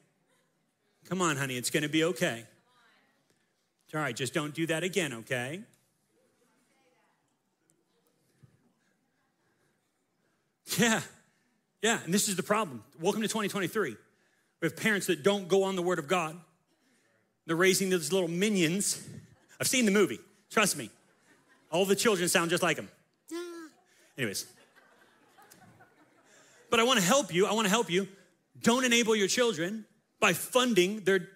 Come 1.09 1.21
on, 1.21 1.37
honey, 1.37 1.57
it's 1.57 1.69
gonna 1.69 1.89
be 1.89 2.05
okay. 2.05 2.45
It's 3.85 3.95
all 3.95 4.01
right, 4.01 4.17
just 4.17 4.33
don't 4.33 4.55
do 4.55 4.67
that 4.67 4.83
again, 4.83 5.13
okay? 5.13 5.61
Yeah, 10.79 11.03
yeah, 11.83 11.99
and 12.05 12.15
this 12.15 12.29
is 12.29 12.37
the 12.37 12.43
problem. 12.43 12.83
Welcome 13.01 13.23
to 13.23 13.29
2023. 13.29 13.97
We 14.61 14.67
have 14.67 14.77
parents 14.77 15.09
that 15.09 15.23
don't 15.23 15.49
go 15.49 15.65
on 15.65 15.77
the 15.77 15.83
Word 15.83 15.99
of 15.99 16.09
God. 16.09 16.39
They're 17.47 17.57
raising 17.57 17.91
these 17.91 18.13
little 18.13 18.29
minions 18.29 19.07
I've 19.63 19.69
seen 19.69 19.85
the 19.85 19.93
movie. 19.93 20.19
Trust 20.51 20.77
me. 20.77 20.91
All 21.71 21.85
the 21.85 21.95
children 21.95 22.29
sound 22.29 22.51
just 22.51 22.65
like 22.65 22.77
them. 22.77 22.89
Anyways. 24.19 24.45
But 26.69 26.81
I 26.81 26.83
want 26.83 26.99
to 26.99 27.05
help 27.05 27.33
you. 27.33 27.47
I 27.47 27.53
want 27.53 27.67
to 27.67 27.71
help 27.71 27.89
you. 27.89 28.09
Don't 28.61 28.85
enable 28.85 29.15
your 29.15 29.29
children 29.29 29.85
by 30.19 30.33
funding 30.33 31.03
their 31.03 31.29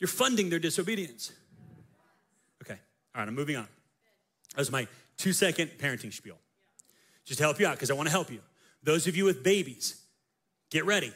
You're 0.00 0.08
funding 0.08 0.50
their 0.50 0.58
disobedience. 0.58 1.32
Okay, 2.64 2.80
all 3.14 3.20
right, 3.20 3.28
I'm 3.28 3.34
moving 3.36 3.54
on. 3.54 3.68
That 4.54 4.58
was 4.58 4.72
my 4.72 4.88
two 5.18 5.32
second 5.32 5.72
parenting 5.78 6.12
spiel. 6.12 6.38
Just 7.24 7.38
to 7.38 7.44
help 7.44 7.60
you 7.60 7.66
out, 7.66 7.74
because 7.74 7.90
I 7.90 7.94
want 7.94 8.06
to 8.06 8.10
help 8.10 8.30
you. 8.30 8.40
Those 8.82 9.06
of 9.06 9.16
you 9.16 9.24
with 9.24 9.42
babies, 9.42 10.00
get 10.70 10.86
ready. 10.86 11.12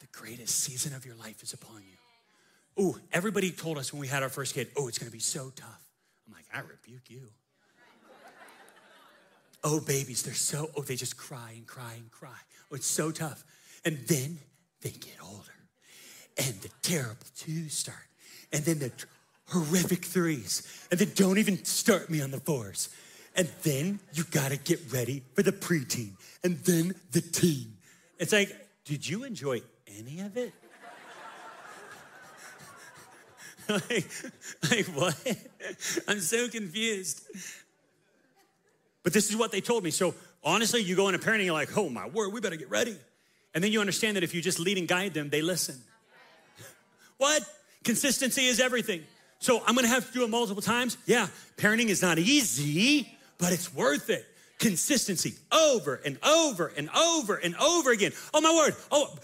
The 0.00 0.06
greatest 0.12 0.58
season 0.58 0.94
of 0.94 1.06
your 1.06 1.14
life 1.14 1.42
is 1.42 1.52
upon 1.52 1.82
you. 1.82 2.82
Ooh, 2.82 2.98
everybody 3.12 3.52
told 3.52 3.78
us 3.78 3.92
when 3.92 4.00
we 4.00 4.08
had 4.08 4.22
our 4.22 4.28
first 4.28 4.54
kid, 4.54 4.68
oh, 4.76 4.88
it's 4.88 4.98
gonna 4.98 5.12
be 5.12 5.20
so 5.20 5.52
tough. 5.54 5.84
I'm 6.26 6.32
like, 6.32 6.46
I 6.52 6.60
rebuke 6.60 7.08
you. 7.08 7.28
oh, 9.62 9.80
babies, 9.80 10.22
they're 10.24 10.34
so, 10.34 10.70
oh, 10.76 10.82
they 10.82 10.96
just 10.96 11.16
cry 11.16 11.52
and 11.54 11.66
cry 11.66 11.92
and 11.94 12.10
cry. 12.10 12.30
Oh, 12.72 12.74
it's 12.74 12.86
so 12.86 13.12
tough. 13.12 13.44
And 13.84 13.98
then 14.08 14.38
they 14.80 14.90
get 14.90 15.16
older 15.22 15.52
and 16.36 16.54
the 16.62 16.70
terrible 16.82 17.26
twos 17.36 17.74
start 17.74 17.96
and 18.52 18.64
then 18.64 18.78
the 18.78 18.90
horrific 19.48 20.04
threes, 20.04 20.86
and 20.90 20.98
then 20.98 21.10
don't 21.14 21.38
even 21.38 21.62
start 21.64 22.08
me 22.08 22.20
on 22.20 22.30
the 22.30 22.40
fours. 22.40 22.88
And 23.36 23.48
then 23.62 24.00
you 24.12 24.24
gotta 24.30 24.56
get 24.56 24.80
ready 24.92 25.22
for 25.34 25.42
the 25.42 25.52
preteen, 25.52 26.12
and 26.42 26.58
then 26.58 26.94
the 27.12 27.20
teen. 27.20 27.76
It's 28.18 28.32
like, 28.32 28.54
did 28.84 29.08
you 29.08 29.24
enjoy 29.24 29.62
any 29.98 30.20
of 30.20 30.36
it? 30.36 30.52
like, 33.68 34.06
like, 34.70 34.86
what? 34.86 35.36
I'm 36.08 36.20
so 36.20 36.48
confused. 36.48 37.22
But 39.02 39.12
this 39.12 39.30
is 39.30 39.36
what 39.36 39.52
they 39.52 39.60
told 39.60 39.82
me. 39.82 39.90
So 39.90 40.14
honestly, 40.42 40.82
you 40.82 40.96
go 40.96 41.08
into 41.08 41.18
parenting, 41.18 41.46
you're 41.46 41.54
like, 41.54 41.76
oh 41.76 41.88
my 41.88 42.06
word, 42.08 42.32
we 42.32 42.40
better 42.40 42.56
get 42.56 42.70
ready. 42.70 42.96
And 43.54 43.62
then 43.62 43.72
you 43.72 43.80
understand 43.80 44.16
that 44.16 44.24
if 44.24 44.34
you 44.34 44.42
just 44.42 44.58
lead 44.58 44.78
and 44.78 44.88
guide 44.88 45.14
them, 45.14 45.30
they 45.30 45.42
listen. 45.42 45.76
what? 47.18 47.42
Consistency 47.84 48.46
is 48.46 48.60
everything. 48.60 49.02
So 49.38 49.62
I'm 49.66 49.74
gonna 49.74 49.88
have 49.88 50.06
to 50.06 50.12
do 50.12 50.24
it 50.24 50.30
multiple 50.30 50.62
times. 50.62 50.96
Yeah, 51.06 51.28
parenting 51.56 51.88
is 51.88 52.00
not 52.00 52.18
easy, 52.18 53.14
but 53.38 53.52
it's 53.52 53.74
worth 53.74 54.10
it. 54.10 54.26
Consistency 54.58 55.34
over 55.52 56.00
and 56.04 56.18
over 56.24 56.72
and 56.76 56.88
over 56.90 57.36
and 57.36 57.56
over 57.56 57.90
again. 57.90 58.12
Oh 58.32 58.40
my 58.40 58.54
word. 58.54 58.74
Oh, 58.90 59.16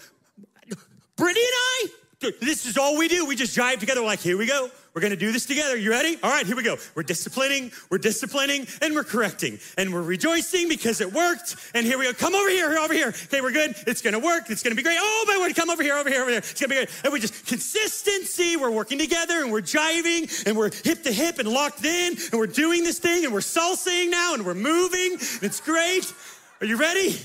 Brittany 1.15 1.45
and 1.45 1.93
I, 2.23 2.31
this 2.41 2.65
is 2.65 2.77
all 2.77 2.97
we 2.97 3.07
do. 3.07 3.25
We 3.25 3.35
just 3.35 3.55
drive 3.55 3.79
together. 3.79 4.01
Like, 4.01 4.19
here 4.19 4.37
we 4.37 4.45
go. 4.45 4.69
We're 4.93 5.01
gonna 5.01 5.15
do 5.15 5.31
this 5.31 5.45
together. 5.45 5.77
You 5.77 5.89
ready? 5.91 6.17
All 6.21 6.29
right, 6.29 6.45
here 6.45 6.57
we 6.57 6.63
go. 6.63 6.75
We're 6.95 7.03
disciplining, 7.03 7.71
we're 7.89 7.97
disciplining, 7.97 8.67
and 8.81 8.93
we're 8.93 9.05
correcting. 9.05 9.57
And 9.77 9.93
we're 9.93 10.01
rejoicing 10.01 10.67
because 10.67 10.99
it 10.99 11.13
worked. 11.13 11.55
And 11.73 11.85
here 11.85 11.97
we 11.97 12.03
go. 12.05 12.13
Come 12.13 12.35
over 12.35 12.49
here, 12.49 12.77
over 12.77 12.93
here. 12.93 13.07
Okay, 13.07 13.39
we're 13.39 13.53
good. 13.53 13.73
It's 13.87 14.01
gonna 14.01 14.19
work. 14.19 14.49
It's 14.49 14.61
gonna 14.61 14.75
be 14.75 14.83
great. 14.83 14.97
Oh 14.99 15.25
my 15.29 15.37
word, 15.39 15.55
come 15.55 15.69
over 15.69 15.81
here, 15.81 15.95
over 15.95 16.09
here, 16.09 16.21
over 16.21 16.29
here. 16.29 16.39
It's 16.39 16.59
gonna 16.59 16.69
be 16.69 16.75
good. 16.75 16.89
And 17.05 17.13
we 17.13 17.21
just 17.21 17.47
consistency. 17.47 18.57
We're 18.57 18.69
working 18.69 18.97
together 18.97 19.41
and 19.41 19.49
we're 19.51 19.61
jiving 19.61 20.45
and 20.45 20.57
we're 20.57 20.71
hip 20.83 21.03
to 21.03 21.11
hip 21.13 21.39
and 21.39 21.47
locked 21.47 21.85
in 21.85 22.17
and 22.17 22.33
we're 22.33 22.47
doing 22.47 22.83
this 22.83 22.99
thing 22.99 23.23
and 23.23 23.33
we're 23.33 23.39
salsaing 23.39 24.09
now 24.09 24.33
and 24.33 24.45
we're 24.45 24.55
moving. 24.55 25.13
And 25.13 25.43
It's 25.43 25.61
great. 25.61 26.13
Are 26.59 26.65
you 26.65 26.75
ready? 26.75 27.15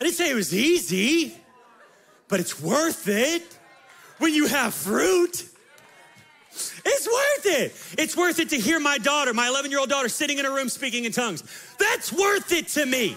I 0.00 0.04
didn't 0.04 0.16
say 0.16 0.30
it 0.30 0.34
was 0.34 0.52
easy, 0.52 1.36
but 2.26 2.40
it's 2.40 2.60
worth 2.60 3.06
it 3.06 3.56
when 4.18 4.34
you 4.34 4.46
have 4.46 4.74
fruit. 4.74 5.46
It's 6.52 7.06
worth 7.06 7.46
it. 7.46 8.00
It's 8.02 8.16
worth 8.16 8.38
it 8.38 8.50
to 8.50 8.56
hear 8.56 8.80
my 8.80 8.98
daughter, 8.98 9.32
my 9.32 9.48
11 9.48 9.70
year 9.70 9.80
old 9.80 9.88
daughter, 9.88 10.08
sitting 10.08 10.38
in 10.38 10.46
a 10.46 10.50
room 10.50 10.68
speaking 10.68 11.04
in 11.04 11.12
tongues. 11.12 11.44
That's 11.78 12.12
worth 12.12 12.52
it 12.52 12.68
to 12.68 12.86
me. 12.86 13.16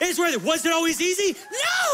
It's 0.00 0.18
worth 0.18 0.34
it. 0.34 0.42
Was 0.42 0.64
it 0.64 0.72
always 0.72 1.00
easy? 1.00 1.38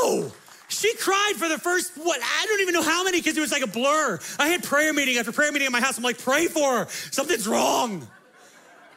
No. 0.03 0.33
She 0.69 0.95
cried 0.97 1.33
for 1.37 1.49
the 1.49 1.59
first, 1.59 1.93
what, 1.97 2.21
I 2.23 2.47
don't 2.47 2.61
even 2.61 2.75
know 2.75 2.83
how 2.83 3.03
many 3.03 3.19
because 3.19 3.37
it 3.37 3.41
was 3.41 3.53
like 3.53 3.63
a 3.63 3.67
blur. 3.67 4.19
I 4.39 4.49
had 4.49 4.63
prayer 4.63 4.93
meeting 4.93 5.17
after 5.17 5.33
prayer 5.33 5.51
meeting 5.51 5.67
in 5.67 5.73
my 5.73 5.81
house. 5.81 5.97
I'm 5.97 6.05
like, 6.05 6.19
pray 6.19 6.47
for 6.47 6.81
her. 6.81 6.87
Something's 7.11 7.49
wrong. 7.49 8.07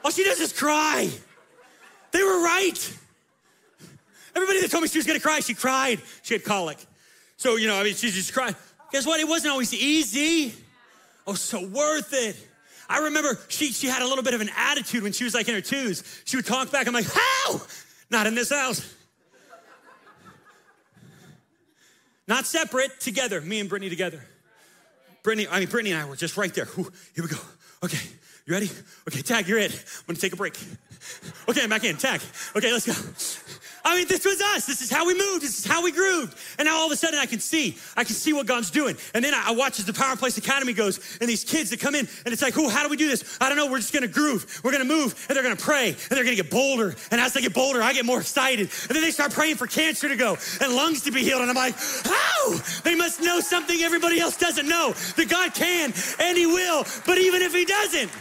All 0.04 0.12
she 0.12 0.24
does 0.24 0.40
is 0.40 0.52
cry. 0.52 1.10
They 2.12 2.24
were 2.24 2.44
right. 2.44 2.98
Everybody 4.36 4.62
that 4.62 4.72
told 4.72 4.84
me 4.84 4.90
she 4.90 4.98
was 4.98 5.08
gonna 5.08 5.20
cry, 5.20 5.40
she 5.40 5.54
cried. 5.54 6.02
She 6.24 6.34
had 6.34 6.44
colic. 6.44 6.78
So, 7.38 7.56
you 7.56 7.68
know, 7.68 7.80
I 7.80 7.84
mean, 7.84 7.96
she 7.96 8.12
just 8.12 8.34
cried. 8.34 8.56
Guess 8.92 9.06
what? 9.06 9.20
It 9.20 9.28
wasn't 9.28 9.52
always 9.52 9.74
easy. 9.74 10.54
Oh, 11.32 11.36
so 11.36 11.66
worth 11.66 12.10
it. 12.12 12.36
I 12.90 13.06
remember 13.06 13.40
she, 13.48 13.72
she 13.72 13.88
had 13.88 14.02
a 14.02 14.06
little 14.06 14.24
bit 14.24 14.34
of 14.34 14.42
an 14.42 14.50
attitude 14.54 15.02
when 15.02 15.14
she 15.14 15.24
was 15.24 15.34
like 15.34 15.48
in 15.48 15.56
her 15.56 15.62
twos. 15.62 16.04
She 16.26 16.36
would 16.36 16.46
talk 16.46 16.70
back. 16.72 16.88
I'm 16.88 16.94
like, 16.94 17.08
how? 17.10 17.62
Not 18.10 18.28
in 18.28 18.36
this 18.36 18.52
house. 18.52 18.94
Not 22.28 22.46
separate, 22.46 23.00
together, 23.00 23.40
me 23.40 23.62
and 23.62 23.70
Brittany 23.70 23.90
together. 23.90 24.22
Brittany, 25.24 25.48
I 25.50 25.60
mean, 25.60 25.70
Brittany 25.70 25.94
and 25.94 26.02
I 26.02 26.06
were 26.06 26.18
just 26.18 26.36
right 26.36 26.54
there. 26.54 26.68
Ooh, 26.78 26.92
here 27.16 27.24
we 27.24 27.28
go. 27.28 27.38
Okay, 27.82 28.06
you 28.46 28.54
ready? 28.54 28.70
Okay, 29.08 29.22
tag, 29.22 29.48
you're 29.48 29.58
it. 29.58 29.72
I'm 29.72 30.08
gonna 30.08 30.20
take 30.20 30.34
a 30.34 30.36
break. 30.36 30.60
Okay, 31.48 31.64
I'm 31.64 31.70
back 31.70 31.86
in. 31.86 31.96
Tag. 31.96 32.20
Okay, 32.58 32.74
let's 32.74 32.86
go. 32.86 33.61
I 33.84 33.98
mean, 33.98 34.08
this 34.08 34.26
was 34.26 34.42
us. 34.42 34.66
This 34.66 34.82
is 34.82 34.90
how 34.90 35.06
we 35.06 35.14
moved. 35.14 35.44
This 35.44 35.60
is 35.60 35.66
how 35.66 35.84
we 35.84 35.92
grooved. 35.92 36.38
And 36.58 36.68
now 36.68 36.78
all 36.78 36.86
of 36.86 36.92
a 36.92 36.96
sudden 36.96 37.20
I 37.20 37.26
can 37.26 37.40
see, 37.40 37.78
I 37.98 38.04
can 38.04 38.16
see 38.16 38.34
what 38.34 38.46
God's 38.46 38.72
doing. 38.72 38.96
And 39.14 39.24
then 39.24 39.34
I, 39.34 39.50
I 39.50 39.52
watch 39.52 39.80
as 39.80 39.86
the 39.86 39.94
Power 39.94 40.16
Place 40.16 40.38
Academy 40.38 40.74
goes 40.74 41.00
and 41.20 41.30
these 41.30 41.44
kids 41.44 41.70
that 41.72 41.80
come 41.80 41.96
in 41.96 42.08
and 42.26 42.34
it's 42.34 42.42
like, 42.42 42.58
oh, 42.58 42.70
how 42.70 42.84
do 42.84 42.90
we 42.90 42.98
do 42.98 43.08
this? 43.08 43.38
I 43.42 43.50
don't 43.50 43.58
know. 43.58 43.70
We're 43.70 43.80
just 43.80 43.94
going 43.94 44.04
to 44.04 44.08
groove. 44.08 44.62
We're 44.64 44.72
going 44.72 44.88
to 44.88 44.94
move 44.94 45.26
and 45.28 45.36
they're 45.36 45.44
going 45.44 45.56
to 45.56 45.64
pray 45.64 45.90
and 45.90 46.10
they're 46.10 46.24
going 46.24 46.36
to 46.36 46.42
get 46.42 46.52
bolder. 46.52 46.96
And 47.12 47.20
as 47.20 47.34
they 47.34 47.42
get 47.42 47.54
bolder, 47.54 47.82
I 47.82 47.94
get 47.94 48.06
more 48.06 48.20
excited. 48.20 48.70
And 48.88 48.96
then 48.96 49.02
they 49.02 49.12
start 49.12 49.32
praying 49.32 49.56
for 49.56 49.68
cancer 49.68 50.08
to 50.08 50.16
go 50.16 50.38
and 50.62 50.74
lungs 50.74 51.04
to 51.04 51.12
be 51.12 51.24
healed. 51.24 51.42
And 51.42 51.50
I'm 51.50 51.56
like, 51.56 51.76
how? 52.04 52.58
They 52.84 52.96
must 52.96 53.22
know 53.22 53.40
something 53.40 53.80
everybody 53.82 54.20
else 54.20 54.38
doesn't 54.38 54.68
know 54.68 54.94
that 55.16 55.30
God 55.30 55.54
can 55.54 55.94
and 56.20 56.38
he 56.38 56.46
will. 56.46 56.86
But 57.06 57.18
even 57.18 57.42
if 57.42 57.54
he 57.54 57.66
doesn't, 57.66 58.12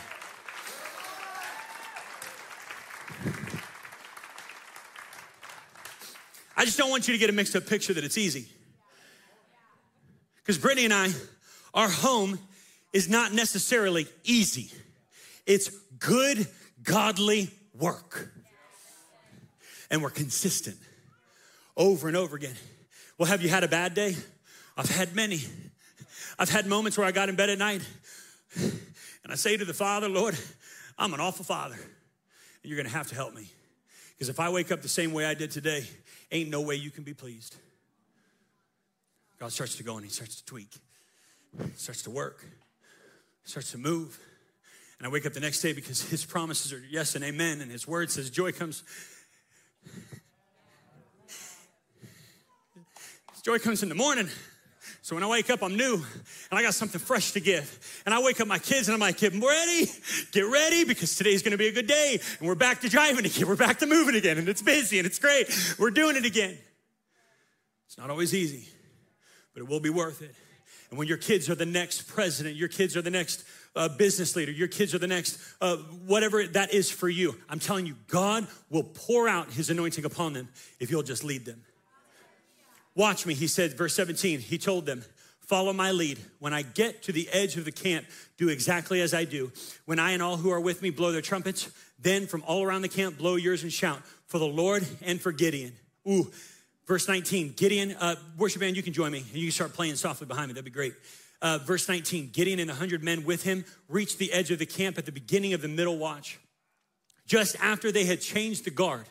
I 6.61 6.67
just 6.67 6.77
don't 6.77 6.91
want 6.91 7.09
you 7.09 7.15
to 7.15 7.19
get 7.19 7.31
a 7.31 7.33
mixed 7.33 7.57
up 7.57 7.65
picture 7.65 7.95
that 7.95 8.05
it's 8.05 8.19
easy. 8.19 8.47
Because 10.37 10.59
Brittany 10.59 10.85
and 10.85 10.93
I, 10.93 11.09
our 11.73 11.89
home 11.89 12.39
is 12.93 13.09
not 13.09 13.33
necessarily 13.33 14.07
easy, 14.25 14.71
it's 15.47 15.71
good, 15.99 16.47
godly 16.83 17.49
work. 17.73 18.31
And 19.91 20.03
we're 20.03 20.11
consistent 20.11 20.77
over 21.79 22.09
and 22.09 22.17
over 22.17 22.37
again. 22.37 22.57
Well, 23.17 23.31
have 23.31 23.41
you 23.41 23.49
had 23.49 23.65
a 23.65 23.69
bad 23.69 23.95
day? 23.95 24.15
I've 24.77 24.91
had 24.91 25.17
many. 25.17 25.41
I've 26.39 26.51
had 26.51 26.67
moments 26.67 26.99
where 26.99 27.07
I 27.07 27.11
got 27.11 27.31
in 27.31 27.37
bed 27.37 27.49
at 27.49 27.57
night 27.57 27.81
and 28.59 29.33
I 29.33 29.35
say 29.37 29.57
to 29.57 29.65
the 29.65 29.73
Father, 29.73 30.11
Lord, 30.11 30.39
I'm 30.99 31.15
an 31.15 31.21
awful 31.21 31.47
father, 31.47 31.77
and 31.77 32.65
you're 32.65 32.77
gonna 32.77 32.91
have 32.91 33.09
to 33.09 33.15
help 33.15 33.33
me. 33.33 33.51
Because 34.11 34.29
if 34.29 34.39
I 34.39 34.51
wake 34.51 34.71
up 34.71 34.83
the 34.83 34.89
same 34.91 35.15
way 35.15 35.25
I 35.25 35.33
did 35.33 35.51
today, 35.51 35.87
ain't 36.31 36.51
no 36.51 36.61
way 36.61 36.75
you 36.75 36.91
can 36.91 37.05
be 37.05 37.15
pleased. 37.15 37.57
God 39.39 39.53
starts 39.53 39.77
to 39.77 39.83
go 39.83 39.97
and 39.97 40.05
he 40.05 40.11
starts 40.11 40.37
to 40.37 40.45
tweak, 40.45 40.75
starts 41.75 42.03
to 42.03 42.11
work, 42.11 42.45
starts 43.45 43.73
to 43.73 43.79
move. 43.79 44.19
And 44.99 45.07
I 45.07 45.11
wake 45.11 45.25
up 45.25 45.33
the 45.33 45.41
next 45.41 45.63
day 45.63 45.73
because 45.73 46.03
his 46.03 46.27
promises 46.27 46.73
are 46.75 46.83
yes 46.91 47.15
and 47.15 47.25
amen, 47.25 47.63
and 47.63 47.71
his 47.71 47.89
word 47.89 48.11
says 48.11 48.29
joy 48.29 48.53
comes. 48.53 48.83
Joy 53.43 53.59
comes 53.59 53.83
in 53.83 53.89
the 53.89 53.95
morning. 53.95 54.29
So 55.11 55.17
when 55.17 55.25
I 55.25 55.27
wake 55.27 55.51
up, 55.51 55.61
I'm 55.65 55.77
new 55.77 55.95
and 55.95 56.05
I 56.53 56.63
got 56.63 56.73
something 56.73 57.01
fresh 57.01 57.33
to 57.33 57.41
give. 57.41 58.03
And 58.07 58.15
I 58.15 58.23
wake 58.23 58.41
up 58.41 58.47
my 58.47 58.61
kids 58.61 58.87
and 58.87 58.95
I'm 58.95 59.01
like, 59.01 59.19
get 59.19 59.33
ready, 59.33 59.91
get 60.31 60.43
ready 60.43 60.85
because 60.85 61.17
today's 61.17 61.43
gonna 61.43 61.57
be 61.57 61.67
a 61.67 61.73
good 61.73 61.89
day. 61.89 62.21
And 62.39 62.47
we're 62.47 62.55
back 62.55 62.81
to 62.83 62.89
driving 62.89 63.27
again, 63.27 63.49
we're 63.49 63.57
back 63.57 63.81
to 63.81 63.87
moving 63.87 64.15
again, 64.15 64.39
and 64.39 64.49
it's 64.49 64.63
busy 64.63 64.99
and 64.99 65.07
it's 65.09 65.19
great. 65.19 65.49
We're 65.81 65.91
doing 65.91 66.15
it 66.15 66.25
again. 66.25 66.57
It's 67.87 67.99
not 67.99 68.09
always 68.09 68.33
easy, 68.33 68.69
but 69.53 69.65
it 69.65 69.69
will 69.69 69.81
be 69.81 69.91
worth 69.91 70.23
it. 70.23 70.33
And 70.91 70.97
when 70.97 71.09
your 71.09 71.17
kids 71.17 71.51
are 71.51 71.57
the 71.57 71.67
next 71.67 72.03
president, 72.03 72.55
your 72.55 72.69
kids 72.69 72.97
are 72.97 73.03
the 73.03 73.11
next 73.11 73.43
uh, 73.75 73.89
business 73.89 74.37
leader, 74.37 74.53
your 74.53 74.69
kids 74.69 74.95
are 74.95 75.01
the 75.01 75.09
next 75.09 75.41
uh, 75.61 75.79
whatever 76.07 76.47
that 76.47 76.73
is 76.73 76.89
for 76.89 77.09
you, 77.09 77.35
I'm 77.49 77.59
telling 77.59 77.85
you, 77.85 77.97
God 78.07 78.47
will 78.71 78.85
pour 78.85 79.29
out 79.29 79.51
his 79.51 79.71
anointing 79.71 80.05
upon 80.05 80.35
them 80.35 80.51
if 80.79 80.89
you'll 80.89 81.03
just 81.03 81.25
lead 81.25 81.47
them. 81.47 81.65
Watch 82.95 83.27
me, 83.27 83.35
he 83.35 83.47
said, 83.47 83.75
verse 83.75 83.95
17, 83.95 84.41
he 84.41 84.59
told 84.59 84.87
them, 84.87 85.05
Follow 85.41 85.73
my 85.73 85.91
lead. 85.91 86.19
When 86.39 86.55
I 86.55 86.63
get 86.63 87.03
to 87.05 87.13
the 87.13 87.29
edge 87.33 87.57
of 87.57 87.65
the 87.65 87.73
camp, 87.73 88.07
do 88.37 88.49
exactly 88.49 89.01
as 89.01 89.13
I 89.13 89.25
do. 89.25 89.51
When 89.85 89.99
I 89.99 90.13
and 90.13 90.23
all 90.23 90.37
who 90.37 90.51
are 90.51 90.61
with 90.61 90.81
me 90.81 90.91
blow 90.91 91.11
their 91.11 91.23
trumpets, 91.23 91.69
then 91.99 92.29
from 92.29 92.45
all 92.47 92.63
around 92.63 92.83
the 92.83 92.89
camp, 92.89 93.19
blow 93.19 93.35
yours 93.35 93.65
and 93.65 93.73
shout 93.73 94.01
for 94.27 94.39
the 94.39 94.47
Lord 94.47 94.87
and 95.03 95.21
for 95.21 95.33
Gideon. 95.33 95.73
Ooh, 96.09 96.31
Verse 96.91 97.07
19, 97.07 97.53
Gideon, 97.57 97.95
uh, 98.01 98.17
worship 98.37 98.59
band, 98.63 98.77
you 98.77 98.83
can 98.83 98.93
join 98.93 99.13
me. 99.13 99.25
You 99.33 99.47
can 99.47 99.53
start 99.53 99.75
playing 99.75 99.95
softly 99.95 100.27
behind 100.27 100.49
me. 100.49 100.55
That'd 100.55 100.65
be 100.65 100.73
great. 100.73 100.93
Uh, 101.41 101.59
verse 101.59 101.89
19, 101.89 102.31
Gideon 102.33 102.59
and 102.59 102.69
100 102.69 103.01
men 103.05 103.25
with 103.25 103.45
him 103.45 103.65
reached 103.89 104.19
the 104.19 104.33
edge 104.33 104.51
of 104.51 104.59
the 104.59 104.67
camp 104.67 104.99
at 104.99 105.07
the 105.07 105.13
beginning 105.13 105.53
of 105.53 105.63
the 105.63 105.69
middle 105.69 105.97
watch. 105.99 106.41
Just 107.27 107.55
after 107.63 107.93
they 107.93 108.07
had 108.07 108.21
changed 108.21 108.65
the 108.65 108.73
guard, 108.73 109.07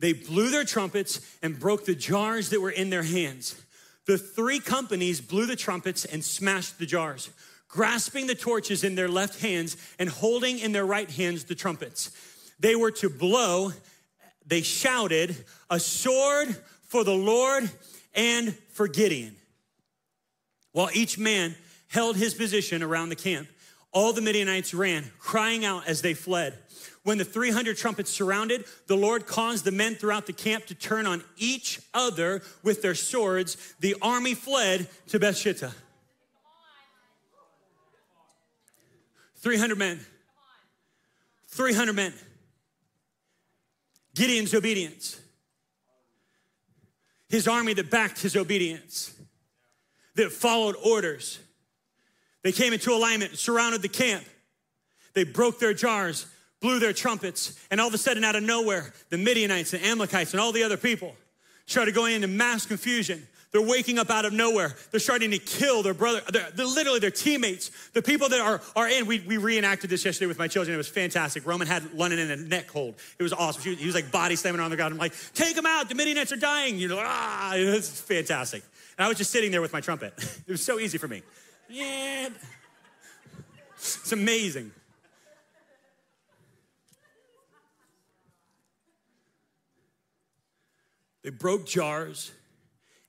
they 0.00 0.12
blew 0.12 0.50
their 0.50 0.64
trumpets 0.64 1.20
and 1.42 1.58
broke 1.58 1.84
the 1.84 1.94
jars 1.94 2.50
that 2.50 2.60
were 2.60 2.70
in 2.70 2.90
their 2.90 3.02
hands. 3.02 3.60
The 4.06 4.18
three 4.18 4.60
companies 4.60 5.20
blew 5.20 5.46
the 5.46 5.56
trumpets 5.56 6.04
and 6.04 6.24
smashed 6.24 6.78
the 6.78 6.86
jars, 6.86 7.30
grasping 7.68 8.26
the 8.26 8.34
torches 8.34 8.84
in 8.84 8.94
their 8.94 9.08
left 9.08 9.40
hands 9.40 9.76
and 9.98 10.08
holding 10.08 10.58
in 10.58 10.72
their 10.72 10.86
right 10.86 11.10
hands 11.10 11.44
the 11.44 11.54
trumpets. 11.54 12.10
They 12.60 12.74
were 12.74 12.90
to 12.92 13.10
blow, 13.10 13.72
they 14.46 14.62
shouted, 14.62 15.36
a 15.68 15.78
sword 15.78 16.56
for 16.86 17.04
the 17.04 17.14
Lord 17.14 17.70
and 18.14 18.56
for 18.70 18.88
Gideon. 18.88 19.36
While 20.72 20.90
each 20.94 21.18
man 21.18 21.54
held 21.88 22.16
his 22.16 22.34
position 22.34 22.82
around 22.82 23.08
the 23.08 23.16
camp, 23.16 23.48
all 23.92 24.12
the 24.12 24.20
Midianites 24.20 24.74
ran, 24.74 25.10
crying 25.18 25.64
out 25.64 25.86
as 25.86 26.02
they 26.02 26.14
fled. 26.14 26.58
When 27.08 27.16
the 27.16 27.24
300 27.24 27.78
trumpets 27.78 28.10
surrounded, 28.10 28.66
the 28.86 28.94
Lord 28.94 29.26
caused 29.26 29.64
the 29.64 29.72
men 29.72 29.94
throughout 29.94 30.26
the 30.26 30.34
camp 30.34 30.66
to 30.66 30.74
turn 30.74 31.06
on 31.06 31.24
each 31.38 31.80
other 31.94 32.42
with 32.62 32.82
their 32.82 32.94
swords. 32.94 33.56
The 33.80 33.96
army 34.02 34.34
fled 34.34 34.86
to 35.06 35.18
Bethshittah. 35.18 35.72
300 39.36 39.78
men. 39.78 40.00
300 41.46 41.94
men. 41.94 42.12
Gideon's 44.14 44.54
obedience. 44.54 45.18
His 47.30 47.48
army 47.48 47.72
that 47.72 47.90
backed 47.90 48.20
his 48.20 48.36
obedience, 48.36 49.18
that 50.16 50.30
followed 50.30 50.76
orders. 50.84 51.38
They 52.42 52.52
came 52.52 52.74
into 52.74 52.92
alignment, 52.92 53.30
and 53.30 53.38
surrounded 53.38 53.80
the 53.80 53.88
camp. 53.88 54.26
They 55.14 55.24
broke 55.24 55.58
their 55.58 55.72
jars, 55.72 56.26
blew 56.60 56.78
their 56.78 56.92
trumpets, 56.92 57.58
and 57.70 57.80
all 57.80 57.88
of 57.88 57.94
a 57.94 57.98
sudden, 57.98 58.24
out 58.24 58.36
of 58.36 58.42
nowhere, 58.42 58.92
the 59.10 59.18
Midianites 59.18 59.72
and 59.72 59.84
Amalekites 59.84 60.32
and 60.32 60.40
all 60.40 60.52
the 60.52 60.62
other 60.62 60.76
people 60.76 61.14
started 61.66 61.94
going 61.94 62.14
into 62.14 62.28
mass 62.28 62.66
confusion. 62.66 63.26
They're 63.50 63.62
waking 63.62 63.98
up 63.98 64.10
out 64.10 64.26
of 64.26 64.34
nowhere. 64.34 64.74
They're 64.90 65.00
starting 65.00 65.30
to 65.30 65.38
kill 65.38 65.82
their 65.82 65.94
brother, 65.94 66.20
they're, 66.30 66.50
they're 66.54 66.66
literally 66.66 66.98
their 66.98 67.10
teammates, 67.10 67.70
the 67.92 68.02
people 68.02 68.28
that 68.28 68.40
are, 68.40 68.60
are 68.76 68.88
in. 68.88 69.06
We, 69.06 69.20
we 69.20 69.38
reenacted 69.38 69.88
this 69.88 70.04
yesterday 70.04 70.26
with 70.26 70.38
my 70.38 70.48
children. 70.48 70.74
It 70.74 70.78
was 70.78 70.88
fantastic. 70.88 71.46
Roman 71.46 71.66
had 71.66 71.94
London 71.94 72.18
in 72.18 72.30
a 72.30 72.36
neck 72.36 72.70
hold. 72.70 72.96
It 73.18 73.22
was 73.22 73.32
awesome. 73.32 73.62
He 73.62 73.70
was, 73.70 73.78
he 73.78 73.86
was 73.86 73.94
like 73.94 74.10
body 74.12 74.36
slamming 74.36 74.60
on 74.60 74.70
the 74.70 74.76
ground. 74.76 74.92
I'm 74.92 74.98
like, 74.98 75.14
take 75.32 75.56
them 75.56 75.66
out. 75.66 75.88
The 75.88 75.94
Midianites 75.94 76.32
are 76.32 76.36
dying. 76.36 76.78
You 76.78 76.88
know, 76.88 77.00
ah, 77.00 77.52
it's 77.56 78.00
fantastic. 78.00 78.62
And 78.98 79.04
I 79.04 79.08
was 79.08 79.16
just 79.16 79.30
sitting 79.30 79.50
there 79.50 79.62
with 79.62 79.72
my 79.72 79.80
trumpet. 79.80 80.12
It 80.46 80.52
was 80.52 80.64
so 80.64 80.78
easy 80.78 80.98
for 80.98 81.08
me. 81.08 81.22
Yeah. 81.68 82.30
It's 83.76 84.12
amazing. 84.12 84.72
They 91.22 91.30
broke 91.30 91.66
jars 91.66 92.30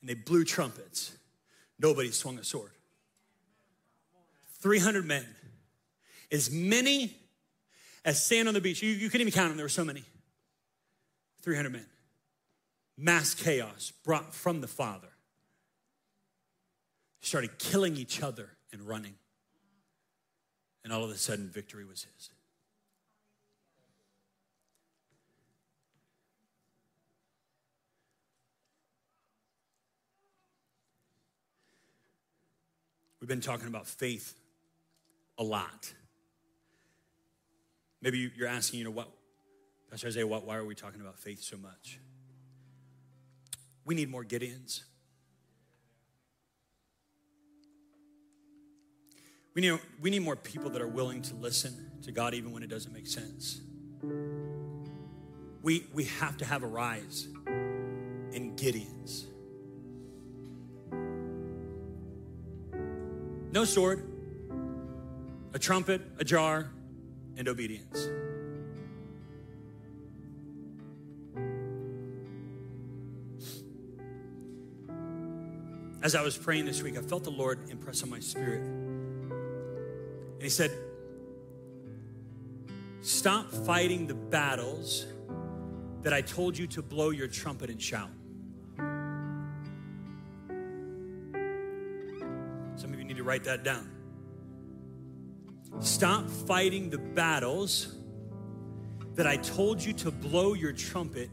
and 0.02 0.10
they 0.10 0.16
blew 0.16 0.44
trumpets. 0.44 1.16
Nobody 1.80 2.12
swung 2.12 2.40
a 2.40 2.44
sword. 2.44 2.72
300 4.60 5.06
men, 5.06 5.26
as 6.32 6.52
many 6.52 7.16
as 8.04 8.24
sand 8.24 8.48
on 8.48 8.54
the 8.54 8.62
beach. 8.62 8.82
You, 8.82 8.90
you 8.90 9.10
couldn't 9.10 9.28
even 9.28 9.34
count 9.34 9.50
them, 9.50 9.58
there 9.58 9.66
were 9.66 9.70
so 9.70 9.86
many. 9.86 10.04
300 11.42 11.72
men. 11.72 11.86
Mass 12.98 13.34
chaos 13.34 13.94
brought 14.04 14.34
from 14.34 14.62
the 14.62 14.68
Father. 14.68 15.08
Started 17.22 17.58
killing 17.60 17.96
each 17.96 18.22
other 18.22 18.50
and 18.72 18.82
running. 18.82 19.16
And 20.84 20.92
all 20.92 21.04
of 21.04 21.10
a 21.10 21.18
sudden, 21.18 21.50
victory 21.50 21.86
was 21.86 22.06
his. 22.16 22.30
We've 33.20 33.28
been 33.28 33.42
talking 33.42 33.68
about 33.68 33.88
faith 33.88 34.34
a 35.38 35.44
lot. 35.44 35.94
Maybe 38.02 38.32
you're 38.36 38.48
asking, 38.48 38.80
you 38.80 38.86
know, 38.86 38.92
what, 38.92 39.10
Pastor 39.90 40.08
Isaiah, 40.08 40.28
what, 40.28 40.46
why 40.46 40.56
are 40.56 40.66
we 40.66 40.76
talking 40.76 41.02
about 41.02 41.18
faith 41.18 41.42
so 41.42 41.58
much? 41.58 42.00
We 43.84 43.96
need 43.96 44.10
more 44.10 44.24
Gideons. 44.24 44.84
We 49.54 49.62
need, 49.62 49.80
we 50.00 50.10
need 50.10 50.22
more 50.22 50.36
people 50.36 50.70
that 50.70 50.82
are 50.82 50.88
willing 50.88 51.22
to 51.24 51.36
listen 51.36 51.92
to 52.04 52.12
God 52.12 52.34
even 52.34 52.54
when 52.54 52.64
it 52.64 52.70
doesn't 52.70 52.94
make 52.94 53.08
sense. 53.08 53.60
We, 55.62 55.86
we 55.94 56.06
have 56.06 56.38
to 56.38 56.46
have 56.46 56.64
a 56.64 56.68
rise 56.68 57.28
in 58.32 58.54
Gideons. 58.56 59.26
No 63.60 63.66
sword, 63.66 64.02
a 65.54 65.60
trumpet, 65.60 66.02
a 66.18 66.24
jar, 66.24 66.72
and 67.36 67.46
obedience. 67.50 68.08
As 76.02 76.16
I 76.16 76.22
was 76.22 76.38
praying 76.38 76.68
this 76.68 76.82
week, 76.82 76.98
I 76.98 77.02
felt 77.02 77.26
the 77.26 77.32
Lord 77.32 77.70
impress 77.70 78.02
on 78.02 78.10
my 78.10 78.22
spirit. 78.22 78.62
And 78.62 80.42
He 80.42 80.48
said, 80.48 80.72
Stop 83.02 83.52
fighting 83.52 84.08
the 84.08 84.16
battles 84.16 85.06
that 86.04 86.14
I 86.14 86.22
told 86.22 86.58
you 86.58 86.66
to 86.68 86.82
blow 86.82 87.10
your 87.10 87.28
trumpet 87.28 87.70
and 87.70 87.82
shout. 87.82 88.08
Write 93.30 93.44
that 93.44 93.64
down. 93.64 93.88
Stop 95.82 96.28
fighting 96.28 96.90
the 96.90 96.98
battles 96.98 97.96
that 99.14 99.28
I 99.28 99.38
told 99.38 99.80
you 99.84 99.94
to 99.94 100.10
blow 100.10 100.56
your 100.56 100.74
trumpet 100.74 101.30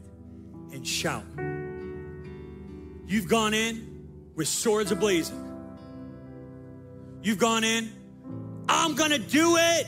and 0.71 0.85
shout. 0.85 1.25
You've 3.07 3.27
gone 3.27 3.55
in 3.55 4.07
with 4.35 4.47
swords 4.47 4.91
ablazing. 4.91 5.43
You've 7.23 7.39
gone 7.39 7.63
in, 7.63 7.91
I'm 8.69 8.93
gonna 8.93 9.17
do 9.17 9.57
it. 9.57 9.87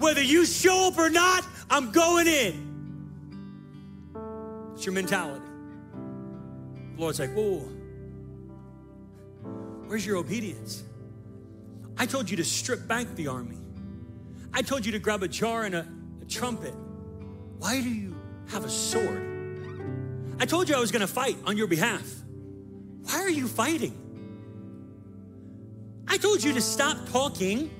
Whether 0.00 0.24
you 0.24 0.44
show 0.44 0.88
up 0.88 0.98
or 0.98 1.08
not, 1.08 1.46
I'm 1.70 1.92
going 1.92 2.26
in. 2.26 2.64
It's 4.74 4.84
your 4.84 4.92
mentality. 4.92 5.44
The 6.96 7.00
Lord's 7.00 7.20
like, 7.20 7.32
whoa. 7.32 7.83
Where's 9.86 10.04
your 10.04 10.16
obedience? 10.16 10.82
I 11.96 12.06
told 12.06 12.30
you 12.30 12.36
to 12.38 12.44
strip 12.44 12.86
back 12.88 13.06
the 13.14 13.28
army. 13.28 13.58
I 14.52 14.62
told 14.62 14.84
you 14.86 14.92
to 14.92 14.98
grab 14.98 15.22
a 15.22 15.28
jar 15.28 15.64
and 15.64 15.74
a, 15.74 15.86
a 16.22 16.24
trumpet. 16.24 16.74
Why 17.58 17.80
do 17.80 17.88
you 17.88 18.16
have 18.48 18.64
a 18.64 18.70
sword? 18.70 19.30
I 20.40 20.46
told 20.46 20.68
you 20.68 20.74
I 20.74 20.80
was 20.80 20.90
gonna 20.90 21.06
fight 21.06 21.36
on 21.46 21.56
your 21.56 21.66
behalf. 21.66 22.06
Why 23.02 23.20
are 23.20 23.30
you 23.30 23.46
fighting? 23.46 24.00
I 26.08 26.16
told 26.18 26.42
you 26.42 26.52
to 26.52 26.60
stop 26.60 27.08
talking 27.10 27.70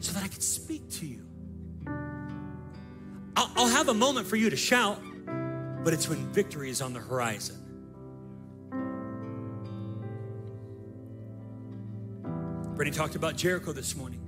so 0.00 0.12
that 0.12 0.22
I 0.22 0.28
could 0.28 0.42
speak 0.42 0.90
to 0.92 1.06
you. 1.06 1.26
I'll, 3.36 3.50
I'll 3.56 3.68
have 3.68 3.88
a 3.88 3.94
moment 3.94 4.26
for 4.26 4.36
you 4.36 4.50
to 4.50 4.56
shout, 4.56 5.00
but 5.84 5.92
it's 5.92 6.08
when 6.08 6.18
victory 6.32 6.70
is 6.70 6.80
on 6.80 6.92
the 6.92 7.00
horizon. 7.00 7.59
Brittany 12.80 12.96
talked 12.96 13.14
about 13.14 13.36
Jericho 13.36 13.72
this 13.74 13.94
morning. 13.94 14.18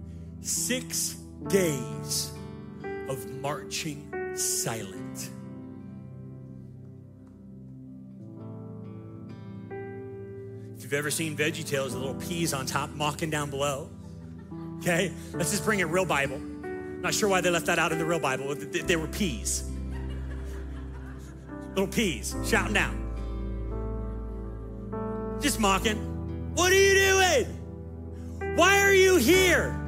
Six 0.43 1.17
days 1.49 2.33
of 3.09 3.27
marching 3.41 4.13
silent. 4.37 5.31
If 10.77 10.83
you've 10.83 10.93
ever 10.93 11.11
seen 11.11 11.35
VeggieTales, 11.35 11.93
the 11.93 11.99
little 11.99 12.17
peas 12.17 12.53
on 12.53 12.67
top 12.67 12.91
mocking 12.91 13.31
down 13.31 13.49
below. 13.49 13.89
Okay, 14.81 15.15
let's 15.33 15.51
just 15.51 15.65
bring 15.65 15.81
a 15.81 15.87
real 15.87 16.05
Bible. 16.05 16.39
Not 16.39 17.15
sure 17.15 17.31
why 17.31 17.41
they 17.41 17.49
left 17.49 17.65
that 17.65 17.79
out 17.79 17.91
in 17.91 17.97
the 17.97 18.05
real 18.05 18.21
Bible. 18.21 18.55
They 18.55 18.97
were 18.97 19.09
peas. 19.09 19.65
Little 21.71 21.87
peas 21.87 22.37
shouting 22.45 22.75
down. 22.75 22.99
Just 25.41 25.59
mocking. 25.59 25.97
What 26.55 26.71
are 26.71 26.75
you 26.75 26.93
doing? 26.93 27.61
Why 28.55 28.81
are 28.81 28.93
you 28.93 29.17
here? 29.17 29.79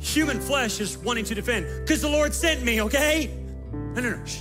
Human 0.00 0.40
flesh 0.40 0.80
is 0.80 0.98
wanting 0.98 1.24
to 1.26 1.34
defend 1.34 1.66
because 1.80 2.02
the 2.02 2.08
Lord 2.08 2.34
sent 2.34 2.62
me, 2.62 2.82
okay? 2.82 3.30
No, 3.72 4.00
no, 4.00 4.10
no. 4.10 4.24
Shh. 4.24 4.40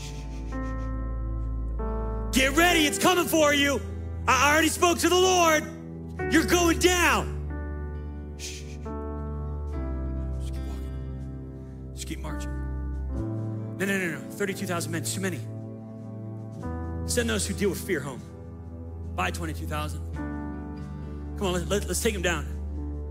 Get 2.32 2.56
ready, 2.56 2.88
it's 2.88 2.98
coming 2.98 3.26
for 3.26 3.54
you. 3.54 3.80
I 4.28 4.52
already 4.52 4.70
spoke 4.70 4.98
to 5.00 5.10
the 5.10 5.16
Lord. 5.16 5.64
You're 6.32 6.46
going 6.46 6.80
down. 6.80 8.36
Shh. 8.38 8.62
Just 10.40 10.54
keep 10.54 10.66
walking. 10.66 11.92
Just 11.94 12.08
keep 12.08 12.20
marching. 12.20 12.52
No, 13.78 13.86
no, 13.86 13.98
no, 13.98 14.20
no. 14.20 14.20
32,000 14.32 14.92
men, 14.92 15.04
too 15.04 15.22
many. 15.22 15.40
Send 17.06 17.30
those 17.30 17.46
who 17.46 17.54
deal 17.54 17.70
with 17.70 17.80
fear 17.80 18.00
home. 18.00 18.22
Bye 19.16 19.32
22,000. 19.32 20.33
Come 21.44 21.56
on, 21.56 21.68
let, 21.68 21.90
us 21.90 22.02
take 22.02 22.14
them 22.14 22.22
down 22.22 22.46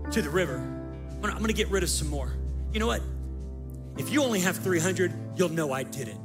to 0.09 0.19
the 0.19 0.29
river. 0.31 0.55
I'm 0.55 1.21
gonna, 1.21 1.35
I'm 1.35 1.39
gonna 1.41 1.53
get 1.53 1.67
rid 1.67 1.83
of 1.83 1.89
some 1.89 2.07
more. 2.07 2.33
You 2.71 2.79
know 2.79 2.87
what? 2.87 3.03
If 3.99 4.09
you 4.09 4.23
only 4.23 4.39
have 4.39 4.57
300, 4.57 5.13
you'll 5.35 5.49
know 5.49 5.71
I 5.71 5.83
did 5.83 6.07
it. 6.07 6.17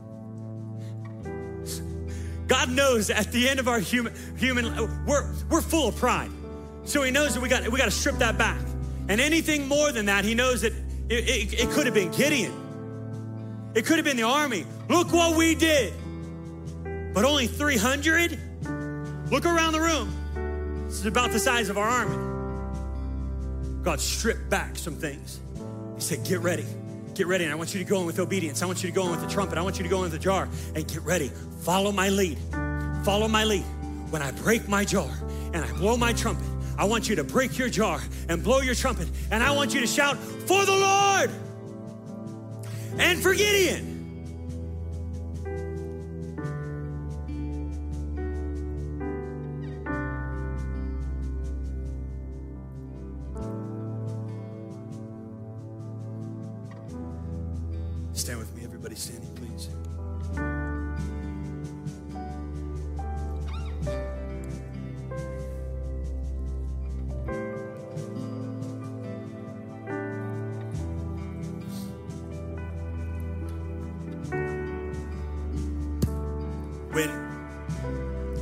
God 2.46 2.70
knows 2.70 3.10
at 3.10 3.30
the 3.30 3.46
end 3.46 3.60
of 3.60 3.68
our 3.68 3.78
human, 3.78 4.14
human 4.38 4.74
we're, 5.04 5.30
we're 5.50 5.60
full 5.60 5.88
of 5.88 5.96
pride. 5.96 6.30
So 6.84 7.02
he 7.02 7.10
knows 7.10 7.34
that 7.34 7.42
we 7.42 7.50
got, 7.50 7.68
we 7.68 7.76
got 7.76 7.84
to 7.84 7.90
strip 7.90 8.16
that 8.20 8.38
back. 8.38 8.62
And 9.10 9.20
anything 9.20 9.68
more 9.68 9.92
than 9.92 10.06
that, 10.06 10.24
he 10.24 10.34
knows 10.34 10.62
that 10.62 10.72
it, 11.10 11.28
it, 11.28 11.60
it 11.60 11.70
could 11.72 11.84
have 11.84 11.94
been 11.94 12.10
Gideon. 12.10 13.70
It 13.74 13.84
could 13.84 13.96
have 13.96 14.06
been 14.06 14.16
the 14.16 14.22
army. 14.22 14.64
Look 14.88 15.12
what 15.12 15.36
we 15.36 15.54
did. 15.54 15.92
But 17.12 17.26
only 17.26 17.48
300? 17.48 18.38
Look 19.30 19.44
around 19.44 19.74
the 19.74 19.80
room. 19.82 20.17
This 20.88 21.00
is 21.00 21.06
about 21.06 21.32
the 21.32 21.38
size 21.38 21.68
of 21.68 21.76
our 21.76 21.86
army. 21.86 22.16
God 23.82 24.00
stripped 24.00 24.48
back 24.48 24.76
some 24.76 24.94
things. 24.94 25.38
He 25.96 26.00
said, 26.00 26.24
Get 26.24 26.40
ready. 26.40 26.64
Get 27.14 27.26
ready. 27.26 27.44
And 27.44 27.52
I 27.52 27.56
want 27.56 27.74
you 27.74 27.84
to 27.84 27.88
go 27.88 28.00
in 28.00 28.06
with 28.06 28.18
obedience. 28.18 28.62
I 28.62 28.66
want 28.66 28.82
you 28.82 28.88
to 28.88 28.94
go 28.94 29.04
in 29.04 29.10
with 29.10 29.20
the 29.20 29.28
trumpet. 29.28 29.58
I 29.58 29.62
want 29.62 29.76
you 29.76 29.82
to 29.82 29.88
go 29.90 29.96
in 29.98 30.04
with 30.04 30.12
the 30.12 30.18
jar 30.18 30.48
and 30.74 30.88
get 30.88 31.02
ready. 31.02 31.30
Follow 31.60 31.92
my 31.92 32.08
lead. 32.08 32.38
Follow 33.04 33.28
my 33.28 33.44
lead. 33.44 33.64
When 34.10 34.22
I 34.22 34.30
break 34.30 34.66
my 34.66 34.82
jar 34.82 35.10
and 35.52 35.62
I 35.62 35.70
blow 35.72 35.98
my 35.98 36.14
trumpet, 36.14 36.46
I 36.78 36.86
want 36.86 37.06
you 37.06 37.16
to 37.16 37.24
break 37.24 37.58
your 37.58 37.68
jar 37.68 38.00
and 38.30 38.42
blow 38.42 38.60
your 38.60 38.74
trumpet. 38.74 39.08
And 39.30 39.42
I 39.42 39.50
want 39.50 39.74
you 39.74 39.80
to 39.80 39.86
shout, 39.86 40.16
For 40.16 40.64
the 40.64 40.72
Lord 40.72 41.30
and 42.98 43.22
for 43.22 43.34
Gideon. 43.34 43.97
Please. 59.06 59.68
When, 76.90 77.08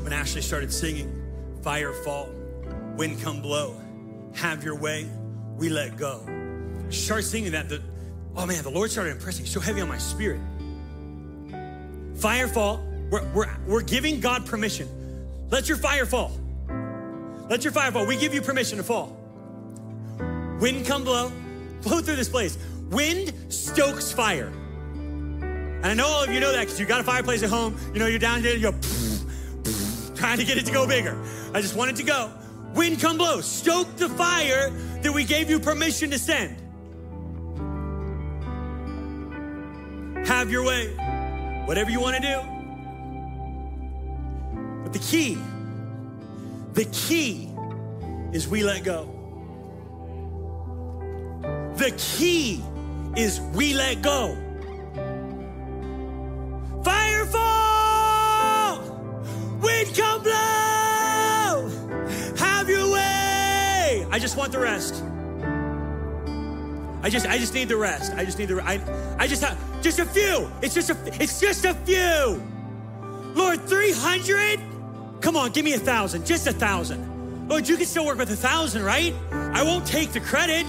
when 0.03 0.13
Ashley 0.13 0.41
started 0.41 0.73
singing, 0.73 1.23
Fire 1.63 1.93
Fall, 1.93 2.31
Wind 2.97 3.21
Come 3.21 3.43
Blow, 3.43 3.79
Have 4.35 4.65
Your 4.65 4.77
Way, 4.77 5.11
We 5.57 5.69
Let 5.69 5.99
Go. 5.99 6.27
She 6.89 7.01
started 7.01 7.25
singing 7.25 7.53
that, 7.53 7.69
the, 7.69 7.83
oh 8.37 8.47
man, 8.47 8.63
the 8.63 8.71
Lord 8.71 8.91
started 8.91 9.11
impressing 9.11 9.47
so 9.47 9.61
heavy 9.61 9.81
on 9.81 9.89
my 9.89 9.99
spirit. 9.99 10.41
Fire 12.17 12.49
fall, 12.49 12.85
we're, 13.11 13.25
we're, 13.33 13.57
we're 13.67 13.83
giving 13.83 14.21
God 14.21 14.47
permission. 14.47 14.89
Let 15.51 15.69
your 15.69 15.79
fire 15.79 16.07
fall. 16.07 16.33
Let 17.49 17.63
your 17.65 17.73
fire 17.73 17.93
fall. 17.93 18.07
We 18.07 18.17
give 18.17 18.35
you 18.35 18.43
permission 18.43 18.79
to 18.79 18.85
fall. 18.85 19.17
Wind 20.61 20.87
come 20.87 21.05
blow, 21.05 21.31
blow 21.83 22.01
through 22.01 22.17
this 22.17 22.29
place. 22.29 22.59
Wind 22.91 23.33
stokes 23.49 24.13
fire. 24.13 24.49
And 24.49 25.87
I 25.87 25.95
know 25.95 26.07
all 26.07 26.25
of 26.25 26.33
you 26.33 26.41
know 26.41 26.53
that 26.53 26.61
because 26.61 26.81
you 26.81 26.87
got 26.87 27.01
a 27.01 27.05
fireplace 27.05 27.43
at 27.43 27.51
home. 27.51 27.77
You 27.93 28.01
know, 28.01 28.07
you're 28.07 28.19
down 28.19 28.43
there, 28.43 28.57
you're 28.57 28.75
trying 30.15 30.39
to 30.39 30.45
get 30.45 30.59
it 30.59 30.67
to 30.67 30.73
go 30.73 30.87
bigger. 30.87 31.21
I 31.55 31.61
just 31.61 31.77
want 31.77 31.91
it 31.91 31.97
to 31.97 32.03
go. 32.03 32.31
Wind 32.75 33.01
come 33.01 33.19
blow, 33.19 33.41
stoke 33.41 33.95
the 33.97 34.09
fire 34.09 34.71
that 35.03 35.13
we 35.13 35.25
gave 35.25 35.49
you 35.49 35.61
permission 35.61 36.11
to 36.11 36.19
send. 36.19 36.57
Your 40.49 40.65
way, 40.65 40.87
whatever 41.67 41.91
you 41.91 42.01
want 42.01 42.15
to 42.17 42.23
do. 42.23 42.41
But 44.85 44.93
the 44.93 45.01
key, 45.01 45.37
the 46.73 46.85
key 46.93 47.53
is 48.33 48.47
we 48.47 48.63
let 48.63 48.85
go. 48.85 49.09
The 51.77 51.93
key 51.99 52.63
is 53.17 53.41
we 53.55 53.75
let 53.75 54.03
go. 54.03 54.37
Fire 56.85 57.27
fall, 57.27 58.79
wind 59.61 59.95
come 59.97 60.23
blow, 60.23 61.69
have 62.37 62.69
your 62.69 62.93
way. 62.93 64.07
I 64.13 64.19
just 64.21 64.37
want 64.37 64.53
the 64.53 64.61
rest. 64.61 65.03
I 67.07 67.09
just, 67.09 67.25
I 67.25 67.39
just 67.39 67.55
need 67.55 67.69
the 67.69 67.77
rest. 67.77 68.13
I 68.17 68.25
just 68.25 68.37
need 68.37 68.49
the. 68.49 68.61
I, 68.61 68.81
I 69.17 69.29
just 69.29 69.41
have 69.41 69.57
just 69.81 70.01
a 70.01 70.05
few. 70.05 70.51
It's 70.61 70.75
just 70.75 70.91
a, 70.91 70.97
it's 71.23 71.39
just 71.39 71.65
a 71.65 71.73
few. 71.73 72.43
Lord, 73.33 73.61
three 73.69 73.93
hundred. 73.93 74.59
Come 75.21 75.37
on, 75.37 75.53
give 75.53 75.65
me 75.65 75.75
a 75.75 75.79
thousand. 75.79 76.27
Just 76.27 76.49
a 76.49 76.53
thousand. 76.53 77.49
Lord, 77.49 77.69
you 77.69 77.77
can 77.77 77.87
still 77.87 78.07
work 78.07 78.19
with 78.19 78.33
a 78.33 78.37
thousand, 78.37 78.83
right? 78.83 79.15
I 79.31 79.63
won't 79.63 79.87
take 79.87 80.11
the 80.11 80.19
credit. 80.19 80.67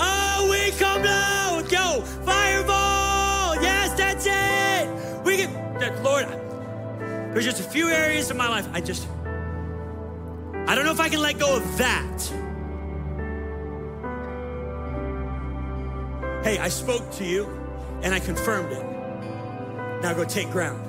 Oh, 0.00 0.48
we 0.50 0.70
come 0.78 1.02
now. 1.02 1.60
Go, 1.60 2.00
fireball. 2.24 3.56
Yes, 3.56 3.92
that's 3.98 4.24
it. 4.26 5.24
We 5.26 5.36
get 5.36 6.02
Lord. 6.02 6.26
There's 7.34 7.44
just 7.44 7.60
a 7.60 7.68
few 7.68 7.90
areas 7.90 8.30
of 8.30 8.38
my 8.38 8.48
life 8.48 8.66
I 8.72 8.80
just. 8.80 9.06
I 10.66 10.74
don't 10.74 10.86
know 10.86 10.92
if 10.92 11.00
I 11.00 11.10
can 11.10 11.20
let 11.20 11.38
go 11.38 11.54
of 11.54 11.76
that. 11.76 12.32
Hey, 16.42 16.58
I 16.58 16.68
spoke 16.68 17.10
to 17.14 17.24
you 17.24 17.46
and 18.02 18.14
I 18.14 18.20
confirmed 18.20 18.72
it. 18.72 18.84
Now 20.02 20.14
go 20.14 20.24
take 20.24 20.50
ground. 20.50 20.80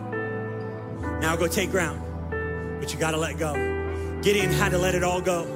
Now 1.22 1.36
go 1.36 1.48
take 1.48 1.72
ground. 1.72 2.02
But 2.80 2.94
you 2.94 3.00
got 3.00 3.12
to 3.12 3.18
let 3.18 3.38
go. 3.38 3.54
Gideon 4.22 4.52
had 4.52 4.70
to 4.72 4.78
let 4.78 4.96
it 4.96 5.04
all 5.04 5.22
go. 5.22 5.48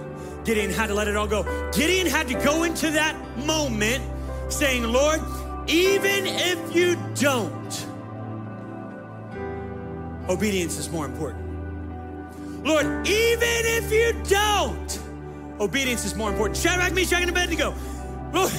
Gideon 0.43 0.71
had 0.71 0.87
to 0.87 0.93
let 0.93 1.07
it 1.07 1.15
all 1.15 1.27
go. 1.27 1.43
Gideon 1.71 2.07
had 2.07 2.27
to 2.27 2.33
go 2.33 2.63
into 2.63 2.89
that 2.91 3.15
moment 3.45 4.03
saying, 4.51 4.83
Lord, 4.83 5.21
even 5.67 6.25
if 6.27 6.75
you 6.75 6.97
don't, 7.15 7.87
obedience 10.27 10.77
is 10.77 10.89
more 10.89 11.05
important. 11.05 12.65
Lord, 12.65 12.85
even 13.07 13.47
if 13.47 13.91
you 13.91 14.13
don't, 14.23 14.99
obedience 15.59 16.03
is 16.03 16.15
more 16.15 16.31
important. 16.31 16.57
Shadrach, 16.57 16.93
Meshach, 16.93 17.21
and 17.21 17.29
Abednego. 17.29 17.73
Lord, 18.33 18.51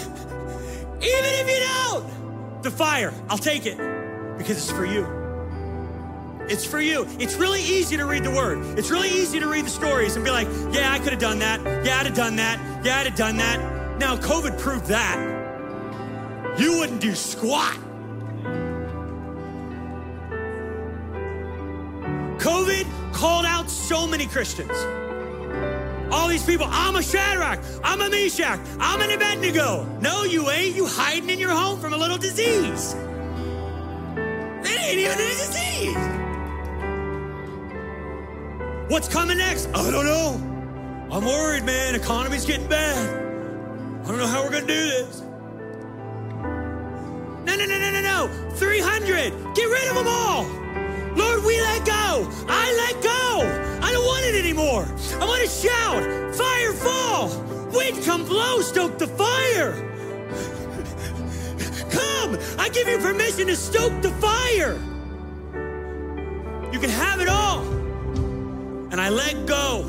even 1.04 1.24
if 1.24 1.48
you 1.48 1.60
don't, 1.60 2.62
the 2.62 2.70
fire, 2.70 3.12
I'll 3.28 3.38
take 3.38 3.66
it 3.66 3.76
because 4.38 4.56
it's 4.56 4.70
for 4.70 4.86
you. 4.86 5.06
It's 6.48 6.64
for 6.64 6.80
you. 6.80 7.06
It's 7.18 7.36
really 7.36 7.62
easy 7.62 7.96
to 7.96 8.04
read 8.04 8.24
the 8.24 8.30
word. 8.30 8.78
It's 8.78 8.90
really 8.90 9.08
easy 9.08 9.40
to 9.40 9.46
read 9.46 9.64
the 9.64 9.70
stories 9.70 10.16
and 10.16 10.24
be 10.24 10.30
like, 10.30 10.48
yeah, 10.72 10.92
I 10.92 10.98
could 10.98 11.12
have 11.12 11.20
done 11.20 11.38
that. 11.38 11.62
Yeah, 11.84 11.98
I'd 11.98 12.06
have 12.06 12.14
done 12.14 12.36
that. 12.36 12.84
Yeah, 12.84 12.98
I'd 12.98 13.06
have 13.06 13.16
done 13.16 13.36
that. 13.38 13.98
Now, 13.98 14.16
COVID 14.16 14.58
proved 14.58 14.86
that. 14.86 15.16
You 16.58 16.78
wouldn't 16.78 17.00
do 17.00 17.14
squat. 17.14 17.76
COVID 22.38 23.12
called 23.12 23.46
out 23.46 23.70
so 23.70 24.06
many 24.06 24.26
Christians. 24.26 25.03
All 26.14 26.28
these 26.28 26.44
people, 26.44 26.68
I'm 26.70 26.94
a 26.94 27.02
Shadrach, 27.02 27.58
I'm 27.82 28.00
a 28.00 28.08
Meshach, 28.08 28.60
I'm 28.78 29.00
an 29.00 29.10
Abednego. 29.10 29.84
No, 30.00 30.22
you 30.22 30.48
ain't. 30.48 30.76
You 30.76 30.86
hiding 30.86 31.28
in 31.28 31.40
your 31.40 31.50
home 31.50 31.80
from 31.80 31.92
a 31.92 31.96
little 31.96 32.18
disease. 32.18 32.94
It 34.62 34.80
ain't 34.80 35.00
even 35.00 35.18
a 35.18 35.28
disease. 35.42 35.96
What's 38.88 39.08
coming 39.08 39.38
next? 39.38 39.66
I 39.74 39.90
don't 39.90 40.04
know. 40.04 40.40
I'm 41.10 41.24
worried, 41.24 41.64
man. 41.64 41.96
Economy's 41.96 42.44
getting 42.44 42.68
bad. 42.68 42.96
I 44.04 44.08
don't 44.08 44.18
know 44.18 44.28
how 44.28 44.44
we're 44.44 44.52
gonna 44.52 44.66
do 44.66 44.72
this. 44.72 45.20
No, 47.44 47.56
no, 47.56 47.66
no, 47.66 47.76
no, 47.76 47.90
no, 47.90 48.00
no. 48.02 48.50
300. 48.54 49.32
Get 49.56 49.64
rid 49.64 49.88
of 49.88 49.96
them 49.96 50.06
all. 50.06 50.63
Lord, 51.16 51.44
we 51.44 51.60
let 51.60 51.84
go. 51.84 52.28
I 52.48 52.72
let 52.76 53.02
go. 53.02 53.80
I 53.82 53.92
don't 53.92 54.04
want 54.04 54.24
it 54.24 54.34
anymore. 54.34 54.86
I 55.20 55.26
want 55.26 55.42
to 55.42 55.48
shout, 55.48 56.34
fire 56.34 56.72
fall. 56.72 57.28
Wind 57.72 58.04
come 58.04 58.24
blow, 58.24 58.60
stoke 58.60 58.98
the 58.98 59.06
fire. 59.06 59.72
Come. 61.90 62.38
I 62.58 62.68
give 62.70 62.88
you 62.88 62.98
permission 62.98 63.46
to 63.46 63.56
stoke 63.56 64.00
the 64.02 64.10
fire. 64.10 64.74
You 66.72 66.80
can 66.80 66.90
have 66.90 67.20
it 67.20 67.28
all. 67.28 67.62
And 68.90 69.00
I 69.00 69.08
let 69.08 69.46
go. 69.46 69.84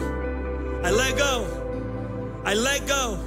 I 0.84 0.92
let 0.92 1.18
go. 1.18 2.42
I 2.44 2.54
let 2.54 2.88
go. 2.88 3.20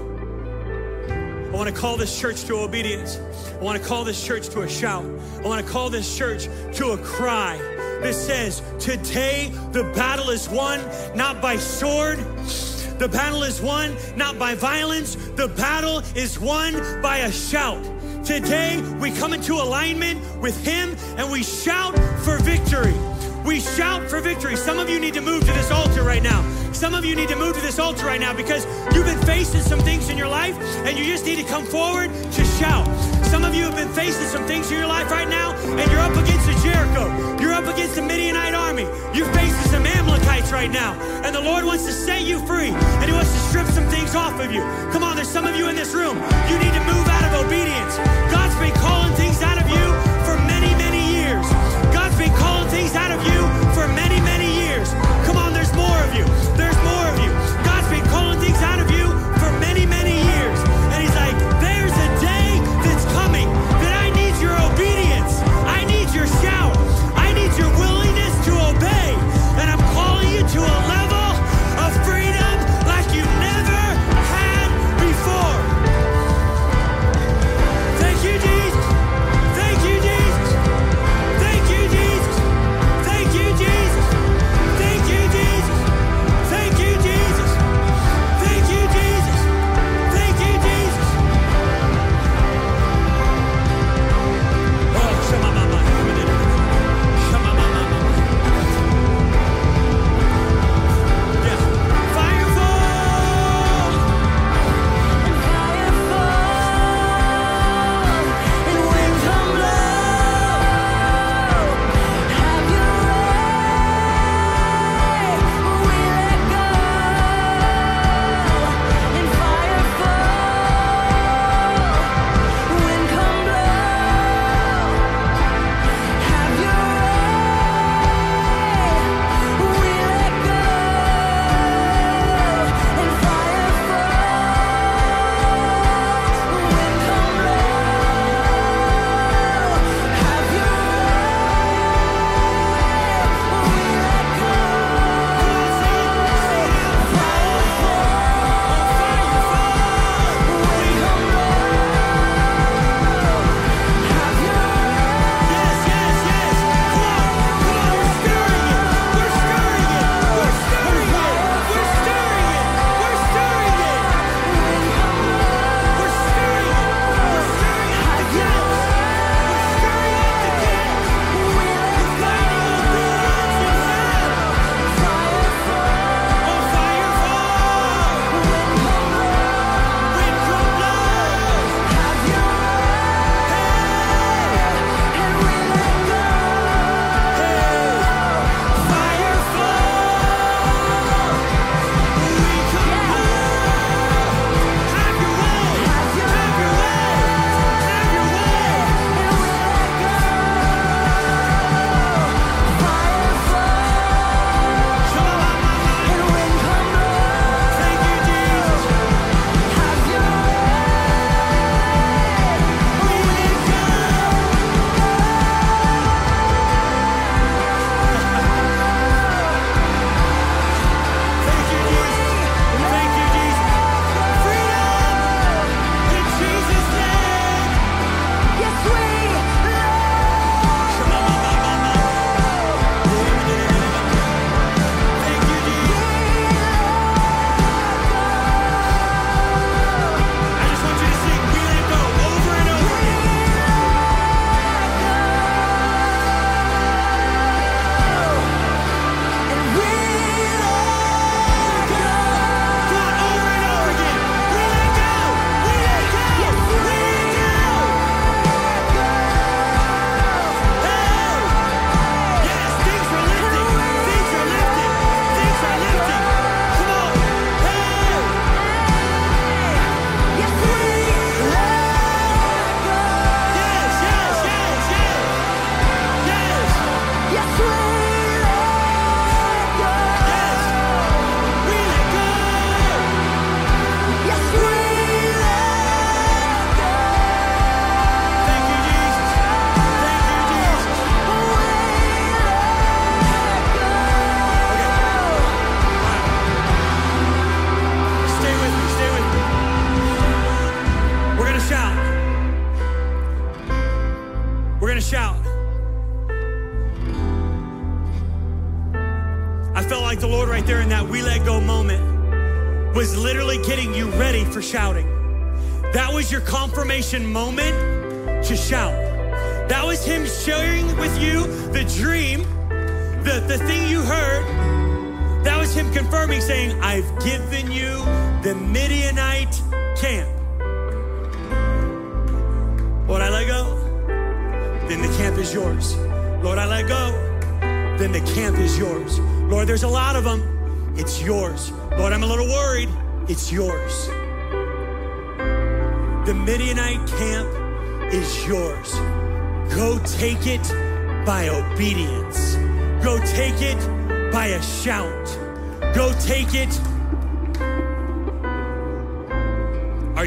I 1.08 1.50
want 1.50 1.68
to 1.68 1.74
call 1.74 1.96
this 1.96 2.20
church 2.20 2.44
to 2.44 2.56
obedience. 2.56 3.18
I 3.58 3.62
want 3.64 3.80
to 3.80 3.88
call 3.88 4.04
this 4.04 4.24
church 4.24 4.48
to 4.50 4.62
a 4.62 4.68
shout. 4.68 5.04
I 5.04 5.48
want 5.48 5.64
to 5.64 5.72
call 5.72 5.88
this 5.90 6.16
church 6.16 6.44
to 6.74 6.90
a 6.90 6.98
cry 6.98 7.58
that 8.02 8.14
says, 8.14 8.62
Today 8.78 9.52
the 9.72 9.84
battle 9.94 10.30
is 10.30 10.48
won 10.48 10.80
not 11.14 11.40
by 11.40 11.56
sword. 11.56 12.18
The 12.98 13.08
battle 13.08 13.44
is 13.44 13.60
won 13.60 13.96
not 14.16 14.38
by 14.38 14.54
violence. 14.54 15.14
The 15.14 15.48
battle 15.48 16.02
is 16.14 16.38
won 16.38 17.00
by 17.00 17.18
a 17.18 17.32
shout. 17.32 17.82
Today 18.24 18.80
we 19.00 19.10
come 19.12 19.32
into 19.32 19.54
alignment 19.54 20.20
with 20.40 20.64
Him 20.64 20.96
and 21.16 21.30
we 21.30 21.42
shout 21.42 21.94
for 22.24 22.38
victory. 22.38 22.94
We 23.44 23.60
shout 23.60 24.10
for 24.10 24.20
victory. 24.20 24.56
Some 24.56 24.78
of 24.78 24.90
you 24.90 25.00
need 25.00 25.14
to 25.14 25.20
move 25.20 25.40
to 25.46 25.52
this 25.52 25.70
altar 25.70 26.02
right 26.02 26.22
now. 26.22 26.42
Some 26.72 26.94
of 26.94 27.04
you 27.04 27.16
need 27.16 27.28
to 27.30 27.36
move 27.36 27.56
to 27.56 27.62
this 27.62 27.78
altar 27.78 28.04
right 28.04 28.20
now 28.20 28.34
because 28.34 28.66
you've 28.94 29.06
been 29.06 29.22
facing 29.22 29.62
some 29.62 29.80
things 29.80 30.10
in 30.10 30.18
your 30.18 30.28
life 30.28 30.54
and 30.84 30.98
you 30.98 31.04
just 31.04 31.24
need 31.24 31.36
to 31.36 31.44
come 31.44 31.64
forward 31.64 32.12
to 32.12 32.44
shout. 32.44 32.86
Some 33.26 33.44
of 33.44 33.54
you 33.54 33.64
have 33.64 33.76
been 33.76 33.88
facing 33.88 34.26
some 34.26 34.46
things 34.46 34.70
in 34.70 34.78
your 34.78 34.86
life 34.86 35.10
right 35.10 35.28
now 35.28 35.52
and 35.54 35.90
you're 35.90 36.00
up 36.00 36.12
against 36.12 36.48
a 36.48 36.62
Jericho. 36.62 37.27
Up 37.58 37.74
against 37.74 37.98
a 37.98 38.02
Midianite 38.02 38.54
army. 38.54 38.84
You're 39.12 39.26
facing 39.34 39.66
some 39.72 39.84
Amalekites 39.84 40.52
right 40.52 40.70
now. 40.70 40.94
And 41.24 41.34
the 41.34 41.40
Lord 41.40 41.64
wants 41.64 41.84
to 41.86 41.92
set 41.92 42.22
you 42.22 42.38
free 42.46 42.70
and 42.70 43.04
He 43.10 43.10
wants 43.10 43.32
to 43.32 43.40
strip 43.50 43.66
some 43.66 43.82
things 43.88 44.14
off 44.14 44.38
of 44.38 44.52
you. 44.52 44.60
Come 44.94 45.02
on, 45.02 45.16
there's 45.16 45.28
some 45.28 45.44
of 45.44 45.56
you 45.56 45.66
in 45.68 45.74
this 45.74 45.92
room. 45.92 46.14
You 46.46 46.56
need 46.62 46.70
to 46.70 46.84
move 46.86 47.06
out 47.10 47.26
of 47.26 47.44
obedience. 47.44 47.98
God's 48.30 48.54
been 48.62 48.70
calling 48.78 49.12
things 49.16 49.42
out 49.42 49.58
of 49.58 49.66
you 49.66 49.86
for 50.22 50.38
many, 50.46 50.70
many 50.78 51.02
years. 51.18 51.42
God's 51.90 52.14
been 52.14 52.30
calling 52.38 52.70
things 52.70 52.94
out 52.94 53.10
of 53.10 53.18
you 53.26 53.40
for 53.74 53.88
many, 53.90 54.17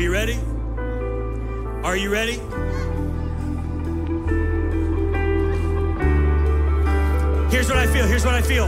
you 0.02 0.12
ready? 0.12 0.40
Are 1.84 1.96
you 1.96 2.12
ready? 2.12 2.40
Here's 7.52 7.70
what 7.70 7.78
I 7.78 7.86
feel. 7.86 8.08
Here's 8.08 8.26
what 8.26 8.34
I 8.34 8.42
feel. 8.42 8.66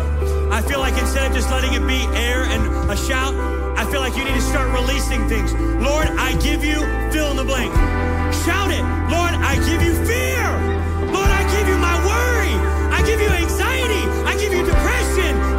I 0.52 0.62
feel 0.62 0.80
like 0.80 0.96
instead 0.96 1.26
of 1.26 1.34
just 1.34 1.50
letting 1.50 1.74
it 1.74 1.88
be 1.88 2.06
air 2.16 2.44
and 2.44 2.92
a 2.92 2.96
shout, 2.96 3.34
I 3.76 3.90
feel 3.90 4.02
like 4.02 4.16
you 4.16 4.24
need 4.24 4.36
to 4.36 4.42
start 4.42 4.70
releasing 4.80 5.28
things. 5.28 5.54
Lord, 5.82 6.06
I 6.06 6.38
give 6.40 6.64
you 6.64 6.76
fill 7.12 7.32
in 7.32 7.38
the 7.38 7.46
blank. 7.46 7.74
Shout 8.46 8.70
it. 8.70 8.84
Lord, 9.10 9.34
I 9.34 9.56
give 9.66 9.82
you 9.82 9.94
fear. 10.06 10.46
Lord, 11.10 11.32
I 11.34 11.42
give 11.50 11.68
you 11.68 11.78
my 11.78 11.98
worry. 12.06 12.54
I 12.94 13.02
give 13.08 13.20
you 13.20 13.30
anxiety. 13.30 14.06
I 14.30 14.38
give 14.38 14.54
you 14.54 14.64
depression. 14.64 15.53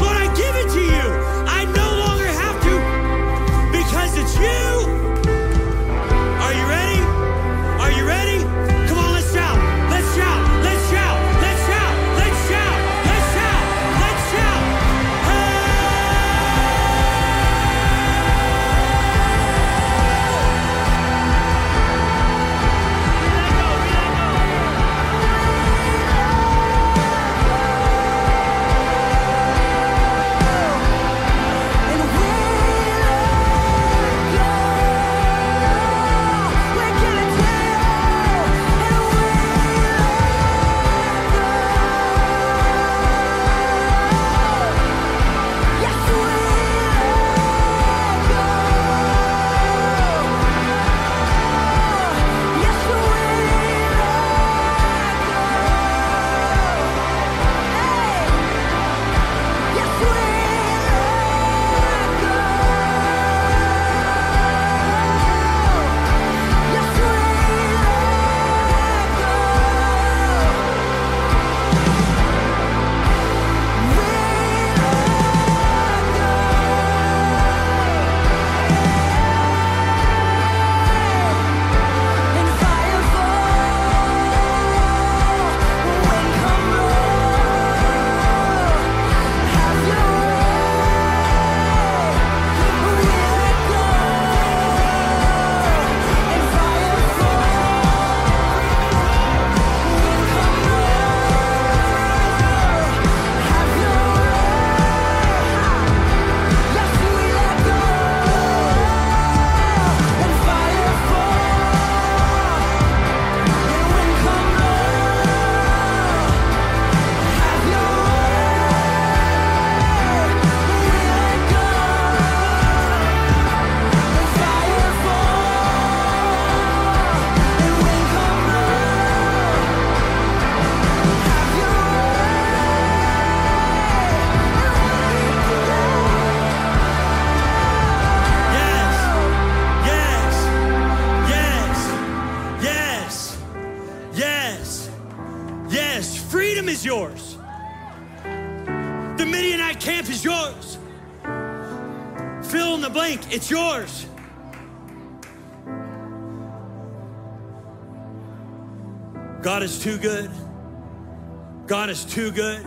God 161.84 161.90
is 161.90 162.06
too 162.06 162.30
good. 162.30 162.64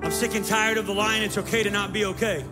I'm 0.00 0.12
sick 0.12 0.36
and 0.36 0.44
tired 0.44 0.78
of 0.78 0.86
the 0.86 0.94
line, 0.94 1.22
it's 1.22 1.36
okay 1.36 1.64
to 1.64 1.70
not 1.70 1.92
be 1.92 2.04
okay. 2.04 2.44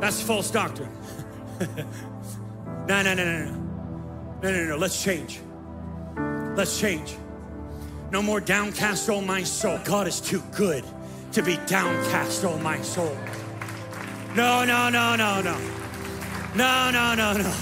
That's 0.00 0.20
false 0.20 0.50
doctrine. 0.50 0.90
no, 2.88 3.00
no, 3.00 3.14
no, 3.14 3.14
no, 3.14 3.44
no. 3.44 3.52
No, 4.42 4.50
no, 4.50 4.64
no. 4.70 4.76
Let's 4.76 5.00
change. 5.00 5.38
Let's 6.56 6.80
change. 6.80 7.16
No 8.10 8.22
more 8.22 8.40
downcast, 8.40 9.08
oh 9.08 9.20
my 9.20 9.44
soul. 9.44 9.78
God 9.84 10.08
is 10.08 10.20
too 10.20 10.42
good 10.56 10.84
to 11.30 11.44
be 11.44 11.60
downcast, 11.68 12.44
oh 12.44 12.58
my 12.58 12.82
soul. 12.82 13.16
No, 14.34 14.64
no, 14.64 14.88
no, 14.88 15.14
no, 15.14 15.40
no. 15.40 15.56
No, 16.56 16.90
no, 16.90 17.14
no, 17.14 17.34
no. 17.34 17.54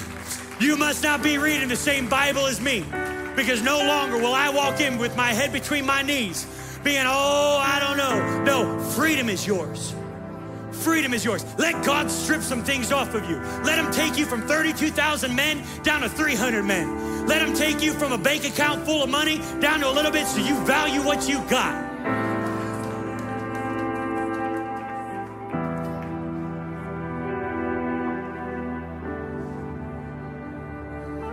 You 0.59 0.74
must 0.78 1.03
not 1.03 1.22
be 1.22 1.37
reading 1.37 1.68
the 1.68 1.76
same 1.76 2.09
Bible 2.09 2.47
as 2.47 2.62
me 2.62 2.82
because 3.37 3.62
no 3.62 3.78
longer 3.78 4.16
will 4.18 4.35
I 4.35 4.51
walk 4.51 4.80
in 4.80 4.99
with 4.99 5.16
my 5.16 5.32
head 5.32 5.53
between 5.53 5.87
my 5.87 6.03
knees 6.03 6.47
being, 6.85 7.05
oh, 7.07 7.59
I 7.64 7.80
don't 7.80 7.97
know. 7.97 8.45
No, 8.45 8.78
freedom 8.91 9.30
is 9.30 9.47
yours. 9.47 9.95
Freedom 10.70 11.14
is 11.14 11.24
yours. 11.24 11.45
Let 11.57 11.82
God 11.85 12.11
strip 12.11 12.43
some 12.43 12.62
things 12.62 12.93
off 12.93 13.14
of 13.14 13.28
you. 13.28 13.39
Let 13.64 13.78
Him 13.78 13.91
take 13.91 14.18
you 14.18 14.26
from 14.26 14.43
32,000 14.43 15.35
men 15.35 15.62
down 15.82 16.03
to 16.03 16.11
300 16.11 16.62
men. 16.62 17.26
Let 17.26 17.41
Him 17.41 17.55
take 17.55 17.80
you 17.82 17.95
from 17.95 18.12
a 18.12 18.18
bank 18.18 18.45
account 18.45 18.85
full 18.85 19.03
of 19.03 19.09
money 19.09 19.41
down 19.61 19.80
to 19.80 19.89
a 19.89 19.93
little 19.93 20.12
bit 20.12 20.26
so 20.26 20.39
you 20.39 20.62
value 20.66 21.01
what 21.03 21.26
you 21.26 21.39
got. 21.49 21.93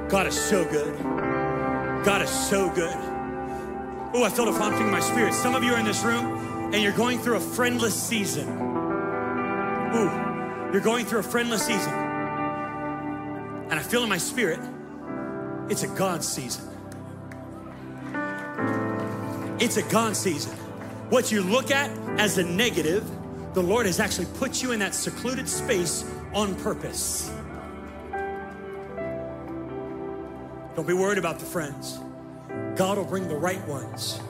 God 0.10 0.28
is 0.28 0.40
so 0.40 0.64
good. 0.66 1.31
God 2.04 2.24
is 2.24 2.30
so 2.30 2.70
good. 2.72 2.96
Oh, 4.14 4.24
I 4.24 4.30
felt 4.30 4.48
a 4.48 4.54
prompting 4.54 4.88
in 4.88 4.92
my 4.92 5.00
spirit. 5.00 5.36
Some 5.36 5.54
of 5.54 5.64
you 5.64 5.72
are 5.74 5.78
in 5.78 5.86
this 5.86 6.04
room 6.04 6.74
and 6.74 6.82
you're 6.82 6.92
going 6.94 7.20
through 7.20 7.36
a 7.36 7.40
friendless 7.40 7.94
season. 7.94 8.48
Ooh, 9.94 10.72
you're 10.74 10.82
going 10.82 11.06
through 11.06 11.20
a 11.20 11.24
friendless 11.24 11.64
season. 11.64 11.94
And 11.94 13.74
I 13.74 13.84
feel 13.84 14.02
in 14.02 14.10
my 14.10 14.18
spirit, 14.18 14.60
it's 15.70 15.84
a 15.84 15.88
God 15.88 16.24
season. 16.24 16.68
It's 19.60 19.78
a 19.78 19.84
God 19.84 20.16
season. 20.18 20.54
What 21.10 21.32
you 21.32 21.44
look 21.44 21.70
at 21.70 21.92
as 22.20 22.40
a 22.40 22.44
negative, 22.44 23.08
the 23.54 23.62
Lord 23.62 23.86
has 23.86 24.00
actually 24.00 24.28
put 24.40 24.64
you 24.64 24.72
in 24.72 24.80
that 24.80 24.96
secluded 24.96 25.48
space 25.48 26.04
on 26.34 26.56
purpose. 26.56 27.32
Don't 30.76 30.88
be 30.88 30.94
worried 30.94 31.18
about 31.18 31.40
the 31.40 31.46
friends. 31.46 32.00
God 32.76 32.98
will 32.98 33.06
bring 33.06 33.28
the 33.28 33.36
right 33.36 33.66
ones. 33.68 34.22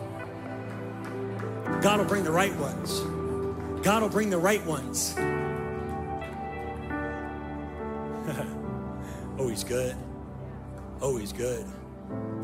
God 1.82 2.00
will 2.00 2.06
bring 2.06 2.24
the 2.24 2.32
right 2.32 2.56
ones. 2.58 3.02
God 3.84 4.02
will 4.02 4.10
bring 4.10 4.30
the 4.30 4.38
right 4.38 4.66
ones. 4.66 5.16
oh, 9.40 9.48
He's 9.48 9.64
good. 9.64 9.96
Oh, 11.02 11.18
He's 11.18 11.34
good. 11.34 11.66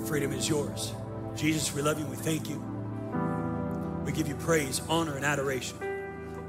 Freedom 0.05 0.31
is 0.31 0.47
yours. 0.47 0.93
Jesus, 1.35 1.73
we 1.73 1.81
love 1.81 1.99
you. 1.99 2.05
We 2.05 2.15
thank 2.15 2.49
you. 2.49 2.63
We 4.05 4.11
give 4.11 4.27
you 4.27 4.35
praise, 4.35 4.81
honor, 4.89 5.15
and 5.17 5.25
adoration. 5.25 5.77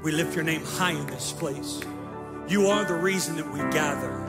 We 0.03 0.11
lift 0.11 0.35
your 0.35 0.43
name 0.43 0.63
high 0.63 0.91
in 0.91 1.07
this 1.07 1.33
place. 1.33 1.81
You 2.47 2.67
are 2.67 2.85
the 2.85 2.95
reason 2.95 3.35
that 3.35 3.51
we 3.51 3.59
gather. 3.71 4.28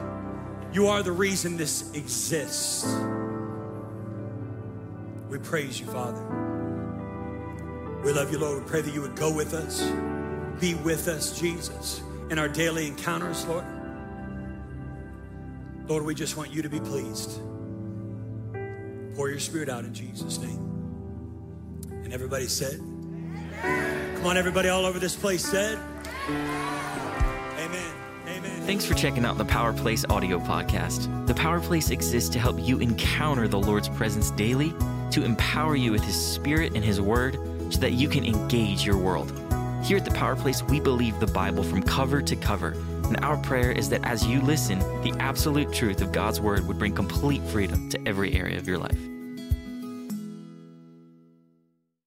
You 0.73 0.87
are 0.87 1.03
the 1.03 1.11
reason 1.11 1.57
this 1.57 1.91
exists. 1.93 2.85
We 5.29 5.37
praise 5.37 5.79
you, 5.79 5.85
Father. 5.87 6.21
We 8.03 8.13
love 8.13 8.31
you, 8.31 8.39
Lord. 8.39 8.63
We 8.63 8.69
pray 8.69 8.81
that 8.81 8.93
you 8.93 9.01
would 9.01 9.15
go 9.15 9.33
with 9.33 9.53
us, 9.53 9.81
be 10.61 10.75
with 10.75 11.07
us, 11.07 11.37
Jesus, 11.37 12.01
in 12.29 12.39
our 12.39 12.47
daily 12.47 12.87
encounters, 12.87 13.45
Lord. 13.45 13.65
Lord, 15.87 16.05
we 16.05 16.15
just 16.15 16.37
want 16.37 16.51
you 16.51 16.61
to 16.61 16.69
be 16.69 16.79
pleased. 16.79 17.41
Pour 19.15 19.29
your 19.29 19.39
spirit 19.39 19.67
out 19.67 19.83
in 19.83 19.93
Jesus' 19.93 20.39
name. 20.39 20.71
And 22.03 22.13
everybody 22.13 22.47
said, 22.47 22.79
Come 24.15 24.25
on, 24.25 24.37
everybody 24.37 24.69
all 24.69 24.85
over 24.85 24.99
this 24.99 25.17
place 25.17 25.45
said. 25.45 25.77
Thanks 28.65 28.85
for 28.85 28.93
checking 28.93 29.25
out 29.25 29.39
the 29.39 29.45
Power 29.45 29.73
Place 29.73 30.05
audio 30.07 30.39
podcast. 30.39 31.25
The 31.25 31.33
Power 31.33 31.59
Place 31.59 31.89
exists 31.89 32.29
to 32.29 32.39
help 32.39 32.57
you 32.59 32.77
encounter 32.77 33.47
the 33.47 33.59
Lord's 33.59 33.89
presence 33.89 34.29
daily, 34.31 34.71
to 35.09 35.23
empower 35.23 35.75
you 35.75 35.91
with 35.91 36.03
His 36.03 36.15
Spirit 36.15 36.73
and 36.75 36.85
His 36.85 37.01
Word, 37.01 37.39
so 37.73 37.79
that 37.79 37.93
you 37.93 38.07
can 38.07 38.23
engage 38.23 38.85
your 38.85 38.97
world. 38.97 39.31
Here 39.83 39.97
at 39.97 40.05
the 40.05 40.11
Power 40.11 40.35
Place, 40.35 40.61
we 40.61 40.79
believe 40.79 41.19
the 41.19 41.27
Bible 41.27 41.63
from 41.63 41.81
cover 41.81 42.21
to 42.21 42.35
cover. 42.35 42.75
And 43.05 43.17
our 43.25 43.37
prayer 43.37 43.71
is 43.71 43.89
that 43.89 44.05
as 44.05 44.27
you 44.27 44.39
listen, 44.41 44.77
the 45.01 45.15
absolute 45.19 45.73
truth 45.73 46.01
of 46.01 46.11
God's 46.11 46.39
Word 46.39 46.67
would 46.67 46.77
bring 46.77 46.93
complete 46.93 47.43
freedom 47.45 47.89
to 47.89 48.07
every 48.07 48.35
area 48.35 48.59
of 48.59 48.67
your 48.67 48.77
life. 48.77 49.10